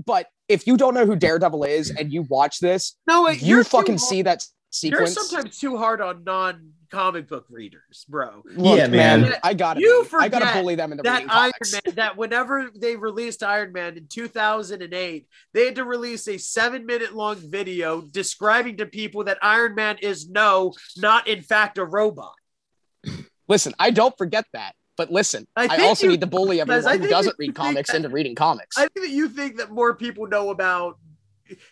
[0.04, 3.62] But if you don't know who Daredevil is and you watch this, No, wait, you
[3.64, 5.14] fucking too, see that sequence.
[5.14, 8.42] You're sometimes too hard on non-comic book readers, bro.
[8.54, 9.34] Look, Yeah, man.
[9.42, 11.52] I gotta, You be- I gotta bully them into that reading Iron.
[11.72, 16.86] Man, that whenever they released Iron Man in 2008, they had to release a seven
[16.86, 21.84] minute long video describing to people that Iron Man is no, not in fact a
[21.84, 22.34] robot.
[23.48, 24.74] Listen, I don't forget that.
[24.98, 27.54] But listen, I I, also you- need to bully because I everyone who doesn't read
[27.54, 28.76] comics that- into reading comics.
[28.76, 30.98] I think that you think that more people know about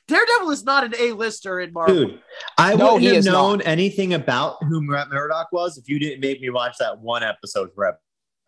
[0.08, 1.94] Daredevil is not an A-lister in Marvel.
[1.94, 2.22] Dude,
[2.56, 6.20] I No, wouldn't have is known anything about who Matt Murdock was if you didn't
[6.20, 7.98] make me watch that one episode for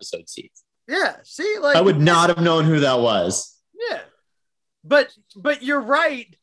[0.01, 0.51] episode C.
[0.89, 3.55] Yeah, see, like I would not have known who that was.
[3.91, 4.01] Yeah,
[4.85, 6.35] but but you're right.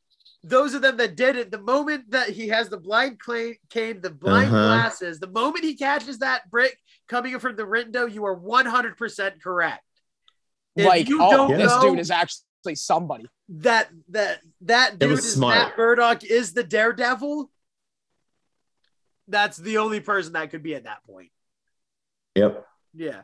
[0.44, 4.02] Those of them that did it, the moment that he has the blind cla- cane,
[4.02, 4.68] the blind Uh-huh.
[4.68, 9.84] glasses, the moment he catches that brick coming from the window, you are 100% correct.
[10.76, 13.26] If like, you oh, don't this know dude is actually somebody.
[13.50, 15.56] that that that dude is smart.
[15.56, 17.50] Matt Murdock is the Daredevil.
[19.28, 21.32] That's the only person that could be at that point.
[22.36, 22.66] Yep.
[22.94, 23.22] Yeah,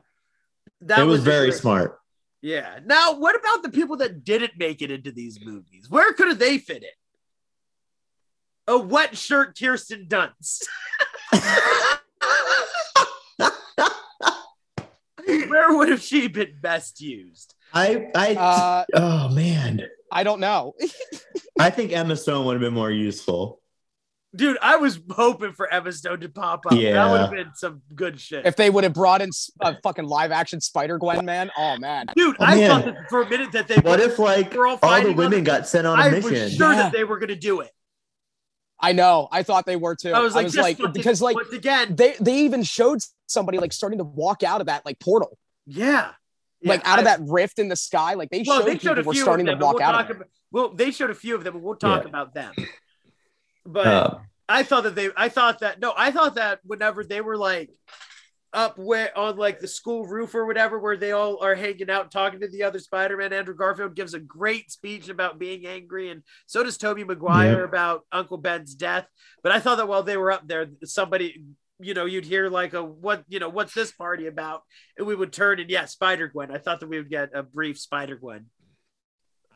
[0.82, 1.98] that it was, the very great- smart.
[2.42, 2.80] Yeah.
[2.86, 5.90] Now, what about the people that didn't make it into these movies?
[5.90, 6.90] Where could they fit in?
[8.68, 10.64] Oh, A wet shirt Kirsten Dunst.
[15.52, 17.54] Where would have she been best used?
[17.74, 19.82] I I Uh, oh man.
[20.12, 20.74] I don't know.
[21.60, 23.60] I think Emma Stone would have been more useful.
[24.34, 26.72] Dude, I was hoping for Emma Stone to pop up.
[26.72, 28.46] That would have been some good shit.
[28.46, 29.30] if they would have brought in
[29.60, 31.52] a fucking live action Spider Gwen, man.
[31.58, 32.06] Oh man.
[32.16, 32.70] Dude, Oh, I man.
[32.70, 35.44] thought that for a minute that they What were, if like all all the women
[35.44, 36.32] got sent on a I mission?
[36.32, 36.84] was sure Yeah.
[36.84, 37.72] that they were going to do it.
[38.80, 39.28] I know.
[39.32, 40.12] I thought they were too.
[40.14, 44.00] I was like, just fucking- because like again, they they even showed somebody like starting
[44.00, 46.12] to walk out of that like portal, yeah.
[46.64, 48.14] like Yeah, out of that rift in the sky.
[48.16, 49.60] Like they Well, showed they people showed a were starting them.
[49.60, 52.04] to walk we'll out about, well, they showed a few of them, and we'll talk
[52.04, 52.10] Yeah.
[52.10, 52.54] about them.
[53.66, 54.18] But Uh,
[54.50, 57.70] I thought that they, I thought that no, I thought that whenever they were like
[58.54, 62.12] up where on like the school roof or whatever, where they all are hanging out
[62.12, 66.24] talking to the other Spider-Man, Andrew Garfield gives a great speech about being angry, and
[66.48, 67.64] so does Tobey Maguire Yeah.
[67.66, 69.08] about Uncle Ben's death.
[69.44, 71.44] But I thought that while they were up there, somebody.
[71.82, 74.64] You know, you'd hear like a what you know, what's this party about?
[74.98, 76.52] And we would turn and yeah, Spider Gwen.
[76.52, 78.46] I thought that we would get a brief Spider Gwen.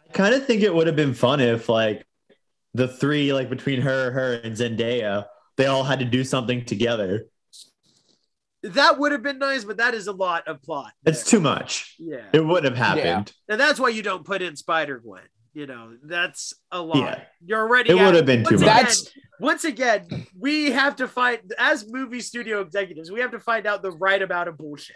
[0.10, 2.06] I kind of think it would have been fun if like
[2.74, 5.26] the three, like between her, her, and Zendaya,
[5.58, 7.28] they all had to do something together.
[8.64, 10.92] That would have been nice, but that is a lot of plot.
[11.06, 11.96] It's too much.
[12.00, 12.26] yeah.
[12.34, 13.32] It wouldn't have happened.
[13.48, 15.22] And that's why you don't put in Spider Gwen.
[15.56, 16.98] You know, that's a lot.
[16.98, 17.22] Yeah.
[17.46, 17.90] You're already.
[17.92, 18.62] It would have been too much.
[18.62, 19.10] again- That's
[19.40, 23.82] Once again, we have to find as movie studio executives, we have to find out
[23.82, 24.96] the right amount of bullshit.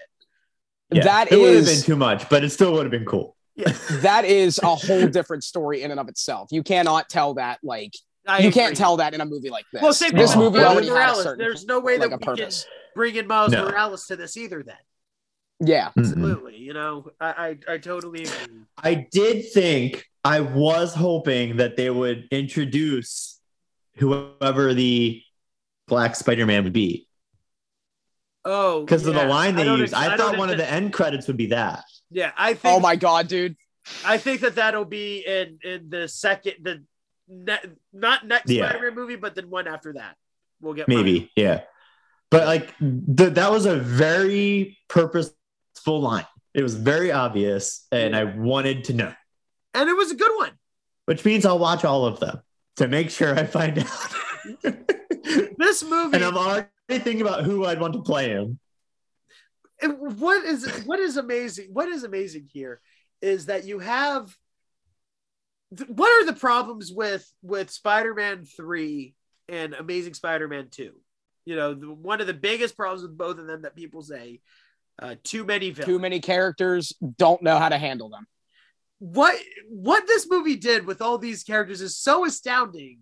[0.92, 3.36] Yeah, that it would have been too much, but it still would have been cool.
[3.56, 3.72] Yeah,
[4.02, 6.50] that is a whole different story in and of itself.
[6.52, 7.94] You cannot tell that like
[8.28, 9.82] I you can't tell that in a movie like this.
[9.82, 11.24] Well, same this thing with movie Miles already had Morales.
[11.24, 12.64] certain There's no way like that we purpose.
[12.64, 13.64] can bring in Miles No.
[13.66, 14.62] Morales to this either.
[14.64, 14.76] Then
[15.62, 15.92] Yeah.
[15.98, 18.62] Absolutely, you know, I I, I totally agree.
[18.78, 23.40] I did think I was hoping that they would introduce
[23.98, 25.22] whoever the
[25.88, 27.08] Black Spider-Man would be
[28.46, 29.94] Oh, because of the line they don't used.
[29.94, 31.84] ex- I, thought one of the end credits would be that.
[32.10, 32.76] Yeah, I think.
[32.76, 33.56] Oh my god, dude.
[34.06, 36.84] I think that that'll be in in the second the
[37.28, 37.58] ne-
[37.92, 38.70] not next Yeah.
[38.70, 40.16] Spider-Man movie, but then one after that.
[40.62, 41.62] We'll get Maybe, yeah.
[42.32, 45.36] But like th- that was a very purposeful
[46.02, 46.26] line.
[46.54, 49.14] It was very obvious, and I wanted to know,
[49.74, 50.52] and it was a good one.
[51.06, 52.42] which means I'll watch all of them
[52.78, 54.16] to make sure I find out.
[55.60, 58.58] This movie, and I'm already thinking about who I'd want to play him.
[59.82, 61.70] and what is what is amazing?
[61.72, 62.82] What is amazing here
[63.22, 64.36] is that you have.
[65.88, 69.14] What are the problems with with Spider-Man three
[69.48, 70.94] and Amazing Spider-Man two?
[71.46, 74.42] You know, the, one of the biggest problems with both of them that people say,
[75.00, 75.86] uh, too many villains.
[75.86, 78.26] Too many characters don't know how to handle them.
[79.00, 79.36] What
[79.70, 83.00] what this movie did with all these characters is so astounding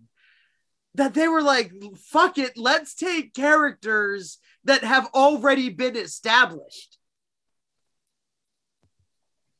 [0.94, 6.98] that they were like fuck it let's take characters that have already been established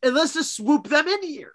[0.02, 1.52] and let's just swoop them in here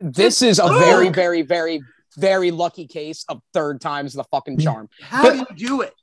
[0.00, 1.82] This is a very, very, very,
[2.18, 4.62] very lucky case of third time's the fucking mm.
[4.64, 4.88] charm.
[5.00, 5.94] how But- do you do it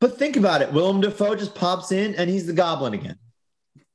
[0.00, 0.72] But think about it.
[0.72, 3.18] Willem Dafoe just pops in and he's the goblin again.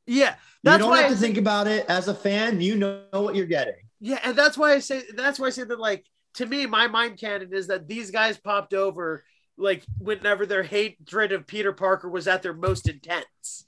[0.06, 2.62] yeah You don't why have I to think about it as a fan.
[2.62, 3.76] You know what you're getting.
[4.00, 6.06] Yeah, and that's why I say that's why I say that like
[6.36, 9.24] to me, my mind canon is that these guys popped over
[9.58, 13.66] like whenever their hatred of Peter Parker was at their most intense.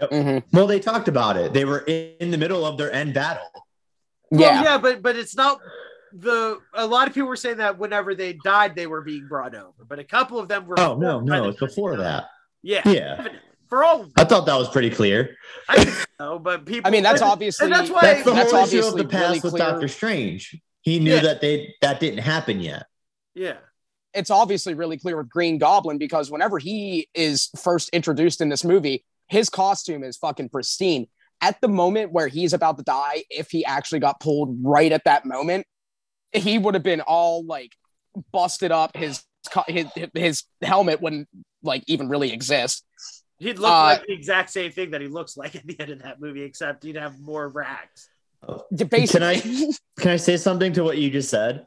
[0.00, 0.42] Mhm.
[0.52, 1.52] Well, they talked about it.
[1.52, 3.46] They were in the middle of their end battle.
[4.30, 4.62] Well, Yeah.
[4.62, 5.60] yeah, but but it's not
[6.12, 9.54] the a lot of people were saying that whenever they died, they were being brought
[9.54, 10.78] over, but a couple of them were.
[10.78, 12.26] Oh no, no, it's before that.
[12.62, 13.16] Yeah, Yeah.
[13.16, 13.40] definitely.
[13.74, 15.36] For all, of them, I thought that was pretty clear.
[15.68, 16.86] I think so, but people.
[16.86, 19.22] I mean, that's obviously and that's why That's the That's whole issue of the past
[19.24, 19.64] really with clear.
[19.64, 20.60] Doctor Strange.
[20.82, 21.22] He knew Yeah.
[21.22, 22.86] that they that didn't happen yet.
[23.34, 23.56] Yeah,
[24.12, 28.62] it's obviously really clear with Green Goblin because whenever he is first introduced in this
[28.62, 31.08] movie, his costume is fucking pristine.
[31.40, 35.02] At the moment where he's about to die, if he actually got pulled right at
[35.04, 35.66] that moment,
[36.32, 37.72] he would have been all like
[38.32, 38.96] busted up.
[38.96, 39.24] His
[39.66, 41.28] his his helmet wouldn't
[41.64, 42.84] like even really exist.
[43.38, 45.90] He'd look Uh, like the exact same thing that he looks like at the end
[45.90, 48.08] of that movie, except he'd have more rags.
[48.70, 49.40] Basically, Can I
[50.00, 51.66] can I say something to what you just said?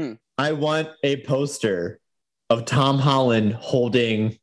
[0.00, 0.14] Hmm.
[0.38, 2.00] I want a poster
[2.50, 4.38] of Tom Holland holding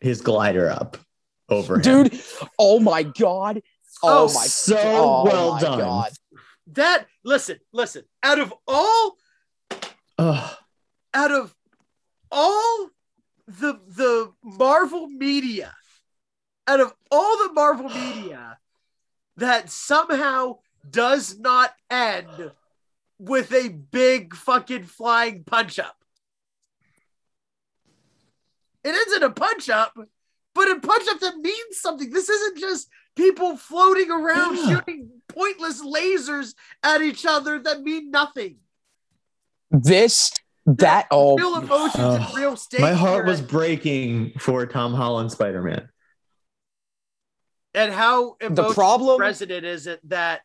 [0.00, 0.96] his glider up
[1.48, 1.82] over him.
[1.82, 2.20] dude?
[2.58, 3.60] Oh my god!
[4.02, 5.78] Oh, Oh, my so oh well my done.
[5.78, 6.12] God.
[6.68, 8.04] That listen, listen.
[8.22, 9.16] Out of all,
[10.18, 10.56] Ugh.
[11.12, 11.54] out of
[12.32, 12.88] all
[13.46, 15.74] the the Marvel media,
[16.66, 18.58] out of all the Marvel media,
[19.36, 20.58] that somehow
[20.88, 22.52] does not end
[23.18, 25.96] with a big fucking flying punch up.
[28.82, 29.94] It ends in a punch up,
[30.54, 32.10] but a punch up that means something.
[32.10, 34.68] This isn't just people floating around Yeah.
[34.68, 38.58] shooting pointless lasers at each other that mean nothing.
[39.70, 40.32] This
[40.66, 42.80] that oh real emotions and real stakes.
[42.80, 43.26] My heart here.
[43.26, 45.88] was breaking for Tom Holland Spider Man.
[47.74, 49.16] And how the problem.
[49.18, 50.42] president is it that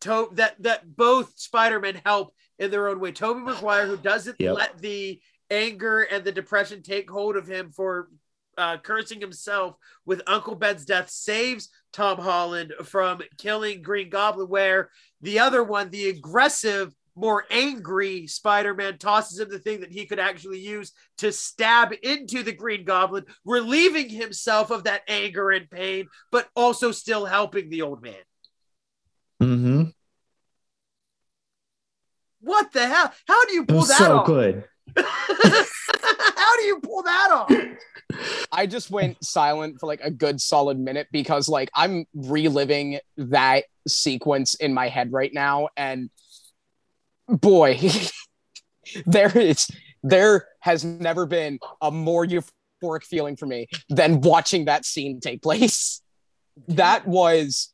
[0.00, 3.12] to- that that both Spider-Man help in their own way.
[3.12, 4.56] Tobey Maguire, who doesn't Yep.
[4.56, 5.20] let the
[5.50, 8.08] anger and the depression take hold of him for
[8.58, 9.76] uh, cursing himself
[10.06, 14.48] with Uncle Ben's death, saves Tom Holland from killing Green Goblin.
[14.48, 14.90] Where
[15.20, 20.18] the other one, the aggressive, more angry Spider-Man, tosses him the thing that he could
[20.18, 26.08] actually use to stab into the Green Goblin, relieving himself of that anger and pain,
[26.30, 28.14] but also still helping the old man.
[29.42, 29.84] Mm-hmm.
[32.40, 33.12] What the hell?
[33.26, 34.26] How do you pull was that so off?
[34.26, 34.64] good.
[34.96, 37.52] How do you pull that off?
[38.52, 43.64] I just went silent for like a good solid minute because like I'm reliving that
[43.88, 46.10] sequence in my head right now and
[47.28, 47.78] boy
[49.06, 49.68] there is
[50.02, 55.42] there has never been a more euphoric feeling for me than watching that scene take
[55.42, 56.00] place.
[56.68, 57.72] That was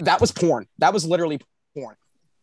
[0.00, 0.66] that was porn.
[0.78, 1.40] That was literally
[1.76, 1.96] porn.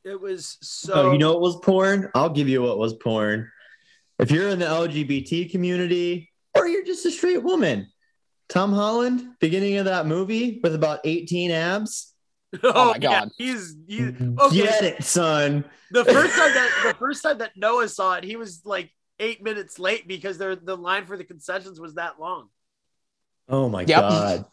[0.03, 0.93] It was so.
[0.93, 2.09] Oh, you know what was porn?
[2.15, 3.51] I'll give you what was porn.
[4.19, 7.87] If you're in the LGBT community or you're just a straight woman,
[8.49, 12.10] Tom Holland, beginning of that movie with about 18 abs.
[12.63, 13.31] Oh, oh my God.
[13.37, 14.55] he's he, okay.
[14.55, 15.63] Get it, son.
[15.91, 19.41] The first time that the first time that Noah saw it, he was like eight
[19.41, 22.49] minutes late because there the line for the concessions was that long.
[23.47, 23.99] Oh my Yep.
[24.01, 24.45] god.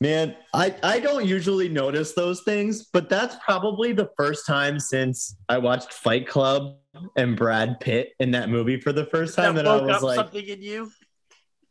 [0.00, 5.36] Man, I, I don't usually notice those things, but that's probably the first time since
[5.48, 6.76] I watched Fight Club
[7.16, 10.02] and Brad Pitt in that movie for the first time that, I woke was up
[10.02, 10.90] like, something in you.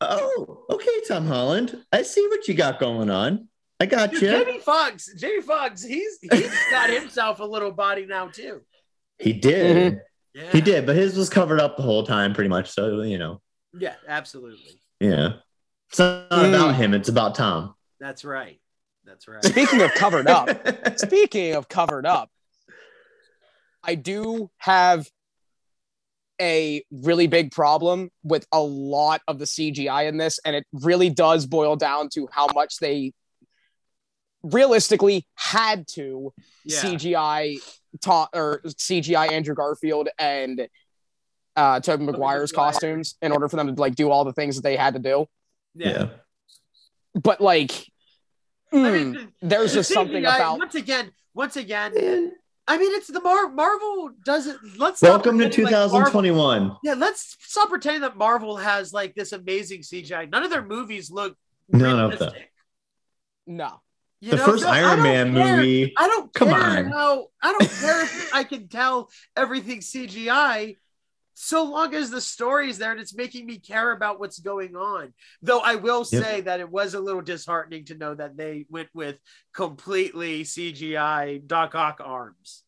[0.02, 1.78] oh, okay, Tom Holland.
[1.92, 3.50] I see what you got going on.
[3.84, 4.30] I got Dude, you.
[4.30, 8.62] Jamie Foxx, Jamie Foxx, he's he's got himself a little body now too.
[9.20, 10.00] He did.
[10.34, 12.72] Yeah, He did, but his was covered up the whole time, pretty much.
[12.72, 13.42] So, you know,
[13.78, 14.82] Yeah, absolutely.
[15.02, 15.34] yeah.
[15.90, 16.50] It's not Mm.
[16.56, 17.76] about him, it's about Tom.
[18.00, 18.62] That's right.
[19.04, 19.44] That's right.
[19.44, 20.50] Speaking of covered up,
[20.98, 22.32] Speaking of covered up,
[23.84, 25.10] I do have
[26.42, 31.10] a really big problem with a lot of the CGI in this, and it really
[31.10, 33.12] does boil down to how much they
[34.44, 36.34] realistically had to
[36.66, 36.82] Yeah.
[36.82, 37.58] CGI
[38.02, 40.68] ta- or CGI Andrew Garfield and
[41.56, 42.72] uh Tobey Maguire's Maguire.
[42.72, 45.00] costumes in order for them to like do all the things that they had to
[45.00, 45.28] do.
[45.76, 45.88] Yeah.
[45.90, 46.08] yeah.
[47.22, 47.72] But like
[48.72, 51.94] I mm, mean, there's the just something about once again, once again.
[51.94, 52.32] Man,
[52.68, 54.58] I mean, it's the Mar- Marvel doesn't.
[54.80, 56.78] Let's welcome to pretending like Marvel- 2021.
[56.84, 60.28] yeah, let's stop pretending that Marvel has like this amazing CGI.
[60.32, 61.38] None of their movies look
[61.70, 62.30] None of them.
[62.30, 62.52] realistic.
[63.46, 63.80] no.
[64.24, 64.46] You the know?
[64.46, 65.94] first So I Iron Man care- movie.
[65.98, 66.86] I don't Come care on.
[66.86, 70.78] how I don't care if I can tell everything's CGI,
[71.34, 74.78] so long as the story is there and it's making me care about what's going
[74.78, 75.14] on.
[75.42, 76.24] Though I will Yep.
[76.24, 79.18] say that it was a little disheartening to know that they went with
[79.54, 82.64] completely CGI Doc Ock arms.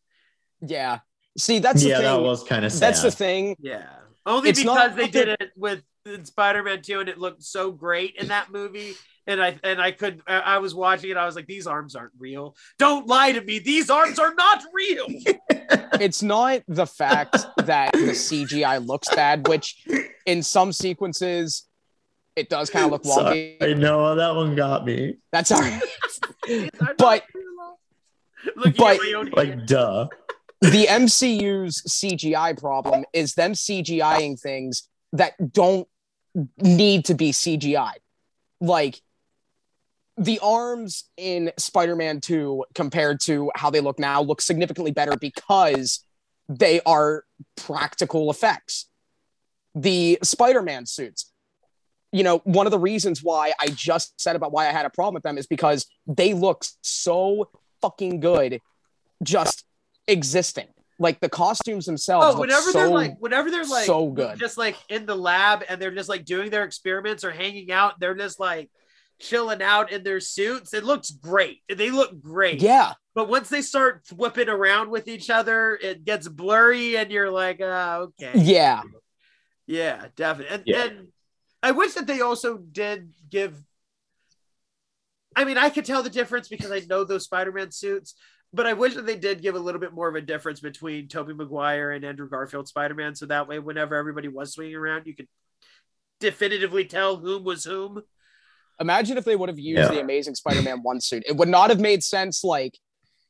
[0.60, 0.98] Yeah.
[1.38, 2.04] See, that's the yeah, thing.
[2.04, 2.80] that was kind of sad.
[2.82, 3.56] that's the thing.
[3.60, 3.86] Yeah,
[4.26, 7.70] only It's because not they did it with in Spider-Man 2 and it looked so
[7.72, 8.94] great in that movie.
[9.28, 11.16] And I and I could I I was watching it.
[11.16, 12.54] I was like, these arms aren't real.
[12.78, 13.58] Don't lie to me.
[13.58, 15.06] These arms are not real.
[15.98, 19.84] It's not the fact that the CGI looks bad, which
[20.26, 21.66] in some sequences
[22.36, 23.58] it does kind of look wonky.
[23.58, 25.16] Sorry, Noah, that one got me.
[25.32, 25.82] That's all right.
[26.46, 27.78] These are not But- real.
[28.56, 29.36] Looking but- at my own hand.
[29.36, 30.06] Like, duh.
[30.60, 35.88] the MCU's CGI problem is them CGIing things that don't
[36.58, 37.92] need to be CGI.
[38.60, 39.00] Like
[40.16, 46.04] the arms in Spider-Man 2 compared to how they look now look significantly better because
[46.48, 47.24] they are
[47.56, 48.86] practical effects.
[49.74, 51.30] The Spider Man suits,
[52.12, 54.90] you know, one of the reasons why I just said about why I had a
[54.90, 57.50] problem with them is because they look so
[57.82, 58.60] fucking good
[59.22, 59.64] just
[60.08, 60.68] existing.
[60.98, 62.26] Like the costumes themselves.
[62.26, 64.38] Oh, look whenever so, they're like, whenever they're like, so good.
[64.38, 68.00] just like in the lab and they're just like doing their experiments or hanging out,
[68.00, 68.70] they're just like
[69.18, 70.72] chilling out in their suits.
[70.74, 71.62] It looks great.
[71.68, 72.62] They look great.
[72.62, 77.30] yeah, But once they start whipping around with each other, it gets blurry, and you're
[77.30, 78.82] like, ah, okay, yeah.
[79.66, 80.54] yeah, definitely.
[80.54, 80.84] And, Yeah.
[80.84, 81.08] and
[81.62, 83.58] I wish that they also did give.
[85.34, 88.14] I mean, I could tell the difference because I know those Spider-Man suits,
[88.52, 91.08] but I wish that they did give a little bit more of a difference between
[91.08, 95.14] Tobey Maguire and Andrew Garfield Spider-Man, so that way, whenever everybody was swinging around, you
[95.14, 95.28] could
[96.20, 98.02] definitively tell whom was whom.
[98.80, 99.88] Imagine if they would have used Yeah.
[99.88, 101.22] the Amazing Spider-Man one suit.
[101.26, 102.78] It would not have made sense, like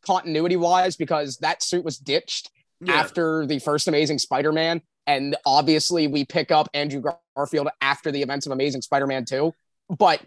[0.02, 2.94] continuity wise, because that suit was ditched Yeah.
[2.94, 7.02] after the first Amazing Spider-Man, and obviously we pick up Andrew
[7.36, 9.55] Garfield after the events of Amazing Spider-Man two.
[9.88, 10.20] But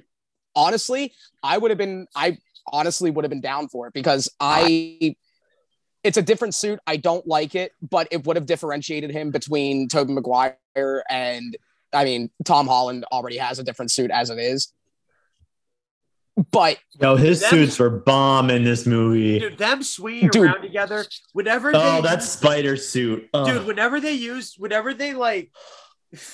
[0.56, 1.14] honestly,
[1.44, 2.38] I would have been, I
[2.72, 5.16] honestly would have been down for it because I.
[6.02, 6.80] It's a different suit.
[6.88, 11.58] I don't like it, but it would have differentiated him between Tobey Maguire and
[11.91, 14.72] I mean, Tom Holland already has a different suit as it is.
[16.52, 19.40] But No, his Them- suits were bomb in this movie.
[19.40, 20.46] Dude, them swinging Dude.
[20.46, 23.28] around together, whenever oh, they that spider suit.
[23.34, 23.46] Oh.
[23.46, 25.52] dude whenever they used whenever they like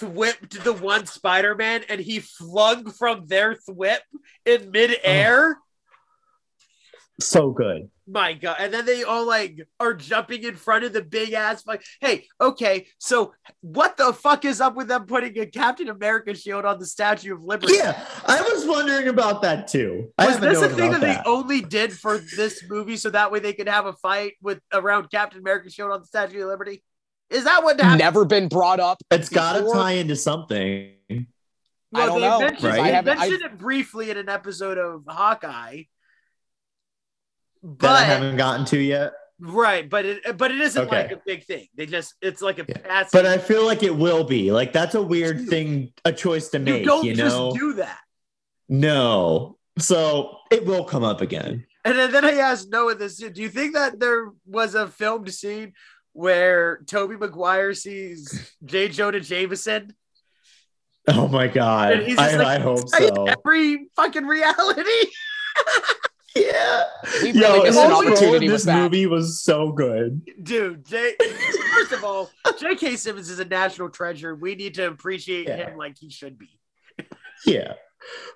[0.02, 3.99] whipped the one spider-man and he flung from their thwip
[4.45, 5.57] in midair
[7.20, 7.90] so good.
[8.08, 11.66] my god and then they all like are jumping in front of the big ass
[11.66, 16.36] like hey okay so what the fuck is up with them putting a captain america
[16.36, 20.12] shield on the statue of liberty Yeah, I was wondering about that too.
[20.18, 21.24] I was have a this a note thing about that, that.
[21.24, 24.60] they only did for this movie so that way they could have a fight with
[24.74, 26.84] around captain america shield on the statue of liberty
[27.32, 29.00] is that what happened never been brought up.
[29.10, 30.92] It's got to tie into something.
[31.10, 32.74] I don't they know, Mentioned, right?
[32.76, 35.84] They I haven't- mentioned it briefly in an episode of Hawkeye,
[37.80, 39.14] That I haven't gotten to yet.
[39.40, 41.04] right, but it but it isn't Okay.
[41.04, 41.68] like a big thing.
[41.76, 42.78] They just it's like a Yeah.
[42.78, 43.12] passive.
[43.12, 44.52] But I feel like it will be.
[44.52, 45.50] Like that's a weird Dude.
[45.50, 46.82] thing, a choice to make.
[46.82, 48.00] you don't You, just do that.
[48.70, 49.58] no.
[49.78, 51.66] So it will come up again.
[51.84, 55.34] And then, then I asked Noah this: Do you think that there was a filmed
[55.34, 55.74] scene
[56.14, 58.88] where Tobey Maguire sees J.
[58.88, 59.94] Jonah Jameson
[61.08, 61.92] Oh my god!
[61.94, 63.26] And he's just I, like, I hope so.
[63.26, 64.90] every fucking reality?
[66.45, 66.84] Yeah.
[67.24, 68.82] We Yo, really missed an opportunity in this that.
[68.82, 70.22] movie was so good.
[70.44, 71.14] Dude, J.
[71.74, 72.30] First of all,
[72.60, 72.98] J.K.
[72.98, 74.36] Simmons is a national treasure.
[74.36, 75.70] We need to appreciate Yeah.
[75.70, 76.49] him like he should be.
[77.45, 77.74] Yeah.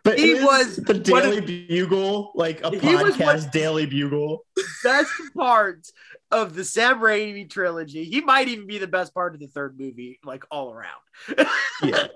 [0.03, 4.45] But He was the one of- Daily Bugle, like a He podcast one- Daily Bugle.
[4.83, 5.85] best part
[6.31, 8.05] of the Sam Raimi trilogy.
[8.05, 11.47] He might even be the best part of the third movie, like all around.
[11.83, 12.07] Yeah.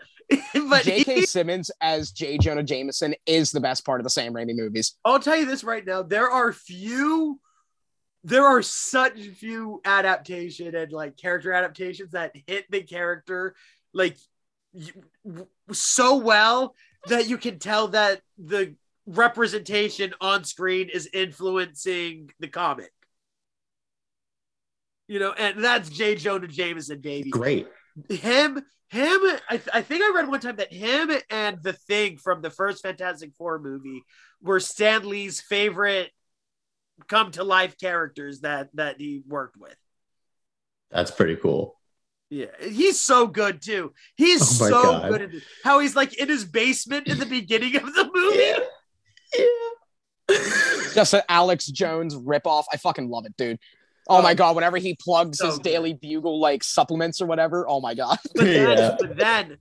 [0.70, 1.16] but J.K.
[1.22, 2.38] he- Simmons as J.
[2.38, 4.96] Jonah Jameson is the best part of the Sam Raimi movies.
[5.06, 7.40] I'll tell you this right now: there are few,
[8.24, 13.56] there are such few adaptation and like character adaptations that hit the character
[13.94, 14.18] like
[15.72, 16.76] so well
[17.08, 22.92] that you can tell that the representation on screen is influencing the comic.
[25.08, 26.16] You know, and that's J.
[26.16, 27.30] Jonah Jameson, baby.
[27.30, 27.68] Great.
[28.10, 28.56] Him
[28.90, 32.42] him I, th- I think i read one time that him and the thing from
[32.42, 34.04] the first fantastic four movie
[34.42, 36.12] were stan lee's favorite
[37.08, 39.76] come to life characters that that he worked with
[40.92, 41.80] That's pretty cool.
[42.30, 45.10] yeah he's so good too he's Oh so God.
[45.12, 45.44] good at this.
[45.64, 48.64] how he's like in his basement in the beginning of the movie
[49.38, 49.48] Yeah.
[50.94, 52.64] Just an Alex Jones ripoff.
[52.72, 53.60] I fucking love it, dude.
[54.10, 55.60] Oh, Oh, my god, whenever he plugs so his.
[55.60, 58.18] Daily Bugle like supplements or whatever, oh my god.
[58.36, 58.96] but then, Yeah.
[59.00, 59.58] but then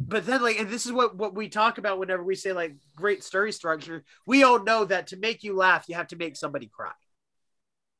[0.00, 2.76] but then like and this is what what we talk about whenever we say like
[2.94, 6.34] great story structure we all know that to make you laugh you have to make
[6.34, 6.92] somebody cry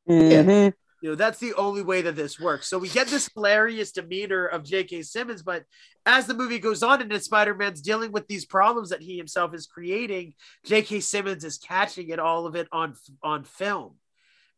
[0.09, 0.72] Mhm.
[1.01, 2.66] You know, that's the only way that this works.
[2.66, 5.02] So we get this hilarious demeanor of J.K.
[5.02, 5.62] Simmons, but
[6.05, 9.55] as the movie goes on and Spider Man's dealing with these problems that he himself
[9.55, 10.98] is creating, J.K.
[11.01, 13.94] Simmons is catching it all of it on on film.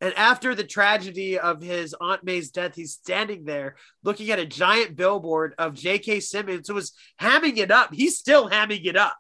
[0.01, 4.47] And after the tragedy of his Aunt May's death, he's standing there looking at a
[4.47, 6.21] giant billboard of J.K.
[6.21, 7.93] Simmons who was hamming it up.
[7.93, 9.17] He's still hamming it up.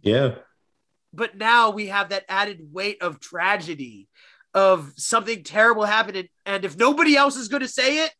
[0.00, 0.36] Yeah.
[1.12, 4.08] But now we have that added weight of tragedy,
[4.54, 6.28] of something terrible happening.
[6.46, 8.12] And if nobody else is going to say it,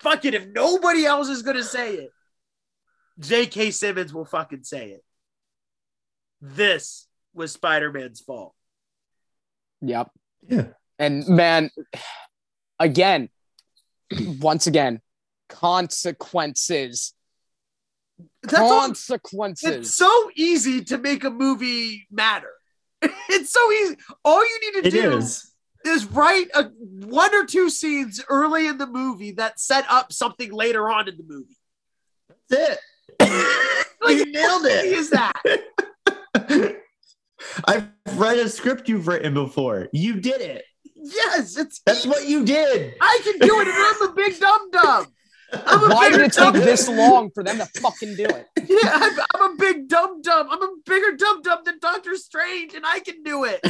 [0.00, 0.34] fuck it.
[0.34, 2.10] If nobody else is going to say it,
[3.18, 3.72] J.K.
[3.72, 5.04] Simmons will fucking say it.
[6.40, 8.54] This was Spider Man's fault.
[9.82, 10.10] Yep.
[10.46, 10.66] Yeah.
[10.98, 11.70] And man,
[12.78, 13.28] again,
[14.40, 15.00] once again,
[15.48, 17.14] consequences.
[18.42, 19.70] That's all, consequences.
[19.70, 22.50] it's so easy to make a movie matter.
[23.28, 23.96] It's so easy.
[24.24, 25.52] All you need to It do is.
[25.84, 30.50] is write a one or two scenes early in the movie that set up something
[30.52, 31.56] later on in the movie.
[32.48, 32.78] That's
[33.20, 33.74] it.
[34.00, 34.98] Like, you nailed How easy it.
[34.98, 35.32] is that?
[37.66, 39.88] I've read a script you've written before.
[39.92, 40.64] You did it.
[40.94, 42.94] Yes, it's That's what you did.
[43.00, 45.06] I can do it, and I'm a big dum dum.
[45.52, 48.46] I'm a Why did it take this long for them to fucking do it?
[48.68, 50.48] Yeah, I'm, I'm a big dum dum.
[50.50, 53.64] I'm a bigger dum dum than Doctor Strange, and I can do it.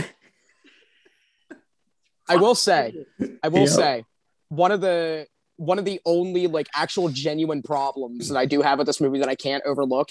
[2.28, 2.94] I will say,
[3.43, 3.69] I will Yep.
[3.69, 4.05] say,
[4.48, 8.78] one of the one of the only like actual genuine problems that I do have
[8.78, 10.09] with this movie that I can't overlook,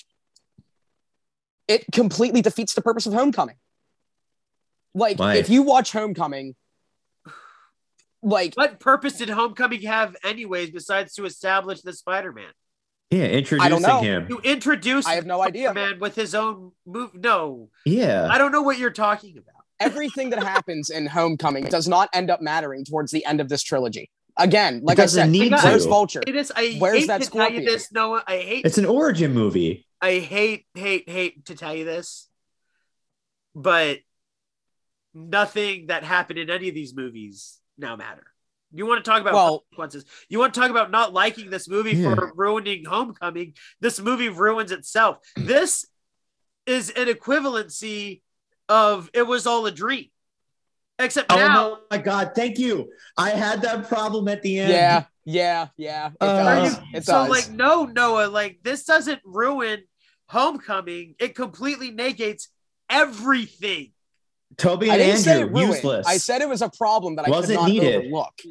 [1.67, 3.55] it completely defeats the purpose of Homecoming.
[4.93, 5.35] Like, Why?
[5.35, 6.55] if you watch Homecoming,
[8.23, 12.49] like What purpose did Homecoming have, anyways, besides to establish the Spider Man?
[13.11, 14.01] Yeah, introducing know.
[14.01, 14.27] him.
[14.29, 15.73] You introduce I have no idea.
[15.73, 17.11] Man with his own move.
[17.13, 18.27] No, Yeah.
[18.29, 19.53] I don't know what you're talking about.
[19.79, 23.61] everything that happens in Homecoming does not end up mattering towards the end of this
[23.63, 24.09] trilogy.
[24.39, 25.89] Again, like I said, need where's to.
[25.89, 26.21] Vulture?
[26.27, 26.51] It is.
[26.55, 27.65] I Where's hate that to tell you scorpion?
[27.65, 28.23] this, Noah.
[28.27, 28.65] I hate.
[28.65, 29.85] It's an origin movie.
[30.01, 32.27] I hate, hate, hate to tell you this,
[33.55, 33.99] but
[35.17, 38.23] nothing that happened in any of these movies now matter.
[38.73, 40.05] You want to talk about Well- consequences?
[40.29, 42.15] You want to talk about not liking this movie Yeah.
[42.15, 43.53] for ruining Homecoming?
[43.79, 45.17] This movie ruins itself.
[45.35, 45.85] This
[46.65, 48.21] is an equivalency
[48.69, 50.07] of it was all a dream,
[50.99, 51.79] except Oh now.
[51.89, 52.91] my god, thank you.
[53.17, 54.71] I had that problem at the end.
[54.73, 56.07] Yeah, yeah, yeah.
[56.09, 56.73] It Uh, does.
[56.77, 57.29] you- it so does.
[57.29, 59.83] like no Noah, like this doesn't ruin
[60.29, 61.15] Homecoming.
[61.19, 62.49] It completely negates
[62.89, 63.93] everything.
[64.55, 66.07] Tobey I and didn't say it Andrew, useless.
[66.07, 67.95] I said it was a problem that I Wasn't could not needed.
[68.13, 68.41] overlook.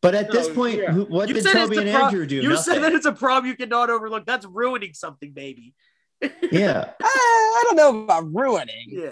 [0.00, 0.92] but at this point, yeah.
[0.92, 2.36] who, what You did Tobey and pro- Andrew do?
[2.36, 2.62] You Nothing.
[2.74, 4.24] said that it's a problem you cannot overlook.
[4.24, 5.74] That's ruining something, baby.
[6.22, 6.92] yeah.
[7.00, 9.10] Eh, I don't know about ruining, Yeah.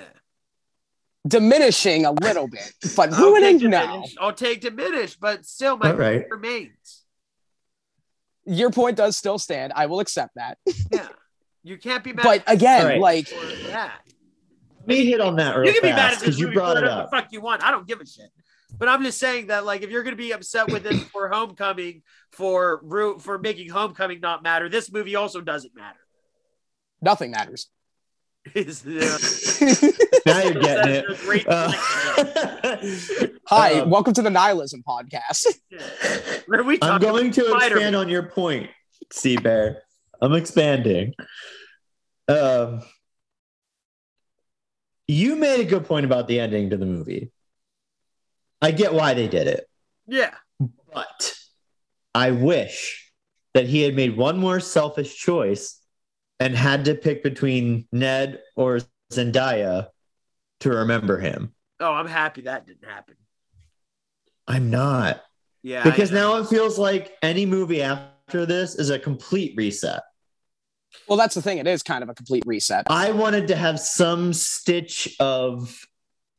[1.27, 4.05] diminishing a little bit, but I'll ruining take no.
[4.21, 6.21] I'll take diminish, but still my All right.
[6.21, 7.03] point remains.
[8.47, 9.73] Your point does still stand.
[9.77, 10.57] I will accept that.
[10.91, 11.09] Yeah.
[11.63, 13.01] You can't be mad But again, All right.
[13.01, 14.01] like for that.
[14.07, 14.08] Let
[14.89, 16.77] me hit on that real You can be mad fast at this because you brought
[16.77, 17.11] it up.
[17.11, 17.63] the fuck you want.
[17.63, 18.31] I don't give a shit.
[18.79, 22.03] But I'm just saying that, like, if you're gonna be upset with it for Homecoming,
[22.33, 25.99] for root for making Homecoming not matter, this movie also doesn't matter.
[27.01, 27.69] nothing matters.
[28.55, 28.85] Is
[30.27, 31.05] Now you're getting it.
[31.09, 31.71] That's a great Uh,
[33.47, 35.47] Hi, um, welcome to the Nihilism Podcast.
[36.47, 37.67] Where we I'm going to Spider-Man.
[37.73, 38.71] expand on your point,
[39.13, 39.83] Sea Bear.
[40.23, 41.15] I'm expanding.
[42.29, 42.83] Um,
[45.09, 47.33] you made a good point about the ending to the movie.
[48.61, 49.69] I get why they did it,
[50.07, 50.35] Yeah.
[50.93, 51.35] but
[52.15, 53.13] I wish
[53.55, 55.81] that he had made one more selfish choice
[56.39, 58.81] and had to pick between Ned or
[59.13, 59.89] Zendaya
[60.61, 61.55] to remember him.
[61.81, 63.15] Oh, I'm happy that didn't happen.
[64.47, 65.23] I'm not.
[65.63, 65.85] Yeah.
[65.85, 70.03] Because now it feels like any movie after this is a complete reset.
[71.09, 71.59] Well, that's the thing.
[71.59, 72.87] It is kind of a complete reset.
[72.91, 75.75] I wanted to have some stitch of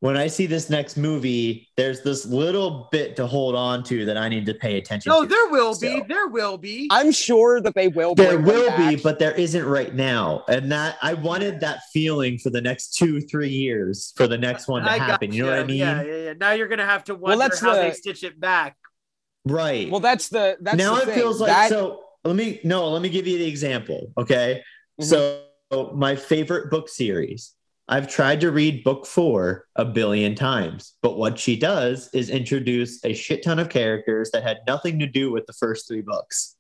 [0.01, 4.15] when I see this next movie, there's this little bit to hold on to that
[4.15, 5.27] I need to pay attention No, to.
[5.27, 6.01] there will be.
[6.07, 6.87] There will be.
[6.89, 8.15] I'm sure that they will.
[8.15, 10.45] There bring them will be, but there isn't right now.
[10.47, 14.69] And that I wanted that feeling for the next two, three years for the next
[14.69, 15.33] one to I happen.
[15.33, 15.77] You know what I mean?
[15.79, 16.33] Yeah, yeah, yeah.
[16.39, 18.77] Now you're gonna have to wonder that's how they stitch it back.
[19.45, 19.89] Right.
[19.91, 21.15] well, that's the that's now the it thing.
[21.15, 24.11] feels like That- so let me no, let me give you the example.
[24.17, 24.63] Okay.
[24.99, 25.05] Mhm.
[25.05, 25.43] So
[25.93, 27.53] my favorite book series.
[27.91, 33.03] I've tried to read book four a billion times, but what she does is introduce
[33.03, 36.55] a shit ton of characters that had nothing to do with the first three books.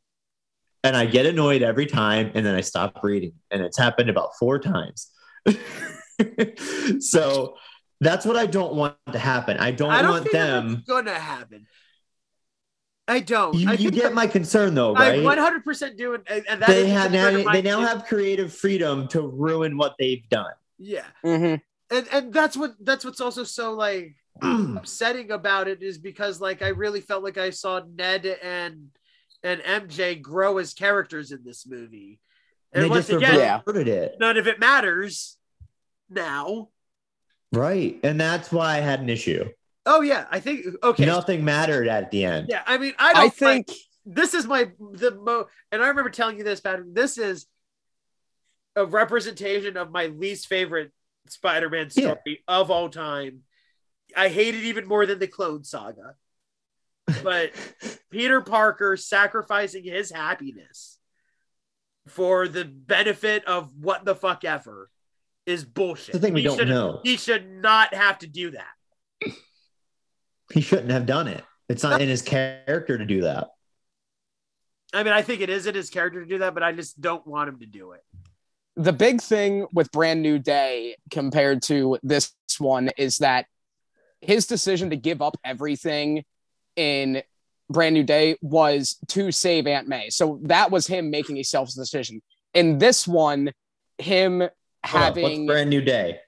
[0.83, 3.33] And I get annoyed every time and then I stop reading.
[3.51, 5.11] And it's happened about four times.
[6.99, 7.57] so
[8.01, 9.57] that's what I don't want to happen.
[9.57, 10.71] I don't, I don't want them.
[10.73, 11.67] that's gonna happen.
[13.09, 13.55] I don't.
[13.55, 15.19] You, I you get that- my concern though, right?
[15.19, 17.85] I 100 percent do it, and and that they is have now, they now too.
[17.85, 20.53] have creative freedom to ruin what they've done.
[20.77, 21.59] yeah, Mhm.
[21.91, 26.61] and and that's what that's what's also so like upsetting about it is because like
[26.61, 28.89] I really felt like I saw Ned and
[29.43, 32.19] and MJ grow as characters in this movie,
[32.73, 33.61] and they once just again, Yeah.
[33.65, 34.15] reverted it.
[34.19, 35.37] none of it matters
[36.09, 36.69] now.
[37.51, 37.99] Right.
[38.03, 39.49] And that's why I had an issue.
[39.91, 41.05] Oh yeah, I think okay.
[41.05, 42.47] Nothing mattered at the end.
[42.49, 43.71] Yeah, I mean, I don't I think
[44.05, 46.93] this is my the mo and I remember telling you this, Patrick.
[46.93, 47.47] This is
[48.75, 50.91] a representation of my least favorite
[51.27, 52.13] Spider-Man Yeah.
[52.13, 53.39] story of all time.
[54.15, 56.13] I hate it even more than the Clone Saga.
[57.23, 57.51] But
[58.11, 60.99] Peter Parker sacrificing his happiness
[62.07, 64.89] for the benefit of what the fuck ever
[65.47, 66.13] is bullshit.
[66.13, 67.01] The thing we He don't should- know.
[67.03, 68.67] He should not have to do that.
[70.53, 71.43] He shouldn't have done it.
[71.67, 73.49] It's not in his character to do that.
[74.93, 76.99] I mean, I think it is in his character to do that, but I just
[76.99, 78.03] don't want him to do it.
[78.75, 83.45] the big thing with Brand New Day compared to this one is that
[84.21, 86.23] his decision to give up everything
[86.77, 87.21] in
[87.69, 90.09] Brand New Day was to save Aunt May.
[90.09, 92.21] So that was him making a selfish decision.
[92.53, 93.51] In this one,
[93.97, 94.51] him Hold
[94.83, 96.19] on, having what's brand new day?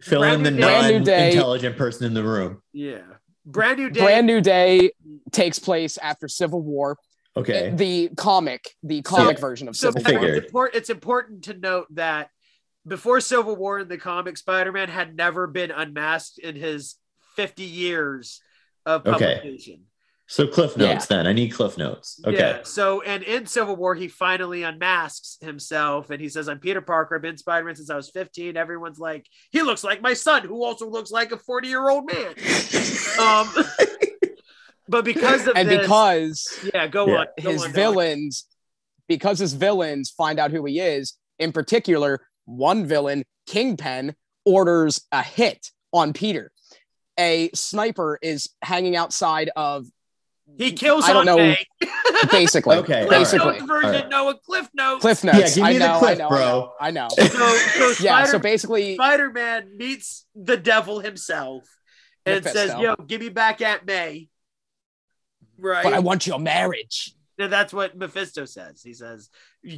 [0.00, 0.62] Fill Brand in the New Day.
[0.62, 1.18] Brand New Day.
[1.18, 2.62] non-intelligent person in the room.
[2.72, 3.02] Yeah.
[3.46, 4.00] Brand new day.
[4.00, 4.90] Brand New Day
[5.32, 6.96] takes place after Civil War.
[7.36, 7.70] Okay.
[7.70, 9.40] Uh, the comic, the comic Yeah.
[9.40, 10.20] version of so Civil I War.
[10.20, 10.36] figured.
[10.38, 12.30] it's, important, it's important to note that
[12.86, 16.96] before Civil War in the comic, Spider-Man had never been unmasked in his
[17.36, 18.40] 50 years
[18.86, 19.58] of Okay.
[20.30, 20.46] Publication.
[20.46, 20.94] So cliff Yeah.
[20.94, 21.26] notes then.
[21.26, 22.20] I need cliff notes.
[22.24, 22.36] Okay.
[22.38, 22.62] Yeah.
[22.62, 27.16] So, and in Civil War, he finally unmasks himself and he says, I'm Peter Parker.
[27.16, 28.56] I've been Spider Man since I was 15.
[28.56, 32.06] Everyone's like, he looks like my son, who also looks like a 40 year old
[32.06, 32.34] man.
[33.18, 33.52] um,
[34.88, 37.18] but because of and this, because yeah, go Yeah.
[37.20, 37.26] on.
[37.42, 37.74] Go his on, Noah.
[37.74, 38.46] villains
[39.08, 45.22] because his villains find out who he is in particular one villain kingpin orders a
[45.22, 46.50] hit on peter
[47.18, 49.86] a sniper is hanging outside of
[50.58, 51.36] He kills I don't Aunt know.
[51.36, 51.66] May.
[52.30, 54.08] basically Okay, basically Notes version, Alright.
[54.10, 55.00] Noah Cliff Notes.
[55.00, 56.72] cliff notes Yeah, give i me the know cliff, i know bro.
[56.80, 57.28] i know, I know.
[57.28, 61.64] So, so yeah Spider- so basically Spider-Man meets the devil himself
[62.26, 62.58] and Mephisto.
[62.68, 64.28] says, "Yo, give me back Aunt May."
[65.58, 65.84] Right.
[65.84, 68.82] but i want your marriage And that's what Mephisto says.
[68.82, 69.30] He says,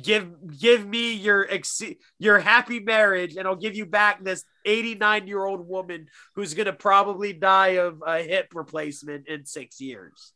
[0.02, 1.80] "Give give me your ex-
[2.18, 6.72] your happy marriage, and I'll give you back this 89 year old woman who's gonna
[6.72, 10.32] probably die of a hip replacement in six years."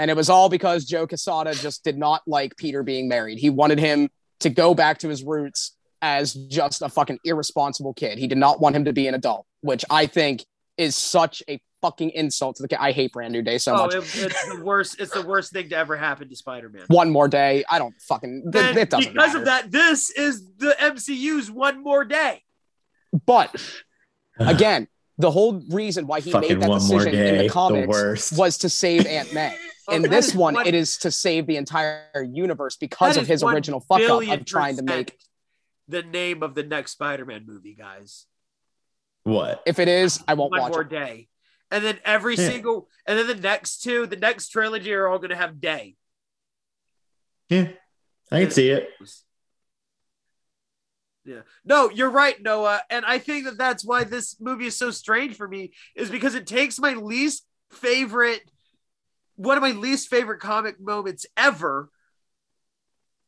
[0.00, 3.50] And it was all because joe Quesada just did not like peter being married he
[3.50, 4.08] wanted him
[4.40, 8.60] to go back to his roots as just a fucking irresponsible kid he did not
[8.60, 10.44] want him to be an adult which i think
[10.78, 13.76] is such a fucking insult to the kid i hate brand new day so oh,
[13.86, 14.98] much it- it's the worst.
[15.00, 16.84] It's the worst thing to ever happen to Spider-Man.
[16.88, 19.38] one more day i don't fucking th- it doesn't because matter.
[19.40, 22.42] of that, this is the MCU's one more day.
[23.26, 23.54] but
[24.38, 27.36] again the whole reason why he Fucking made that decision in day.
[27.36, 28.38] the The comics worst.
[28.38, 29.54] was to save aunt may
[29.90, 33.42] Oh, in this one, one- it is to save the entire universe because of his
[33.42, 35.18] original fuck up billion of trying to make
[35.88, 38.26] the name of the next Spider-Man movie, guys.
[39.24, 39.62] What?
[39.66, 41.28] if it is i won't One watch more it day.
[41.70, 42.48] And then every Yeah.
[42.48, 45.96] single, and then the next two, the next trilogy are all going to have day.
[47.48, 47.68] Yeah.
[48.32, 48.88] I can see it.
[51.24, 51.42] Yeah.
[51.64, 52.82] No, you're right, Noah.
[52.90, 56.34] And I think that that's why this movie is so strange for me, is because
[56.34, 58.50] it takes my least favorite,
[59.40, 61.88] one of my least favorite comic moments ever,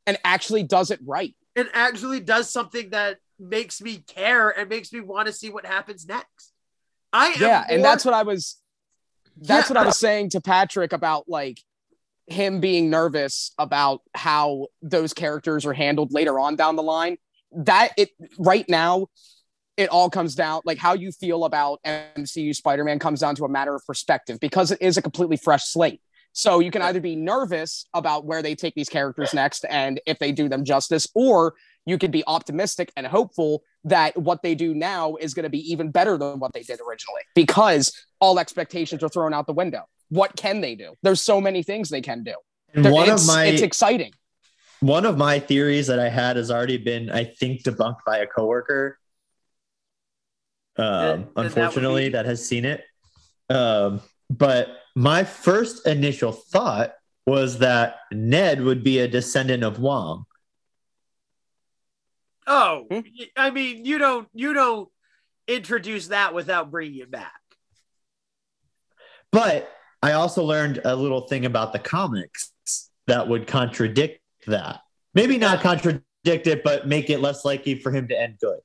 [0.06, 4.92] and actually does it right and actually does something that makes me care and makes
[4.92, 6.52] me want to see what happens next.
[7.14, 8.56] I am yeah and more- that's what i was
[9.36, 9.74] that's Yeah.
[9.74, 11.58] what i was saying to patrick about like
[12.26, 17.16] him being nervous about how those characters are handled later on down the line
[17.54, 19.06] that it right now
[19.76, 23.48] it all comes down like how you feel about mcu spider-man comes down to a
[23.48, 26.00] matter of perspective because it is a completely fresh slate
[26.34, 30.18] so you can either be nervous about where they take these characters next and if
[30.18, 31.54] they do them justice or
[31.84, 35.72] you could be optimistic and hopeful that what they do now is going to be
[35.72, 39.82] even better than what they did originally because all expectations are thrown out the window.
[40.08, 40.94] What can they do?
[41.02, 42.34] There's so many things they can do.
[42.74, 44.12] There- one of my it's exciting.
[44.80, 48.26] one of my theories that I had has already been, I think, debunked by a
[48.26, 48.98] coworker.
[50.76, 52.84] Um, And- and that unfortunately, be- that has seen it.
[53.50, 54.00] Um,
[54.30, 56.94] but my first initial thought
[57.26, 60.24] was that Ned would be a descendant of Wong.
[62.46, 63.00] Oh, Hmm?
[63.36, 64.88] I mean, you don't you don't
[65.46, 67.40] introduce that without bringing it back.
[69.30, 69.70] But
[70.02, 72.52] I also learned a little thing about the comics
[73.06, 74.80] that would contradict that.
[75.14, 78.60] Maybe not contradict it, but make it less likely for him to end good.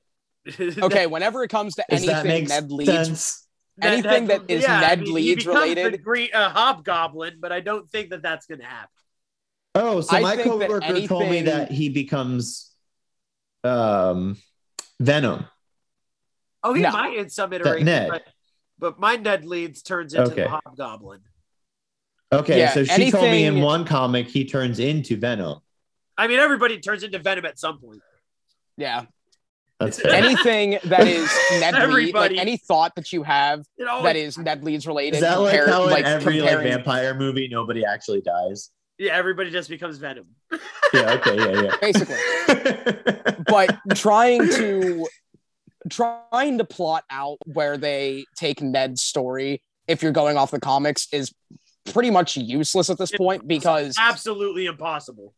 [0.82, 3.46] Okay, whenever it comes to anything make Ned Leeds, sense?
[3.82, 7.52] anything that is I Ned mean, he Leeds becomes related- the green uh, hobgoblin, but
[7.52, 8.88] I don't think that that's going to happen.
[9.74, 12.72] Oh, so I my think that coworker told me that he becomes
[13.64, 14.36] um
[15.00, 15.44] Venom.
[16.64, 16.90] Oh, he No.
[16.90, 18.22] might in some iteration, but,
[18.78, 20.42] but my Ned Leeds turns into Okay.
[20.44, 21.20] the hobgoblin.
[22.32, 25.60] Okay, Yeah, so she told me in one comic he turns into Venom.
[26.16, 28.02] I mean, everybody turns into Venom at some point.
[28.76, 29.04] yeah.
[29.80, 30.04] That's.
[30.04, 31.30] Anything that is
[31.60, 35.16] Ned Leeds, like any thought that you have always- that is Ned Leeds related.
[35.16, 38.70] Is that like how in like, every like vampire movie nobody actually dies?
[38.98, 40.26] yeah, everybody just becomes Venom.
[40.94, 41.12] Yeah.
[41.12, 41.36] Okay.
[41.36, 41.62] Yeah.
[41.62, 41.76] Yeah.
[41.80, 42.16] Basically.
[43.46, 45.06] But trying to
[45.90, 51.08] trying to plot out where they take Ned's story if you're going off the comics
[51.12, 51.32] is
[51.92, 55.34] pretty much useless at this point because Absolutely impossible.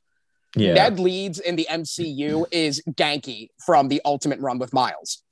[0.57, 0.75] Yeah.
[0.75, 5.23] Ned Leeds in the MCU is Ganke from the Ultimate Run with Miles.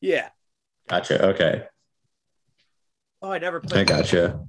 [0.00, 0.28] Yeah.
[0.88, 1.28] Gotcha.
[1.28, 1.64] Okay.
[3.22, 3.80] Oh, I never played.
[3.80, 4.40] I gotcha.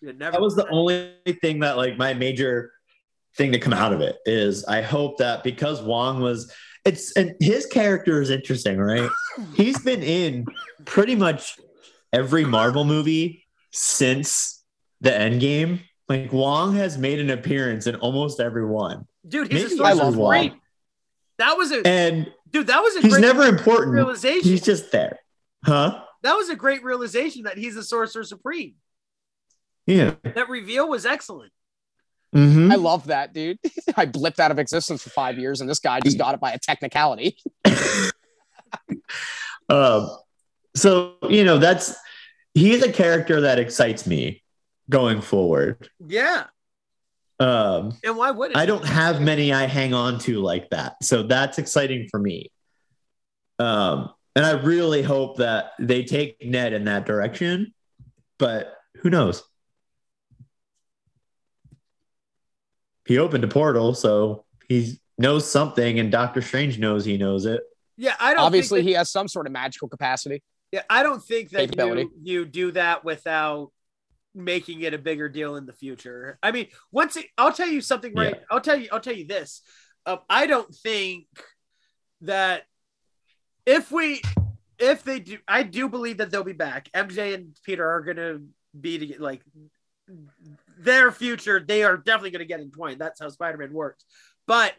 [0.00, 2.72] Yeah, never That was the only thing that like my major
[3.36, 6.52] thing to come out of it is I hope that because Wong was
[6.84, 9.10] it's and his character is interesting, right?
[9.54, 10.46] He's been in
[10.84, 11.56] pretty much
[12.12, 14.64] every Marvel movie since
[15.00, 15.80] the end game.
[16.10, 19.06] Like Wong has made an appearance in almost every one.
[19.26, 19.50] dude.
[19.50, 20.50] He's Maybe a source I love supreme.
[20.50, 20.60] Wong.
[21.38, 22.66] That was a And dude.
[22.66, 23.92] That was a he's great never important.
[23.92, 24.42] realization.
[24.50, 25.20] He's just there.
[25.64, 26.02] Huh?
[26.22, 28.74] that was a great realization that he's a sorcerer supreme.
[29.86, 30.14] Yeah.
[30.22, 31.52] That reveal was excellent.
[32.32, 33.58] hmm I love that, dude.
[33.96, 36.50] I blipped out of existence for five years, and this guy just got it by
[36.52, 37.36] a technicality.
[39.68, 40.10] um,
[40.74, 41.94] so you know that's
[42.54, 44.39] he's a character that excites me
[44.90, 45.88] going forward.
[46.06, 46.44] Yeah,
[47.38, 51.22] Um, and why wouldn't I don't have many I hang on to like that, so
[51.22, 52.50] that's exciting for me.
[53.58, 57.72] Um, and I really hope that they take Ned in that direction,
[58.38, 59.42] but who knows?
[63.06, 67.62] He opened a portal, so he knows something, and Doctor Strange knows he knows it.
[67.96, 68.44] Yeah, I don't.
[68.44, 70.42] Obviously, think that, he has some sort of magical capacity.
[70.72, 73.72] yeah, I don't think that you you do that without
[74.34, 76.38] making it a bigger deal in the future.
[76.42, 78.36] I mean, once it, I'll tell you something right.
[78.50, 78.88] I'll tell you.
[78.92, 79.62] I'll tell you this.
[80.06, 81.26] Um, I don't think
[82.22, 82.62] that
[83.66, 84.22] if we
[84.78, 86.88] if they do, I do believe that they'll be back.
[86.94, 88.38] MJ and Peter are gonna
[88.78, 89.42] be to, like
[90.78, 91.60] their future.
[91.60, 93.00] They are definitely gonna get entwined.
[93.00, 94.04] That's how Spider-Man works.
[94.46, 94.74] But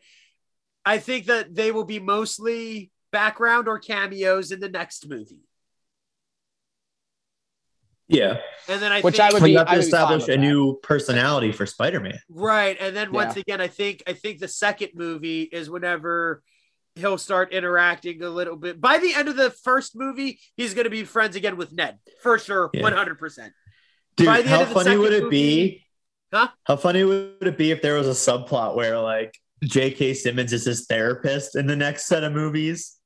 [0.85, 5.43] I think that they will be mostly background or cameos in the next movie.
[8.11, 9.91] Yeah, And then I Which think, I would we be- have to I would be
[9.91, 12.19] fine establish a new personality for Spider-Man.
[12.29, 12.77] right.
[12.79, 13.41] And then once Yeah.
[13.41, 16.43] again, I think I think the second movie is whenever
[16.95, 18.81] he'll start interacting a little bit.
[18.81, 21.99] By the end of the first movie, he's going to be friends again with Ned
[22.21, 23.53] for sure, one hundred percent.
[24.17, 25.29] Dude, By the end how of the funny would it movie-
[25.69, 25.85] be?
[26.33, 26.49] Huh?
[26.65, 30.13] How funny would it be if there was a subplot where like J.K.
[30.15, 32.97] Simmons is his therapist in the next set of movies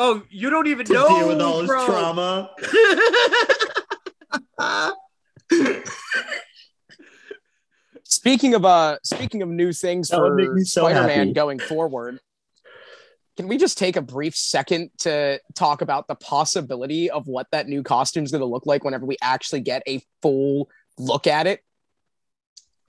[0.00, 1.84] Oh, you don't even to know deal with all his bro.
[1.86, 2.50] trauma?
[8.04, 11.32] Speaking of uh, speaking of new things That for so Spider-Man happy.
[11.32, 12.20] going forward,
[13.36, 17.68] can we just take a brief second to talk about the possibility of what that
[17.68, 20.68] new costume is going to look like whenever we actually get a full
[20.98, 21.62] look at it?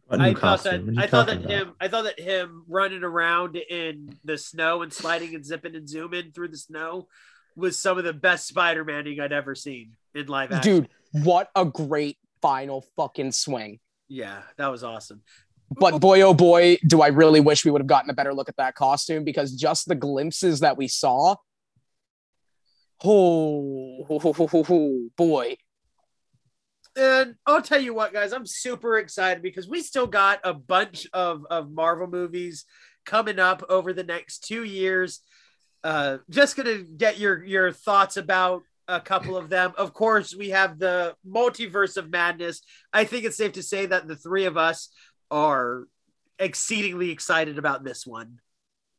[0.10, 0.86] I new thought that costume?
[0.86, 1.52] What are you I thought that about?
[1.52, 5.88] him I thought that him running around in the snow and sliding and zipping and
[5.88, 7.08] zooming through the snow
[7.56, 10.82] was some of the best Spider-Maning I'd ever seen in live action.
[10.82, 13.80] Dude, what a great final fucking swing.
[14.08, 15.22] Yeah, that was awesome.
[15.72, 18.50] But boy, oh boy, do I really wish we would have gotten a better look
[18.50, 21.36] at that costume because just the glimpses that we saw.
[23.04, 24.04] Oh,
[25.16, 25.58] boy.
[26.96, 31.08] And I'll tell you what, guys, I'm super excited because we still got a bunch
[31.14, 32.66] of, of Marvel movies
[33.06, 35.22] coming up over the next two years.
[35.84, 39.74] Uh, just gonna get your your thoughts about a couple of them.
[39.78, 42.62] Of course, we have the multiverse of madness.
[42.92, 44.90] I think it's safe to say that the three of us
[45.30, 45.86] are
[46.40, 48.40] exceedingly excited about this one.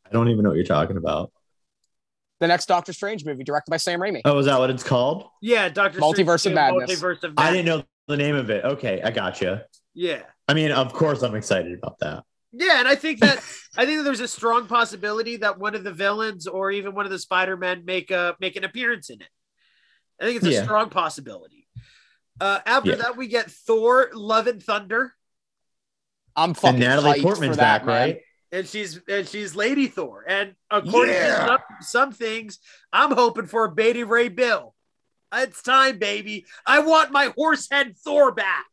[0.06, 1.32] I don't even know what you're talking about.
[2.38, 4.22] The next Doctor Strange movie, directed by Sam Raimi.
[4.24, 5.28] Oh, is that what it's called?
[5.42, 6.90] Yeah, Doctor Multiverse of Madness.
[6.90, 7.38] Multiverse of Madness.
[7.38, 8.64] I didn't know the name of it.
[8.64, 9.66] Okay, I gotcha.
[9.92, 10.22] Yeah.
[10.48, 12.24] I mean, of course, I'm excited about that.
[12.52, 13.36] Yeah, and I think that
[13.76, 17.04] I think that there's a strong possibility that one of the villains or even one
[17.04, 19.28] of the Spider-Men make a make an appearance in it.
[20.20, 20.64] I think it's a Yeah.
[20.64, 21.66] strong possibility.
[22.40, 22.96] Uh, after Yeah.
[22.96, 25.16] that, we get Thor: Love and Thunder,
[26.36, 27.94] I'm fucking And Natalie hyped Portman's for that, back, man.
[28.08, 28.22] right?
[28.52, 30.24] and she's and she's Lady Thor.
[30.26, 31.38] And according Yeah.
[31.38, 32.58] to some, some things,
[32.92, 34.74] I'm hoping for a Beta Ray Bill.
[35.32, 36.46] It's time, baby.
[36.66, 38.66] I want my horse head Thor back.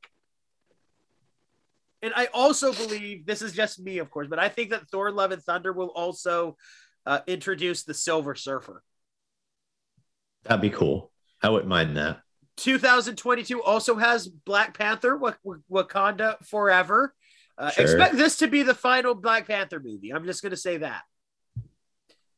[2.01, 5.11] And I also believe this is just me, of course, but I think that Thor:
[5.11, 6.57] Love and Thunder will also
[7.05, 8.83] uh, introduce the Silver Surfer.
[10.43, 11.11] That'd be cool.
[11.41, 12.19] I wouldn't mind that.
[12.57, 17.13] 2022 also has Black Panther, Wak- Wak- Wakanda Forever.
[17.57, 17.83] Uh, Sure.
[17.83, 20.11] Expect this to be the final Black Panther movie.
[20.11, 21.03] I'm just going to say that.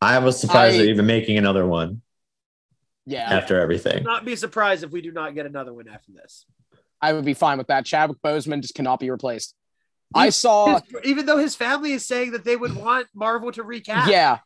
[0.01, 2.01] I was surprised I- they're even making another one
[3.05, 4.03] Yeah, after everything.
[4.03, 6.45] Not be surprised if we do not get another one after this.
[7.01, 7.85] I would be fine with that.
[7.85, 9.55] Chadwick Boseman just cannot be replaced.
[10.13, 13.63] I saw, His- even though his family is saying that they would want Marvel to
[13.63, 14.09] recast.
[14.11, 14.39] yeah,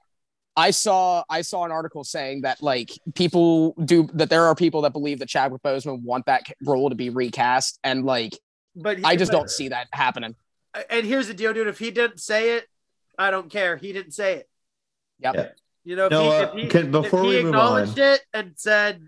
[0.56, 4.30] I saw, I saw an article saying that like people do that.
[4.30, 8.06] There are people that believe that Chadwick Boseman want that role to be recast, and
[8.06, 8.38] like
[8.76, 10.36] but he- I just but- don't see that happening.
[10.90, 11.68] And here's the deal, dude.
[11.68, 12.66] If he didn't say it,
[13.18, 13.78] I don't care.
[13.78, 14.50] He didn't say it.
[15.20, 15.36] Yep.
[15.36, 15.48] Yeah.
[15.84, 18.00] You know, if No, he, uh, if he, can- before if he we move acknowledged
[18.00, 19.02] on- it and said,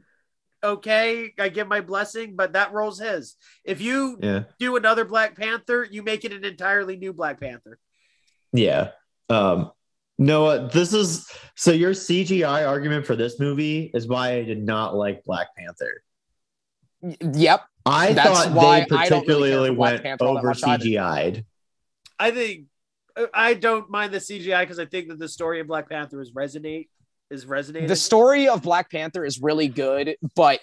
[0.63, 3.35] "Okay, I give my blessing," but that role's his.
[3.63, 4.43] If you Yeah.
[4.59, 7.79] do another Black Panther, you make it an entirely new Black Panther.
[8.51, 8.91] Yeah.
[9.29, 9.71] Um,
[10.17, 14.95] Noah, this is so your CGI argument for this movie is why I did not
[14.95, 16.03] like Black Panther.
[17.33, 17.61] Yep.
[17.85, 20.53] I That's thought why they I don't really particularly went Panther over.
[20.53, 21.45] CGI'd.
[22.19, 22.65] I think
[23.33, 26.31] I don't mind the CGI because I think that the story of Black Panther is
[26.31, 26.87] resonate
[27.29, 27.87] is resonating.
[27.89, 30.61] The story of Black Panther is really good, but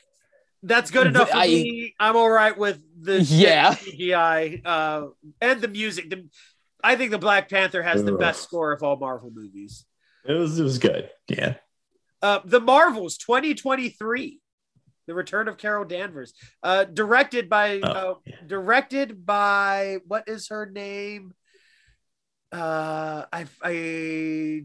[0.62, 1.94] That's good enough for I- me.
[2.00, 3.74] I'm all right with the shit Yeah.
[3.74, 5.06] CGI uh,
[5.40, 6.08] and the music.
[6.10, 6.24] The,
[6.82, 9.84] I think the Black Panther has the best score of all Marvel movies.
[10.24, 11.10] It was it was good.
[11.28, 11.54] Yeah.
[12.20, 14.40] Uh, the Marvels 2023,
[15.06, 16.32] The Return of Carol Danvers,
[16.62, 18.14] uh, directed by Oh, uh,
[18.46, 21.34] directed by what is her name?
[22.52, 24.64] Uh, I I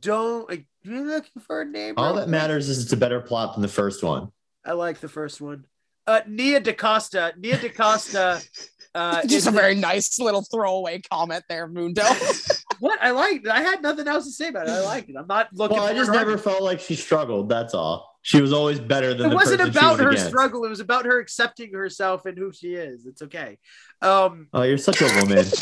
[0.00, 0.50] don't.
[0.50, 1.94] I, you looking for a name?
[1.96, 4.32] All that matters is it's a better plot than the first one.
[4.64, 5.66] I like the first one.
[6.06, 7.34] Uh, Nia DaCosta.
[7.38, 8.40] Nia DaCosta.
[8.94, 12.02] Uh, just a the- very nice little throwaway comment there, Mundo.
[12.80, 13.46] what I liked.
[13.48, 14.72] I had nothing else to say about it.
[14.72, 15.16] I liked it.
[15.18, 15.76] I'm not looking.
[15.78, 16.44] Well, I just an never argument.
[16.44, 17.48] felt like she struggled.
[17.48, 18.10] That's all.
[18.24, 20.28] She was always better than It the wasn't person she about was her against.
[20.28, 20.64] struggle.
[20.64, 23.06] It was about her accepting herself and who she is.
[23.06, 23.58] It's okay.
[24.00, 24.48] Um.
[24.52, 25.44] Oh, you're such a woman.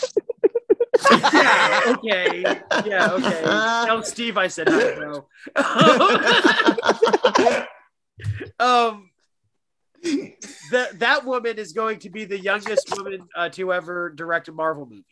[1.10, 1.80] Yeah.
[1.86, 2.42] Okay.
[2.84, 3.08] Yeah.
[3.12, 3.42] Okay.
[3.42, 5.26] Tell Steve I said hi, bro.
[8.60, 9.09] um.
[10.70, 14.52] That that woman is going to be the youngest woman uh, to ever direct a
[14.52, 15.04] Marvel movie.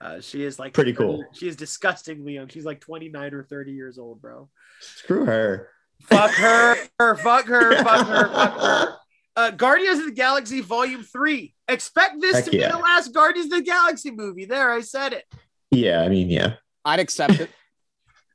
[0.00, 1.24] Uh, she is like Pretty cool.
[1.32, 2.48] She is disgustingly young.
[2.48, 4.48] She's like 29 or 30 years old, bro.
[4.80, 5.68] Screw her.
[6.02, 6.74] Fuck her.
[6.74, 7.16] Fuck her.
[7.16, 8.28] Fuck her.
[8.28, 8.96] Fuck her.
[9.34, 11.54] Uh, Guardians of the Galaxy Volume 3.
[11.66, 14.44] Expect this Heck to be the last Guardians of the Galaxy movie.
[14.44, 15.24] There, I said it.
[15.70, 16.56] Yeah, I mean, yeah.
[16.84, 17.50] I'd accept it.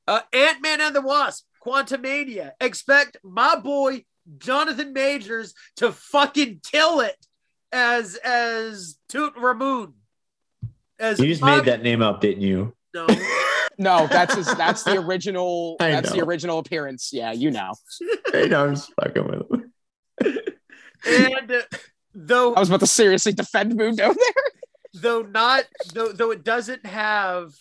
[0.08, 2.52] Uh, Ant Man and the Wasp, Quantumania.
[2.62, 4.06] Expect my boy
[4.38, 7.16] Jonathan Majors to fucking kill it
[7.72, 9.94] as as Toot Ramoon.
[11.00, 12.74] As You just my- made that name up, didn't you?
[12.94, 13.08] No.
[13.80, 15.76] No, that's his, that's the original.
[15.80, 17.12] I That's the original appearance.
[17.14, 17.76] Yeah, you know.
[18.34, 19.72] I know, I'm just fucking with him.
[21.06, 21.62] and uh,
[22.16, 24.44] though I was about to seriously defend Mundo there.
[24.96, 27.54] though not though though it doesn't have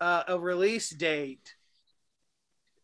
[0.00, 1.54] uh, a release date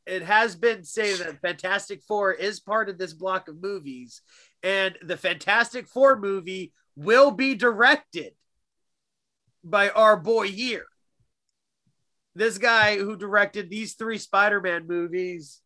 [0.07, 4.23] it has been said that fantastic four is part of this block of movies
[4.63, 8.33] and the fantastic four movie will be directed
[9.63, 10.87] by our boy here.
[12.35, 15.61] This guy who directed these three spider-man movies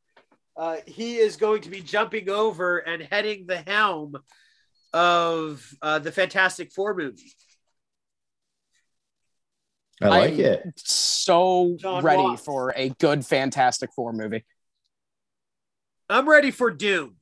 [0.56, 4.14] uh, he is going to be jumping over and heading the helm
[4.92, 7.32] of uh, the fantastic four movie
[10.02, 10.62] I like I'm it.
[10.76, 12.44] So John ready Watts.
[12.44, 14.44] for a good Fantastic Four movie.
[16.08, 17.16] I'm ready for Doom.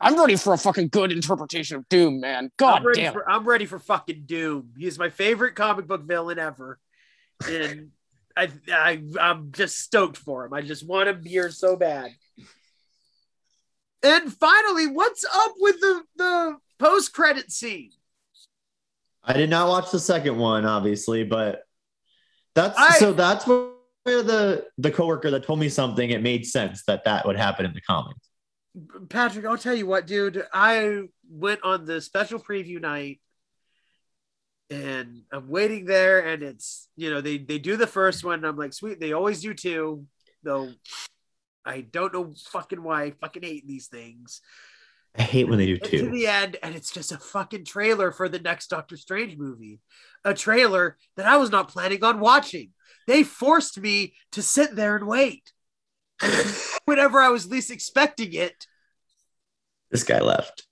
[0.00, 2.50] I'm ready for a fucking good interpretation of Doom, man.
[2.58, 3.12] God I'm ready damn.
[3.12, 4.70] for I'm ready for fucking Doom.
[4.76, 6.78] He's my favorite comic book villain ever,
[7.48, 7.90] and
[8.36, 10.52] I, I I'm just stoked for him.
[10.52, 12.10] I just want him here so bad.
[14.02, 17.92] And finally, what's up with the the post credit scene?
[19.24, 21.62] I did not watch the second one, obviously, but
[22.54, 23.72] that's I- so that's where
[24.04, 27.72] the the coworker that told me something it made sense that that would happen in
[27.72, 28.28] the comics.
[29.08, 30.44] Patrick, I'll tell you what, dude.
[30.52, 33.20] I went on the special preview night
[34.70, 38.46] and I'm waiting there, and it's you know, they they do the first one, and
[38.46, 40.06] I'm like, sweet, they always do two,
[40.42, 40.70] though
[41.64, 44.40] I don't know fucking why I fucking hate these things.
[45.16, 48.10] I hate when they do Get to the end, and it's just a fucking trailer
[48.10, 49.78] for the next Doctor Strange movie.
[50.24, 52.70] A trailer that I was not planning on watching.
[53.06, 55.52] They forced me to sit there and wait.
[56.84, 58.66] Whenever I was least expecting it,
[59.90, 60.66] This guy left.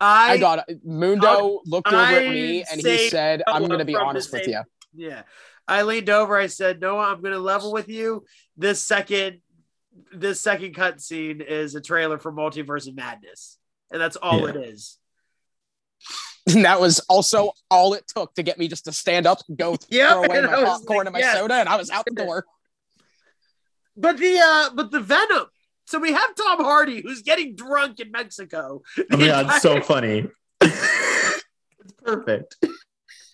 [0.00, 0.80] I, I got it.
[0.84, 4.62] Mundo looked over at me and he said, I'm going to be honest with you.
[4.94, 5.22] Yeah.
[5.68, 6.36] I leaned over.
[6.36, 8.24] I said, Noah, I'm going to level with you.
[8.56, 9.40] This second,
[10.12, 13.58] this second cutscene is a trailer for Multiverse of Madness.
[13.90, 14.48] And that's all Yeah.
[14.50, 14.98] it is.
[16.46, 19.76] And that was also all it took to get me just to stand up, go
[19.90, 21.36] Yeah, throw away and my popcorn like, and my yes.
[21.36, 22.44] soda, and I was out the door.
[23.96, 25.44] But the uh but the Venom.
[25.84, 28.80] So we have Tom Hardy who's getting drunk in Mexico.
[28.98, 30.26] Oh my god, it's so funny.
[30.62, 31.44] it's
[32.02, 32.56] perfect.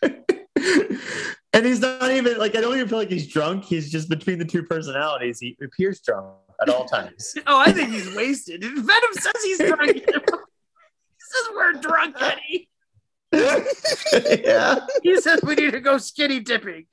[0.02, 3.64] and he's not even like I don't even feel like he's drunk.
[3.64, 5.38] He's just between the two personalities.
[5.38, 7.34] He appears drunk at all times.
[7.46, 8.62] Oh, I think he's wasted.
[8.62, 9.92] Venom says he's drunk.
[9.92, 12.68] he says we're drunk, Eddie.
[14.44, 14.80] yeah.
[15.02, 16.86] He says we need to go skinny dipping.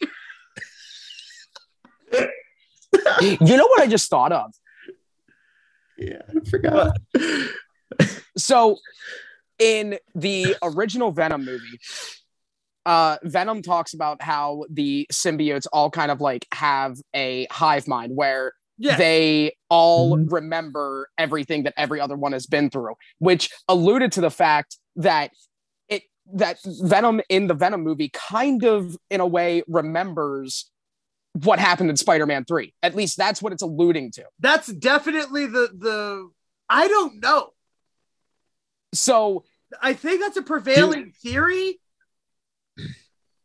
[3.22, 4.54] You know what I just thought of?
[5.98, 6.98] Yeah, I forgot.
[8.38, 8.78] So,
[9.60, 11.80] in the original Venom movie,
[12.86, 18.16] uh, Venom talks about how the symbiotes all kind of like have a hive mind
[18.16, 18.98] where Yeah.
[18.98, 20.32] they all Mhm.
[20.32, 25.32] remember everything that every other one has been through, which alluded to the fact that
[25.90, 30.72] it that Venom in the Venom movie kind of in a way remembers
[31.44, 32.74] what happened in Spider-Man 3.
[32.84, 34.26] At least that's what it's alluding to.
[34.40, 36.30] That's definitely the the
[36.70, 37.52] I don't know.
[38.94, 39.44] So
[39.82, 41.80] I think that's a prevailing theory.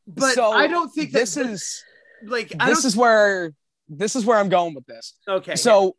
[0.06, 1.82] But So, I don't think that this is
[2.24, 3.52] like I this don't is where
[3.88, 5.14] this is where I'm going with this.
[5.28, 5.56] okay.
[5.56, 5.96] So,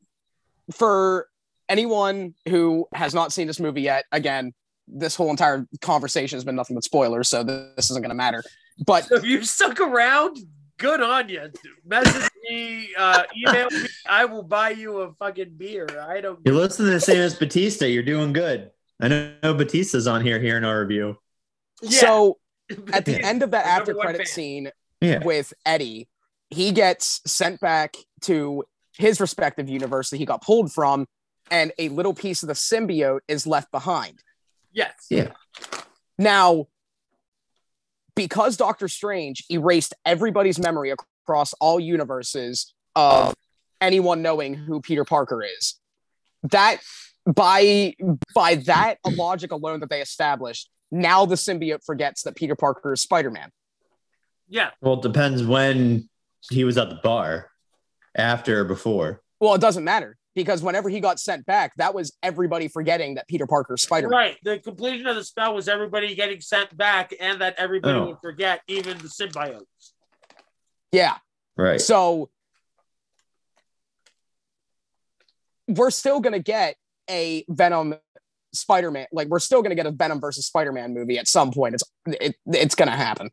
[0.76, 1.28] for
[1.68, 4.54] anyone who has not seen this movie yet, again,
[4.88, 8.44] this whole entire conversation has been nothing but spoilers, so this isn't going to matter.
[8.86, 10.38] But So if you stuck around,
[10.78, 11.52] good on you.
[11.86, 13.88] Message me, uh, email me.
[14.08, 15.88] I will buy you a fucking beer.
[16.08, 16.40] I don't.
[16.46, 17.86] You're listening to the same as Batista.
[17.86, 18.72] You're doing good.
[19.02, 21.18] I know Batista's on here here in our review.
[21.82, 22.00] Yeah.
[22.02, 22.38] so
[22.94, 24.26] at the end of that after credit fan.
[24.28, 24.72] scene
[25.02, 25.24] Yeah.
[25.24, 26.08] with Eddie,
[26.50, 28.64] he gets sent back to
[28.98, 31.06] his respective universe that he got pulled from,
[31.52, 34.22] and a little piece of the symbiote is left behind.
[34.72, 34.94] yes.
[35.10, 35.32] Yeah.
[36.18, 36.68] Now,
[38.16, 43.34] because Doctor Strange erased everybody's memory across all universes of
[43.80, 45.80] anyone knowing who Peter Parker is,
[46.44, 46.80] that
[47.26, 47.96] by
[48.36, 53.02] by that logic alone that they established, now the symbiote forgets that Peter Parker is
[53.02, 53.52] Spider-Man.
[54.50, 54.72] Yeah.
[54.82, 56.09] Well, it depends when
[56.50, 57.50] he was at the bar,
[58.16, 59.22] after or before.
[59.40, 63.28] Well, it doesn't matter because whenever he got sent back, that was everybody forgetting that
[63.28, 64.18] Peter Parker Spider-Man.
[64.18, 64.38] Right.
[64.44, 68.08] The completion of the spell was everybody getting sent back, and that everybody Oh.
[68.08, 69.64] would forget, even the symbiotes.
[70.92, 71.18] Yeah.
[71.58, 71.80] Right.
[71.82, 72.30] So
[75.68, 76.76] we're still gonna get
[77.10, 77.96] a Venom
[78.54, 79.08] Spider-Man.
[79.12, 81.76] Like we're still gonna get a Venom versus Spider-Man movie at some point.
[81.76, 83.30] It's it, it's gonna happen.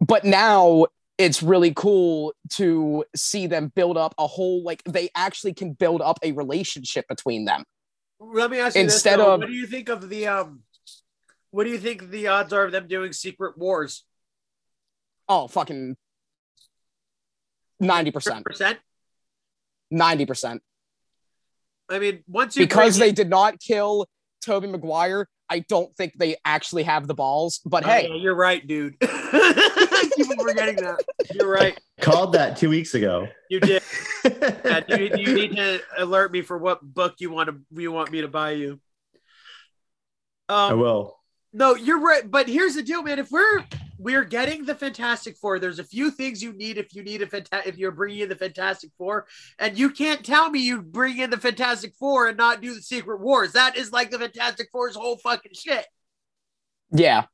[0.00, 0.86] But now
[1.18, 6.02] it's really cool to see them build up a whole like they actually can build
[6.02, 7.64] up a relationship between them.
[8.20, 9.34] Let me ask you Instead this, though.
[9.34, 10.60] of- what do you think of the um?
[11.50, 14.04] What do you think the odds are of them doing Secret Wars?
[15.28, 15.96] Oh, fucking
[17.80, 18.76] 90%.
[19.92, 20.58] 90%.
[21.88, 24.06] I mean, once you Because they did not kill
[24.44, 27.60] Tobey Maguire, I don't think they actually have the balls.
[27.64, 28.96] But Oh, hey, yeah, you're right, dude.
[30.18, 31.04] I keep forgetting that.
[31.32, 31.78] You're right.
[32.00, 33.28] Called that two weeks ago.
[33.50, 33.82] You did.
[34.24, 38.10] Yeah, you, you need to alert me for what book you want to you want
[38.10, 38.80] me to buy you.
[40.48, 41.20] I Um, will.
[41.52, 42.28] no, you're right.
[42.28, 43.18] But here's the deal, man.
[43.18, 43.64] If we're
[43.98, 47.26] we're getting the Fantastic Four, there's a few things you need if you need a
[47.26, 49.26] fanta- if you're bringing in the Fantastic Four,
[49.58, 52.80] and you can't tell me you bring in the Fantastic Four and not do the
[52.82, 53.52] Secret Wars.
[53.52, 55.86] That is like the Fantastic Four's whole fucking shit.
[56.90, 57.24] yeah.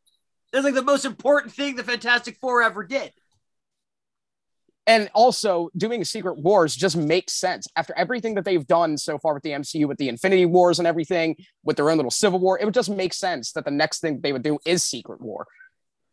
[0.53, 3.13] That's like the most important thing the Fantastic Four ever did.
[4.87, 9.35] And also, doing Secret Wars just makes sense after everything that they've done so far
[9.35, 12.59] with the MCU, with the Infinity Wars and everything, with their own little Civil War.
[12.59, 15.47] It would just make sense that the next thing they would do is Secret War.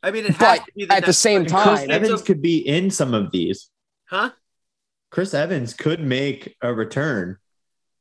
[0.03, 2.21] I mean, it has But to be the at the same fucking- time- Chris Evans
[2.21, 3.69] a- could be in some of these.
[4.09, 4.31] huh?
[5.09, 7.37] Chris Evans could make a return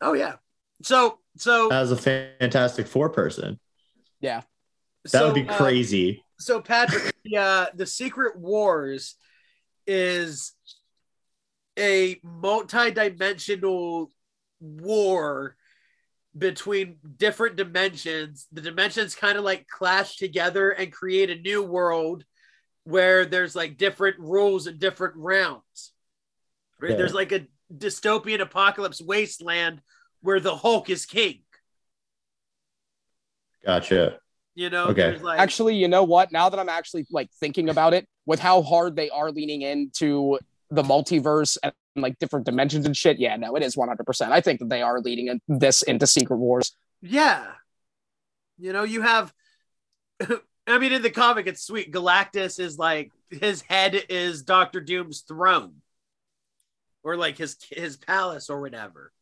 [0.03, 0.35] Oh yeah.
[0.83, 3.59] So so as a Fantastic Four person.
[4.21, 4.43] Yeah.
[5.05, 6.23] That so, would be uh, crazy.
[6.39, 9.17] So Patrick, the uh, the Secret Wars
[9.87, 10.53] is
[11.79, 14.11] a multi-dimensional
[14.61, 15.57] war
[16.37, 18.47] between different dimensions.
[18.53, 22.25] The dimensions kind of like clash together and create a new world
[22.85, 25.93] where there's like different rules and different rounds.
[26.81, 26.93] Right?
[26.93, 26.97] Yeah.
[26.99, 29.81] There's like a dystopian apocalypse wasteland
[30.21, 31.43] where the Hulk is king.
[33.65, 34.19] Gotcha.
[34.57, 35.19] You know, Okay.
[35.19, 36.33] like Actually, you know what?
[36.33, 40.39] Now that I'm actually like thinking about it, with how hard they are leaning into
[40.71, 44.33] the multiverse and like different dimensions and shit, yeah, no, it is 100%.
[44.33, 46.73] I think that they are leading in- this into Secret Wars.
[47.03, 47.45] Yeah.
[48.59, 49.33] You know, you have
[50.67, 51.93] I mean, in the comic, it's sweet.
[51.93, 55.83] Galactus is like his head is Doctor Doom's throne,
[57.05, 59.13] or like his his palace or whatever.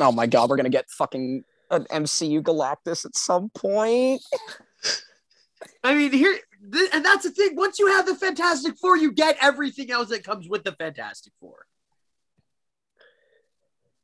[0.00, 4.22] Oh my god, we're gonna get fucking an MCU Galactus at some point.
[5.84, 6.38] I mean, here
[6.72, 7.56] th- and that's the thing.
[7.56, 11.32] Once you have the Fantastic Four, you get everything else that comes with the Fantastic
[11.40, 11.66] Four.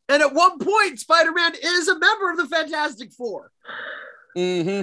[0.08, 3.50] And at one point, Spider Man is a member of the Fantastic Four.
[4.36, 4.82] Mm-hmm.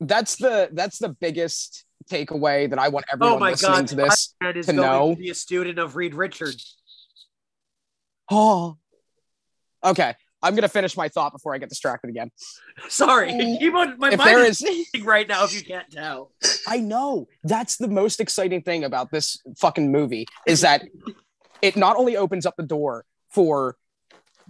[0.00, 3.94] That's the that's the biggest takeaway that I want everyone oh my listening God, to
[3.96, 4.22] this.
[4.22, 5.14] Spider-Man is to know.
[5.14, 6.76] to be a student of Reed Richards.
[8.34, 8.78] Oh,
[9.84, 10.14] okay.
[10.42, 12.30] I'm gonna finish my thought before I get distracted again.
[12.88, 13.72] Sorry, um, keep.
[13.72, 15.44] My if mind there is is, right now.
[15.44, 16.32] If you can't tell,
[16.66, 20.84] I know that's the most exciting thing about this fucking movie is that
[21.60, 23.76] it not only opens up the door for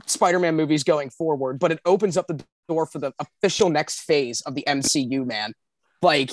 [0.06, 4.40] Spider-Man movies going forward, but it opens up the door for the official next phase
[4.42, 5.26] of the MCU.
[5.26, 5.52] Man,
[6.00, 6.32] like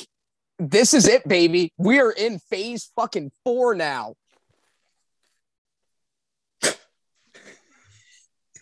[0.57, 1.73] this is it, baby.
[1.77, 4.15] We are in phase fucking four now.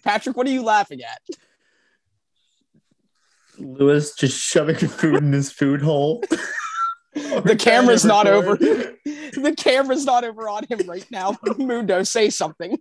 [0.04, 1.22] Patrick, what are you laughing at?
[3.60, 6.24] Lewis just shoving food in his food hole.
[7.18, 8.58] The camera's not over.
[9.34, 11.36] The camera's not over on him right now.
[11.58, 12.78] Mundo, say something.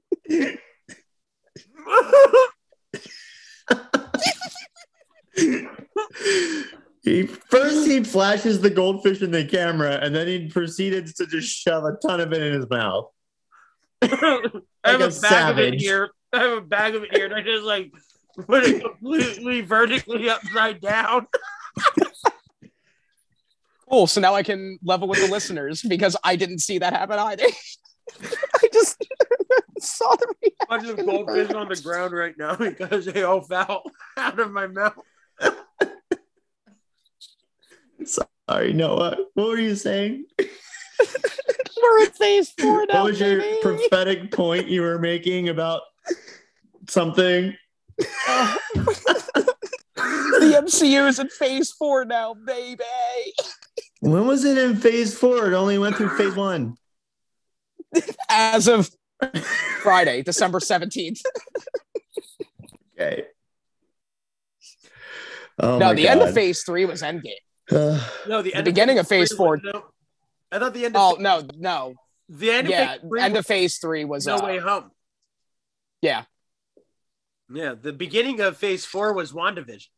[7.03, 11.49] He first he flashes the goldfish in the camera, and then he proceeded to just
[11.49, 13.11] shove a ton of it in his mouth.
[14.03, 14.07] I
[14.85, 16.11] have Like a, a bag of it here.
[16.33, 17.93] I have a bag of it here, and I just like
[18.47, 21.27] put it completely vertically upside down.
[23.89, 24.07] Cool.
[24.07, 27.45] So now I can level with the listeners because I didn't see that happen either.
[28.23, 29.05] I just
[29.79, 30.35] saw the
[30.69, 31.07] bunch of reaction.
[31.07, 33.83] goldfish on the ground right now because they all fell
[34.17, 34.95] out of my mouth.
[38.05, 39.17] Sorry, Noah.
[39.35, 40.27] What were you saying?
[41.83, 43.03] We're in phase four now.
[43.03, 43.59] what was your baby.
[43.63, 45.83] prophetic point you were making about
[46.89, 47.55] something?
[47.99, 48.57] the
[49.95, 52.83] MCU is in phase four now, baby.
[54.01, 55.51] When was it in phase four?
[55.51, 56.77] It only went through phase one.
[58.29, 58.91] As of
[59.83, 61.21] Friday, December 17th.
[62.99, 63.25] Okay.
[65.59, 67.33] Oh no, my the end of phase three was Endgame.
[67.71, 67.99] Uh,
[68.29, 69.85] No, the, end beginning of phase four- was- no.
[70.53, 70.97] I thought the end.
[70.97, 71.95] Of Oh, no, no.
[72.29, 72.69] the end.
[72.69, 74.27] Yeah, of phase three end was of phase three was.
[74.27, 74.91] No uh, Way Home.
[76.03, 76.25] Yeah.
[77.53, 79.89] Yeah, the beginning of phase four was WandaVision.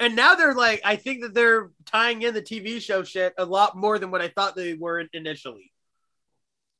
[0.00, 3.44] And now they're like, I think that they're tying in the TV show shit a
[3.44, 5.72] lot more than what I thought they were initially.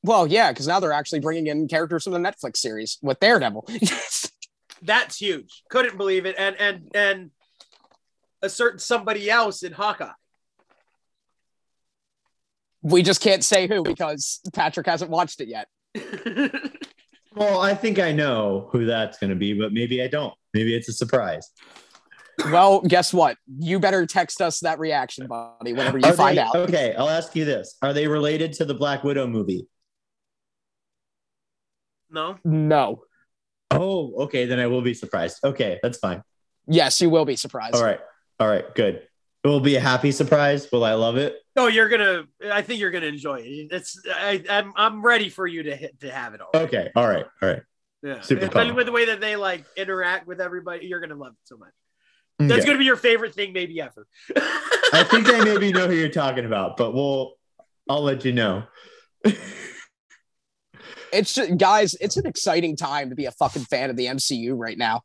[0.03, 3.69] Well, yeah, because now they're actually bringing in characters from the Netflix series with Daredevil.
[4.83, 5.63] That's huge.
[5.71, 6.35] Couldn't believe it.
[6.37, 7.31] And and and
[8.43, 10.11] a certain somebody else in Hawkeye.
[12.85, 15.69] We just can't say who because Patrick hasn't watched it yet.
[17.35, 20.35] well, I think I know who that's going to be, but maybe I don't.
[20.53, 21.51] Maybe it's a surprise.
[22.51, 23.39] Well, guess what?
[23.59, 26.55] You better text us that reaction, buddy, whenever you Are find they- out.
[26.55, 29.67] Okay, I'll ask you this: Are they related to the Black Widow movie?
[32.11, 32.39] no.
[32.45, 33.03] No.
[33.71, 35.39] Oh, okay, then I will be surprised.
[35.43, 36.23] Okay, that's fine.
[36.67, 37.75] Yes, you will be surprised.
[37.75, 37.99] All right,
[38.39, 39.03] all right, good.
[39.45, 40.71] It will be a happy surprise.
[40.73, 41.37] Will I love it?
[41.55, 42.25] No, you're gonna.
[42.51, 43.69] I think you're gonna enjoy it.
[43.71, 44.01] It's.
[44.11, 44.73] I, I'm.
[44.75, 46.49] I'm ready for you to hit to have it all.
[46.55, 47.63] Okay, all right, all right.
[48.03, 48.21] Yeah.
[48.23, 51.39] Super Especially with the way that they like interact with everybody, you're gonna love it
[51.45, 51.71] so much.
[52.41, 52.67] Mm, That's Okay.
[52.69, 54.07] gonna be your favorite thing, maybe ever.
[54.93, 57.35] I think I maybe know who you're talking about, but we'll.
[57.89, 58.65] I'll let you know.
[61.13, 64.55] It's just, guys, it's an exciting time to be a fucking fan of the MCU
[64.57, 65.03] right now.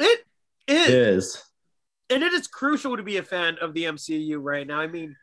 [0.00, 0.24] it
[0.66, 1.42] It is, is.
[2.10, 4.80] And it is crucial to be a fan of the MCU right now.
[4.80, 5.16] I mean,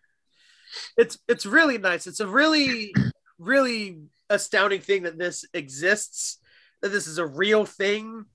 [0.98, 2.08] it's it's really nice.
[2.08, 2.94] It's a really,
[3.38, 4.00] really
[4.30, 6.40] astounding thing that this exists.
[6.82, 8.26] That this is a real thing,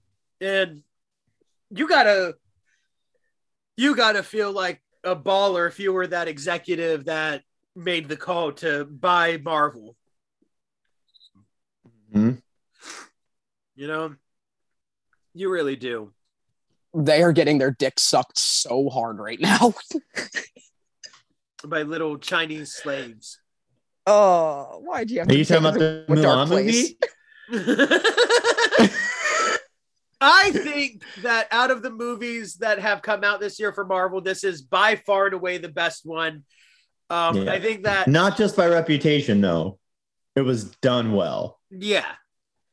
[0.40, 0.82] and
[1.70, 2.36] you gotta,
[3.76, 7.42] you gotta feel like a baller if you were that executive that
[7.76, 9.96] made the call to buy Marvel.
[12.10, 12.42] Mhm.
[13.74, 14.16] You know,
[15.34, 16.12] you really do.
[17.04, 19.74] They are getting their dick sucked so hard right now.
[21.64, 23.38] By little Chinese slaves.
[24.06, 26.98] Oh, why do you have Are you talking about the with Mulan movie?
[30.20, 34.20] I think that out of the movies that have come out this year for Marvel,
[34.20, 36.42] this is by far and away the best one.
[37.10, 37.52] Um, Yeah.
[37.52, 39.78] I think that, Not just by reputation, though.
[40.34, 41.60] It was done well.
[41.70, 42.06] yeah,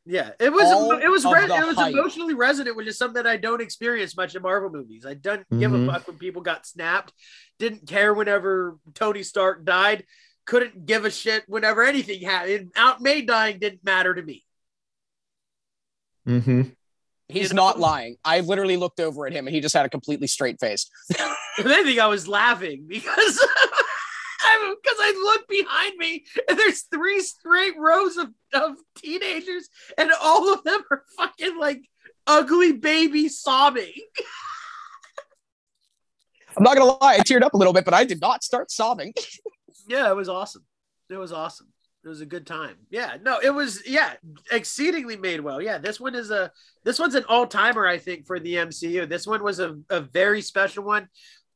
[0.07, 1.93] Yeah, it was All it was re- it was hype.
[1.93, 5.03] emotionally resonant, which is something that I don't experience much in Marvel movies.
[5.05, 5.91] I don't give a Mhm.
[5.91, 7.11] fuck when people got snapped.
[7.57, 10.05] Didn't care whenever Tony Stark died.
[10.45, 12.71] Couldn't give a shit whenever anything happened.
[12.75, 14.45] Aunt May dying didn't matter to me.
[16.27, 16.61] Mm-hmm.
[17.27, 17.63] He's You know?
[17.63, 18.17] not lying.
[18.23, 20.87] I literally looked over at him and he just had a completely straight face.
[21.57, 23.39] If anything, I was laughing because
[24.59, 30.11] I because I look behind me and there's three straight rows of, of teenagers and
[30.21, 31.81] all of them are fucking like
[32.27, 33.93] ugly baby sobbing.
[36.57, 38.71] I'm not gonna lie, I teared up a little bit, but I did not start
[38.71, 39.13] sobbing.
[39.87, 40.63] Yeah, it was awesome.
[41.09, 41.67] It was awesome.
[42.03, 42.75] It was a good time.
[42.91, 44.13] Yeah, no, it was yeah,
[44.51, 45.61] exceedingly made well.
[45.61, 46.51] Yeah, this one is a
[46.83, 49.09] this one's an all timer, I think, for the MCU.
[49.09, 51.07] This one was a, a very special one.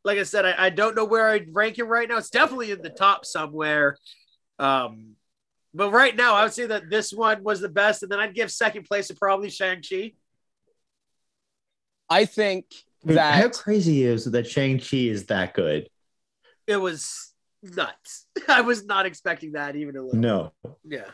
[0.04, 2.18] Like I said, I, I don't know where I'd rank it right now.
[2.18, 3.98] It's definitely in the top somewhere.
[4.58, 5.16] Um,
[5.74, 8.34] but right now, I would say that this one was the best, and then I'd
[8.34, 10.14] give second place to probably Shang Chi.
[12.10, 12.66] I think
[13.08, 15.88] How that crazy is that Shang Chi is that good?
[16.66, 18.26] It was nuts.
[18.48, 20.20] I was not expecting that even a little.
[20.20, 20.54] No.
[20.84, 21.10] Yeah.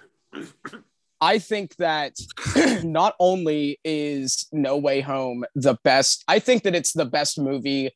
[1.20, 2.16] I think that
[2.84, 7.92] not only is No Way Home the best, I think that it's the best movie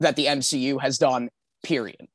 [0.00, 1.30] that the MCU has done,
[1.62, 2.08] period.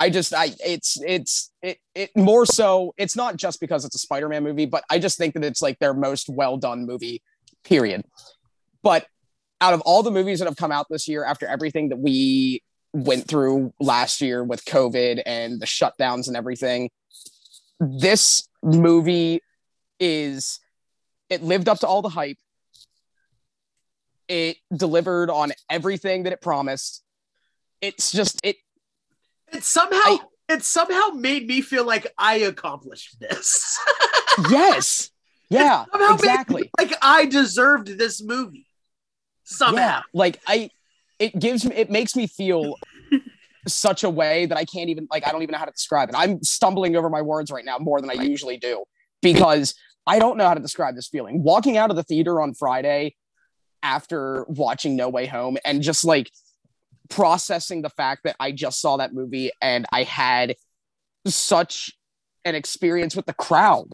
[0.00, 3.98] I just I it's it's it it more so it's not just because it's a
[3.98, 7.22] Spider-Man movie, but I just think that it's like their most well done movie,
[7.64, 8.04] period.
[8.82, 9.06] But
[9.60, 12.62] out of all the movies that have come out this year after everything that we
[12.92, 16.90] went through last year with COVID and the shutdowns and everything,
[17.80, 19.40] this movie
[19.98, 20.60] is
[21.28, 22.38] it lived up to all the hype.
[24.28, 27.02] It delivered on everything that it promised.
[27.80, 28.56] It's just it
[29.52, 30.18] It somehow I-
[30.50, 33.78] it somehow made me feel like I accomplished this.
[34.50, 35.10] yes.
[35.50, 36.70] Yeah, It somehow made me exactly.
[36.78, 38.66] like I deserved this movie.
[39.44, 39.76] Somehow.
[39.76, 40.70] Yeah, like I
[41.18, 42.74] it gives me it makes me feel
[43.66, 46.08] such a way that I can't even like I don't even know how to describe
[46.10, 46.14] it.
[46.16, 48.84] I'm stumbling over my words right now more than I usually do
[49.22, 49.74] because
[50.06, 51.42] I don't know how to describe this feeling.
[51.42, 53.16] Walking out of the theater on Friday
[53.82, 56.30] after watching No Way Home and just like
[57.08, 60.56] processing the fact that I just saw that movie and I had
[61.26, 61.92] such
[62.44, 63.88] an experience with the crowd.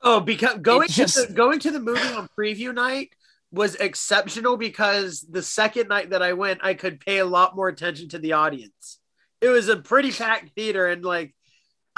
[0.00, 3.10] Oh, because going just- to the, going to the movie on preview night
[3.50, 7.68] was exceptional because the second night that I went, I could pay a lot more
[7.68, 8.98] attention to the audience.
[9.40, 11.34] It was a pretty packed theater, and like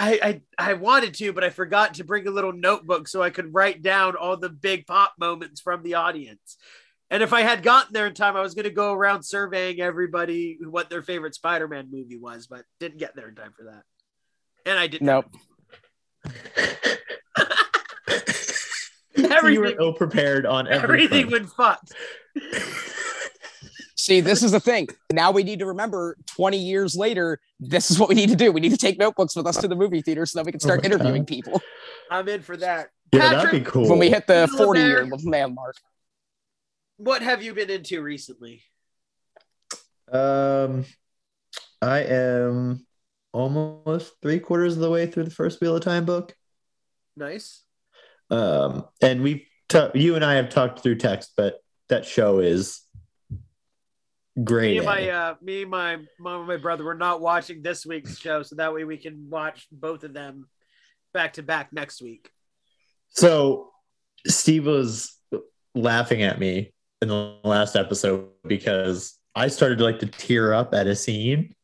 [0.02, 3.28] I I, I wanted to, but I forgot to bring a little notebook so I
[3.31, 6.56] could write down all the big pop moments from the audience.
[7.10, 9.81] And if I had gotten there in time, I was going to go around surveying
[9.81, 13.82] everybody what their favorite Spider-Man movie was, but didn't get there in time for that.
[14.64, 15.06] And I didn't.
[15.06, 15.27] Nope.
[19.16, 21.32] you were Everything- ill prepared on every Everything front.
[21.32, 21.93] went fucked.
[24.01, 24.89] See, this is the thing.
[25.12, 28.51] Now we need to remember 20 years later, this is what we need to do.
[28.51, 30.60] We need to take notebooks with us to the movie theater so that we can
[30.60, 31.27] start Oh interviewing God.
[31.27, 31.62] people
[32.10, 32.89] I'm in for that.
[33.12, 33.90] Yeah, that'd be cool.
[33.90, 35.18] when we hit the 40 year there.
[35.24, 35.77] man mark.
[36.97, 38.62] What have you been into recently?
[40.10, 40.86] Um,
[41.82, 42.86] I am
[43.32, 46.35] almost three quarters of the way through the first Wheel of Time book.
[47.18, 47.64] Nice.
[48.31, 52.81] Um, and we, ta- you and I have talked through text, but that show is
[54.44, 54.72] great.
[54.72, 57.84] Me and my uh, me and my mom and my brother were not watching this
[57.86, 60.48] week's show, so that way we can watch both of them
[61.12, 62.30] back to back next week.
[63.10, 63.70] So
[64.26, 65.16] Steve was
[65.74, 66.72] laughing at me
[67.02, 71.54] in the last episode because I started to like to tear up at a scene.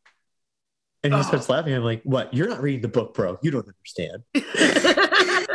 [1.04, 1.22] And he Oh.
[1.22, 1.72] starts laughing.
[1.74, 2.34] I'm like, what?
[2.34, 3.38] You're not reading the book, bro.
[3.42, 4.22] You don't understand.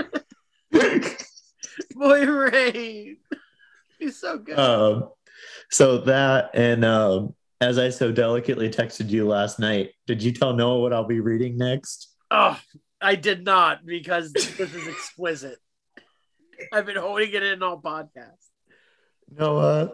[1.95, 3.17] Boy, Ray,
[3.99, 4.57] he's so good.
[4.57, 5.09] um,
[5.71, 10.53] so that and um, as I so delicately texted you last night, did you tell
[10.53, 12.11] Noah what I'll be reading next?
[12.31, 12.59] oh,
[13.01, 15.57] I did not because this is exquisite.
[16.71, 18.47] I've been holding it in all podcasts.
[19.29, 19.91] Noah,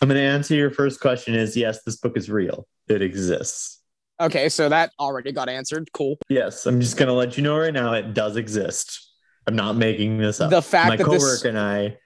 [0.00, 1.34] I'm going to answer your first question.
[1.34, 2.66] Is yes, this book is real.
[2.88, 3.80] It exists.
[4.20, 5.88] Okay, so that already got answered.
[5.92, 6.18] Cool.
[6.28, 7.94] Yes, I'm just going to let you know right now.
[7.94, 9.10] It does exist.
[9.46, 10.50] I'm not making this up.
[10.50, 11.96] The fact my that coworker this and I.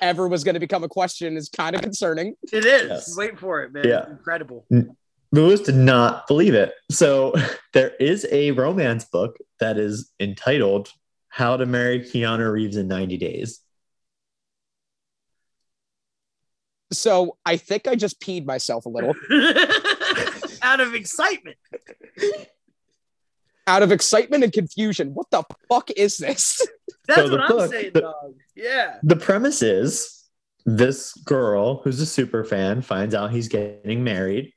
[0.00, 2.34] ever was going to become a question is kind of concerning.
[2.52, 2.88] It is.
[2.88, 3.16] Yes.
[3.16, 3.84] Wait for it, man.
[3.86, 4.00] Yeah.
[4.00, 4.64] It's incredible.
[5.32, 6.72] Lewis did not believe it.
[6.90, 7.34] So
[7.74, 10.92] there is a romance book that is entitled
[11.28, 13.60] How to Marry Keanu Reeves in 90 Days.
[16.92, 19.14] So I think I just peed myself a little.
[20.62, 21.56] Out of excitement.
[23.66, 26.66] Out of excitement and confusion, what the fuck is this?
[27.06, 28.34] That's So what I'm book- saying, the- dog.
[28.58, 28.96] Yeah.
[29.04, 30.24] The premise is
[30.66, 34.52] this girl who's a super fan finds out he's getting married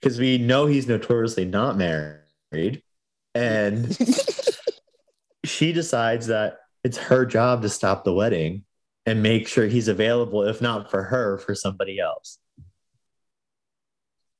[0.00, 2.82] because we know he's notoriously not married.
[3.34, 3.98] And
[5.44, 8.64] she decides that it's her job to stop the wedding
[9.04, 12.38] and make sure he's available, if not for her, for somebody else.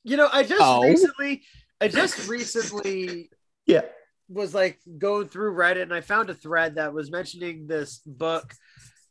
[0.05, 0.83] You know, I just Oh.
[0.89, 1.43] recently,
[1.81, 3.29] I just recently
[3.67, 3.83] Yeah.
[4.29, 8.55] was like going through Reddit and I found a thread that was mentioning this book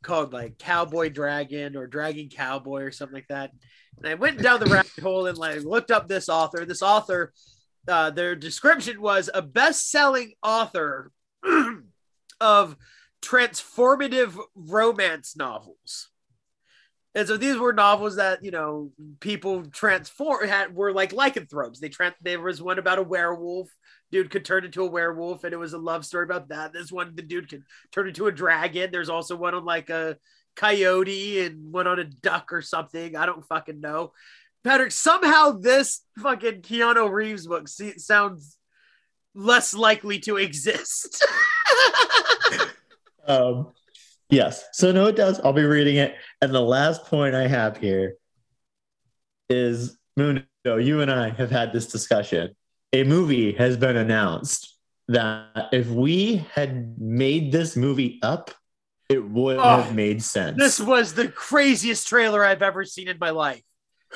[0.03, 3.51] called like Cowboy Dragon or Dragon Cowboy or something like that.
[3.97, 6.65] And I went down the rabbit hole and like looked up this author.
[6.65, 7.34] This author,
[7.88, 11.11] uh, their description was a best-selling author
[12.41, 12.77] of
[13.21, 16.09] transformative romance novels.
[17.15, 21.80] And so these were novels that you know people transform had were like lycanthropes.
[21.80, 23.69] They trans there was one about a werewolf
[24.11, 26.91] dude could turn into a werewolf and it was a love story about that this
[26.91, 30.18] one the dude could turn into a dragon there's also one on like a
[30.56, 34.11] coyote and one on a duck or something i don't fucking know
[34.64, 38.57] patrick somehow this fucking keanu reeves book se- sounds
[39.36, 41.23] less likely to exist
[43.30, 43.72] Um,
[44.30, 44.65] yes.
[44.73, 45.40] So no, it does.
[45.41, 46.15] I'll be reading it.
[46.41, 48.15] And the last point I have here
[49.49, 50.45] is Mundo.
[50.65, 52.56] You and I have had this discussion.
[52.94, 54.76] A movie has been announced
[55.07, 58.52] that if we had made this movie up,
[59.10, 60.57] it would Oh, have made sense.
[60.57, 63.64] this was the craziest trailer i've ever seen in my life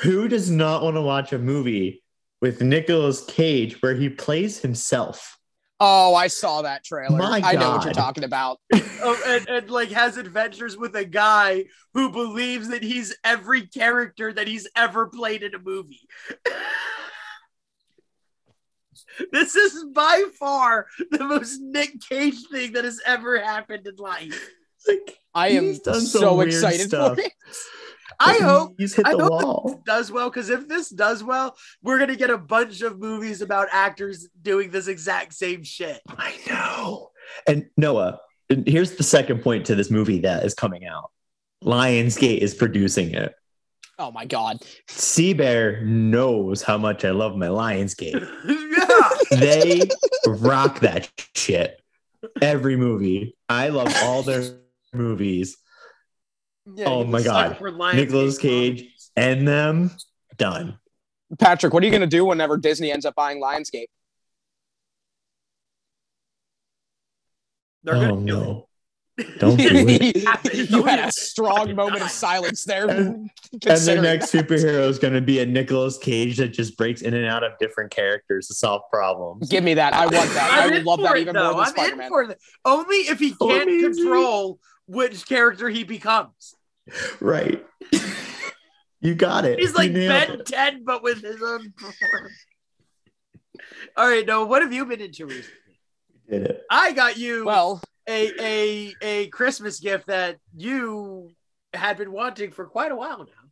[0.04, 2.04] Who does not want to watch a movie
[2.42, 5.38] with Nicolas Cage where he plays himself?
[5.80, 7.20] Oh, I saw that trailer.
[7.22, 8.60] I know what you're talking about.
[8.74, 14.32] oh, and, and like has adventures with a guy who believes that he's every character
[14.34, 16.08] that he's ever played in a movie.
[19.32, 24.50] this is by far the most Nick Cage thing that has ever happened in life.
[24.88, 27.16] Like I am done so excited stuff.
[27.16, 27.34] for it.
[28.20, 29.82] I hope he's hit I the hope wall.
[29.86, 33.68] does well because if this does well, we're gonna get a bunch of movies about
[33.72, 36.02] actors doing this exact same shit.
[36.10, 37.12] I know.
[37.48, 38.20] And Noah,
[38.66, 41.12] here's the second point to this movie that is coming out.
[41.64, 43.34] Lionsgate is producing it.
[44.00, 44.58] Oh my god.
[44.88, 48.28] Sea Bear knows how much I love my Lionsgate.
[49.32, 49.38] yeah.
[49.40, 49.90] They
[50.28, 51.80] rock that shit.
[52.42, 53.36] Every movie.
[53.50, 54.44] I love all their
[54.94, 55.58] movies.
[56.74, 57.58] Yeah, Oh my God.
[57.58, 59.12] for Nicolas Cage movies.
[59.16, 59.92] and them
[60.38, 60.80] done.
[61.40, 63.88] Patrick, what are you gonna do whenever Disney ends up buying Lionsgate?
[67.84, 68.68] They're oh gonna no.
[69.38, 70.16] Don't do it.
[70.72, 72.88] you had a strong moment of silence there.
[72.90, 74.48] And- And the next that.
[74.48, 77.52] superhero is going to be a Nicolas Cage that just breaks in and out of
[77.60, 79.50] different characters to solve problems.
[79.50, 79.94] Give me that.
[79.94, 80.50] I want that.
[80.52, 81.54] I I'm would love that it, even though.
[81.54, 82.10] more than I'm Spider in Man.
[82.10, 82.40] for it.
[82.66, 83.94] Only if he can't amazing.
[83.94, 86.56] control which character he becomes.
[87.22, 87.64] Right.
[89.00, 89.60] you got it.
[89.60, 90.46] He's like Ben it.
[90.48, 92.46] 10, but with his own performance.
[93.96, 95.52] All right, no, what have you been into recently?
[96.30, 96.62] Did it.
[96.70, 101.32] I got you Well, a, a a Christmas gift that you
[101.74, 103.50] had been wanting for quite a while now.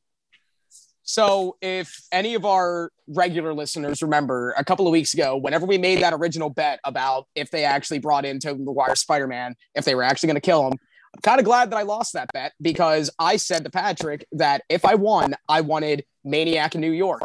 [1.03, 5.77] so if any of our regular listeners remember a couple of weeks ago, whenever we
[5.77, 9.85] made that original bet about if they actually brought in Tobey Maguire Spider Man, if
[9.85, 10.73] they were actually going to kill him,
[11.13, 14.63] I'm kind of glad that I lost that bet because I said to Patrick that
[14.69, 17.23] if I won, I wanted Maniac in New York.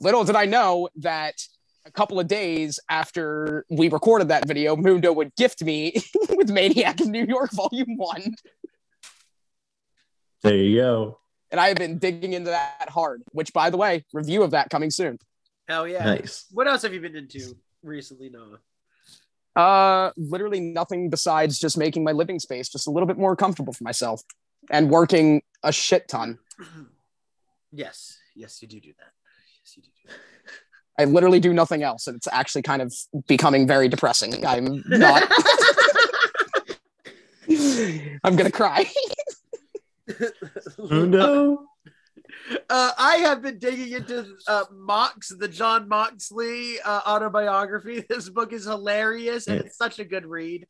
[0.00, 1.34] Little did I know that
[1.84, 5.94] a couple of days after we recorded that video, Mundo would gift me
[6.30, 8.34] with Maniac in New York Volume 1.
[10.42, 11.18] There you go.
[11.50, 14.70] And I have been digging into that hard, which, by the way, review of that
[14.70, 15.18] coming soon.
[15.68, 16.04] Hell yeah.
[16.04, 16.46] Nice.
[16.50, 18.58] What else have you been into recently, Noah?
[19.54, 23.72] Uh, literally nothing besides just making my living space just a little bit more comfortable
[23.72, 24.22] for myself
[24.70, 26.38] and working a shit ton.
[27.72, 29.12] yes, yes, you do do that.
[29.60, 30.16] Yes, you do do that.
[30.98, 32.94] I literally do nothing else, and it's actually kind of
[33.26, 34.46] becoming very depressing.
[34.46, 35.22] I'm not.
[38.24, 38.86] I'm gonna cry.
[40.78, 41.66] Mundo.
[42.68, 48.04] Uh, I have been digging into uh, Mox, the Jon Moxley uh, autobiography.
[48.08, 50.66] This book is hilarious and it's such a good read.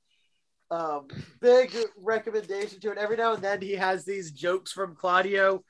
[0.70, 1.08] Um,
[1.40, 2.98] big recommendation to it.
[2.98, 5.64] Every now and then he has these jokes from Claudio,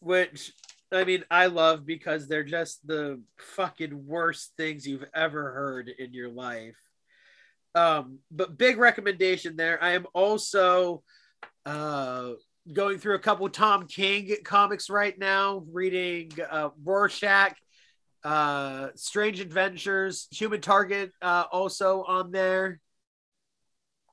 [0.00, 0.52] which
[0.92, 6.12] I mean I love because they're just the fucking worst things you've ever heard in
[6.12, 6.76] your life.
[7.74, 9.82] Um, but big recommendation there.
[9.82, 11.02] I am also
[11.64, 12.32] uh
[12.72, 17.56] going through a couple Tom King comics right now, reading uh, Rorschach
[18.24, 22.80] uh, Strange Adventures, Human Target, uh, also on there.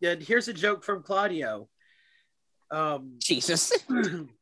[0.04, 1.68] And here's a joke from Claudio.
[2.72, 3.74] Um, Jesus.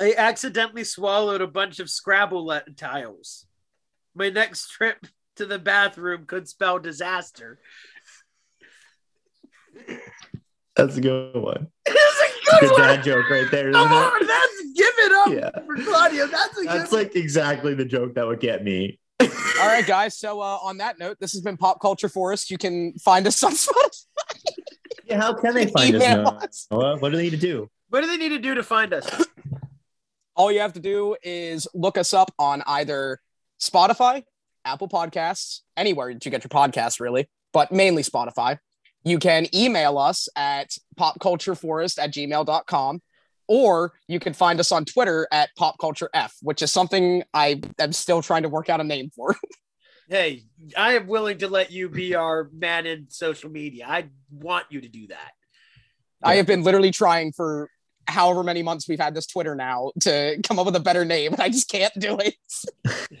[0.00, 3.46] I accidentally swallowed a bunch of Scrabble le- tiles.
[4.14, 5.06] My next trip
[5.36, 7.58] to the bathroom could spell disaster.
[10.76, 11.68] That's a good one.
[11.86, 12.80] It's a good, Good one.
[12.80, 13.94] dad joke right there, isn't Come it?
[13.94, 15.64] on, that's give it up Yeah.
[15.66, 16.26] for Claudio.
[16.26, 18.98] That's a That's good like exactly the joke that would get me.
[19.20, 20.16] All right, guys.
[20.18, 22.50] So uh, on that note, this has been Pop Culture Forest.
[22.50, 24.04] You can find us on Spotify.
[25.04, 27.00] Yeah, how can they find Email us, us.
[27.00, 27.68] What do they need to do?
[27.90, 29.06] What do they need to do to find us?
[30.40, 33.20] All you have to do is look us up on either
[33.60, 34.22] Spotify,
[34.64, 38.56] Apple Podcasts, anywhere that you get your podcasts, really, but mainly Spotify.
[39.04, 43.02] You can email us at popcultureforest at gmail.com,
[43.48, 48.22] or you can find us on Twitter at popculturef, which is something I am still
[48.22, 49.36] trying to work out a name for.
[50.08, 50.44] hey,
[50.74, 53.84] I am willing to let you be our man in social media.
[53.86, 55.32] I want you to do that.
[56.22, 57.68] I have been literally trying for
[58.10, 61.32] however many months we've had this Twitter now to come up with a better name,
[61.32, 62.34] and I just can't do it.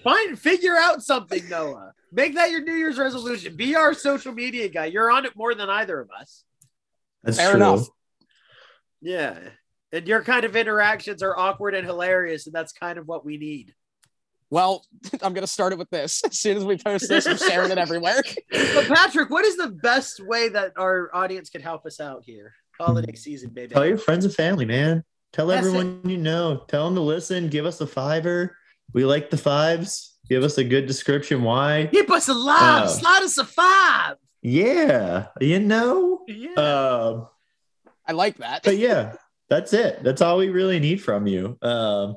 [0.02, 1.92] Find figure out something, Noah.
[2.12, 3.56] Make that your New Year's resolution.
[3.56, 4.86] Be our social media guy.
[4.86, 6.44] You're on it more than either of us.
[7.22, 7.56] That's Fair true.
[7.56, 7.86] enough.
[9.00, 9.38] Yeah.
[9.92, 13.38] And your kind of interactions are awkward and hilarious, and that's kind of what we
[13.38, 13.74] need.
[14.50, 14.84] Well,
[15.22, 16.22] I'm gonna start it with this.
[16.26, 18.22] As soon as we post this, I'm sharing it everywhere.
[18.52, 22.54] So, Patrick, what is the best way that our audience can help us out here?
[22.80, 23.74] Holiday season, baby.
[23.74, 25.04] Tell your friends and family, man.
[25.32, 26.64] Tell That's everyone you know.
[26.68, 27.48] Tell them to listen.
[27.48, 28.56] Give us a fiver.
[28.92, 30.16] We like the fives.
[30.28, 31.88] Give us a good description why.
[31.92, 32.84] Keep us alive.
[32.86, 32.88] Oh.
[32.88, 34.16] Slide us a five.
[34.42, 36.22] Yeah, you know.
[36.26, 36.54] Yeah.
[36.54, 37.28] Um,
[38.06, 38.62] I like that.
[38.64, 39.14] but yeah,
[39.48, 40.02] that's it.
[40.02, 41.58] That's all we really need from you.
[41.62, 42.16] Um,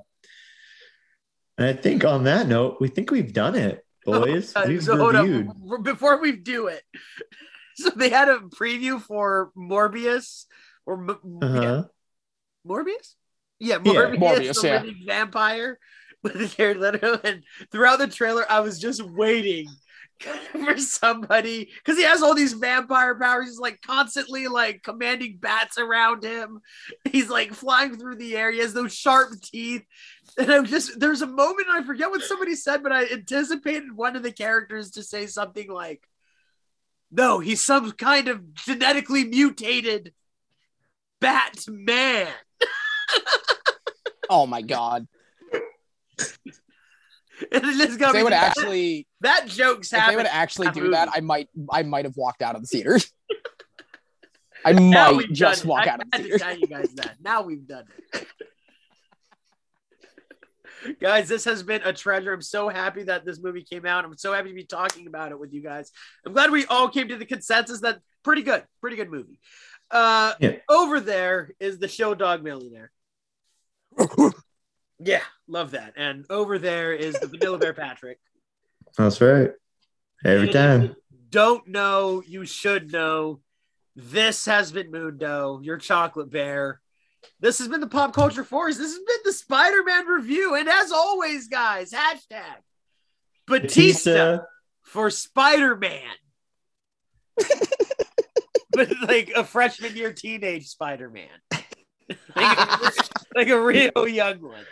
[1.57, 4.55] and I think on that note, we think we've done it, boys.
[4.55, 5.49] Uh, we've so hold reviewed.
[5.49, 5.83] up.
[5.83, 6.81] Before we do it,
[7.75, 10.45] so they had a preview for Morbius
[10.85, 11.83] or Uh-huh.
[12.67, 13.15] Morbius?
[13.59, 14.81] Yeah, Yeah, Morbius, Morbius, the yeah.
[14.81, 15.79] living vampire
[16.23, 17.19] with Jared Leto.
[17.23, 19.67] And throughout the trailer, I was just waiting
[20.51, 23.47] for somebody because he has all these vampire powers.
[23.47, 26.59] He's like constantly like commanding bats around him.
[27.03, 28.51] He's like flying through the air.
[28.51, 29.83] He has those sharp teeth.
[30.37, 34.15] And I'm just there's a moment I forget what somebody said, but I anticipated one
[34.15, 36.07] of the characters to say something like,
[37.11, 40.13] "No, he's some kind of genetically mutated
[41.23, 42.27] Batman."
[44.29, 45.07] Oh my god.
[47.51, 51.09] And it's gonna they would that, actually that joke's if they would actually do that.
[51.13, 52.99] I might I might have walked out of the theater.
[54.65, 56.37] I might just walk I out of the theater.
[56.37, 57.15] tell you guys that.
[57.21, 58.27] Now we've done it.
[61.01, 62.33] guys, this has been a treasure.
[62.33, 64.05] I'm so happy that this movie came out.
[64.05, 65.91] I'm so happy to be talking about it with you guys.
[66.25, 69.39] I'm glad we all came to the consensus that pretty good, pretty good movie.
[69.93, 70.55] Uh, Yeah.
[70.67, 72.91] Over there is the show Dog Millionaire.
[74.99, 75.93] yeah, love that.
[75.95, 78.19] And over there is the Vanilla Bear Patrick.
[78.97, 79.51] That's right.
[80.25, 80.95] Every And time.
[81.29, 83.39] Don't know, you should know.
[83.95, 86.81] This has been Mundo, your chocolate bear.
[87.39, 88.79] This has been the Pop Culture Forest.
[88.79, 90.55] This has been the Spider Man review.
[90.55, 92.41] And as always, guys, hashtag
[93.47, 94.37] Batista Batista.
[94.83, 96.01] for Spider Man.
[98.75, 101.27] but like a freshman year teenage Spider Man.
[102.35, 102.57] like,
[103.35, 104.65] like a real young one.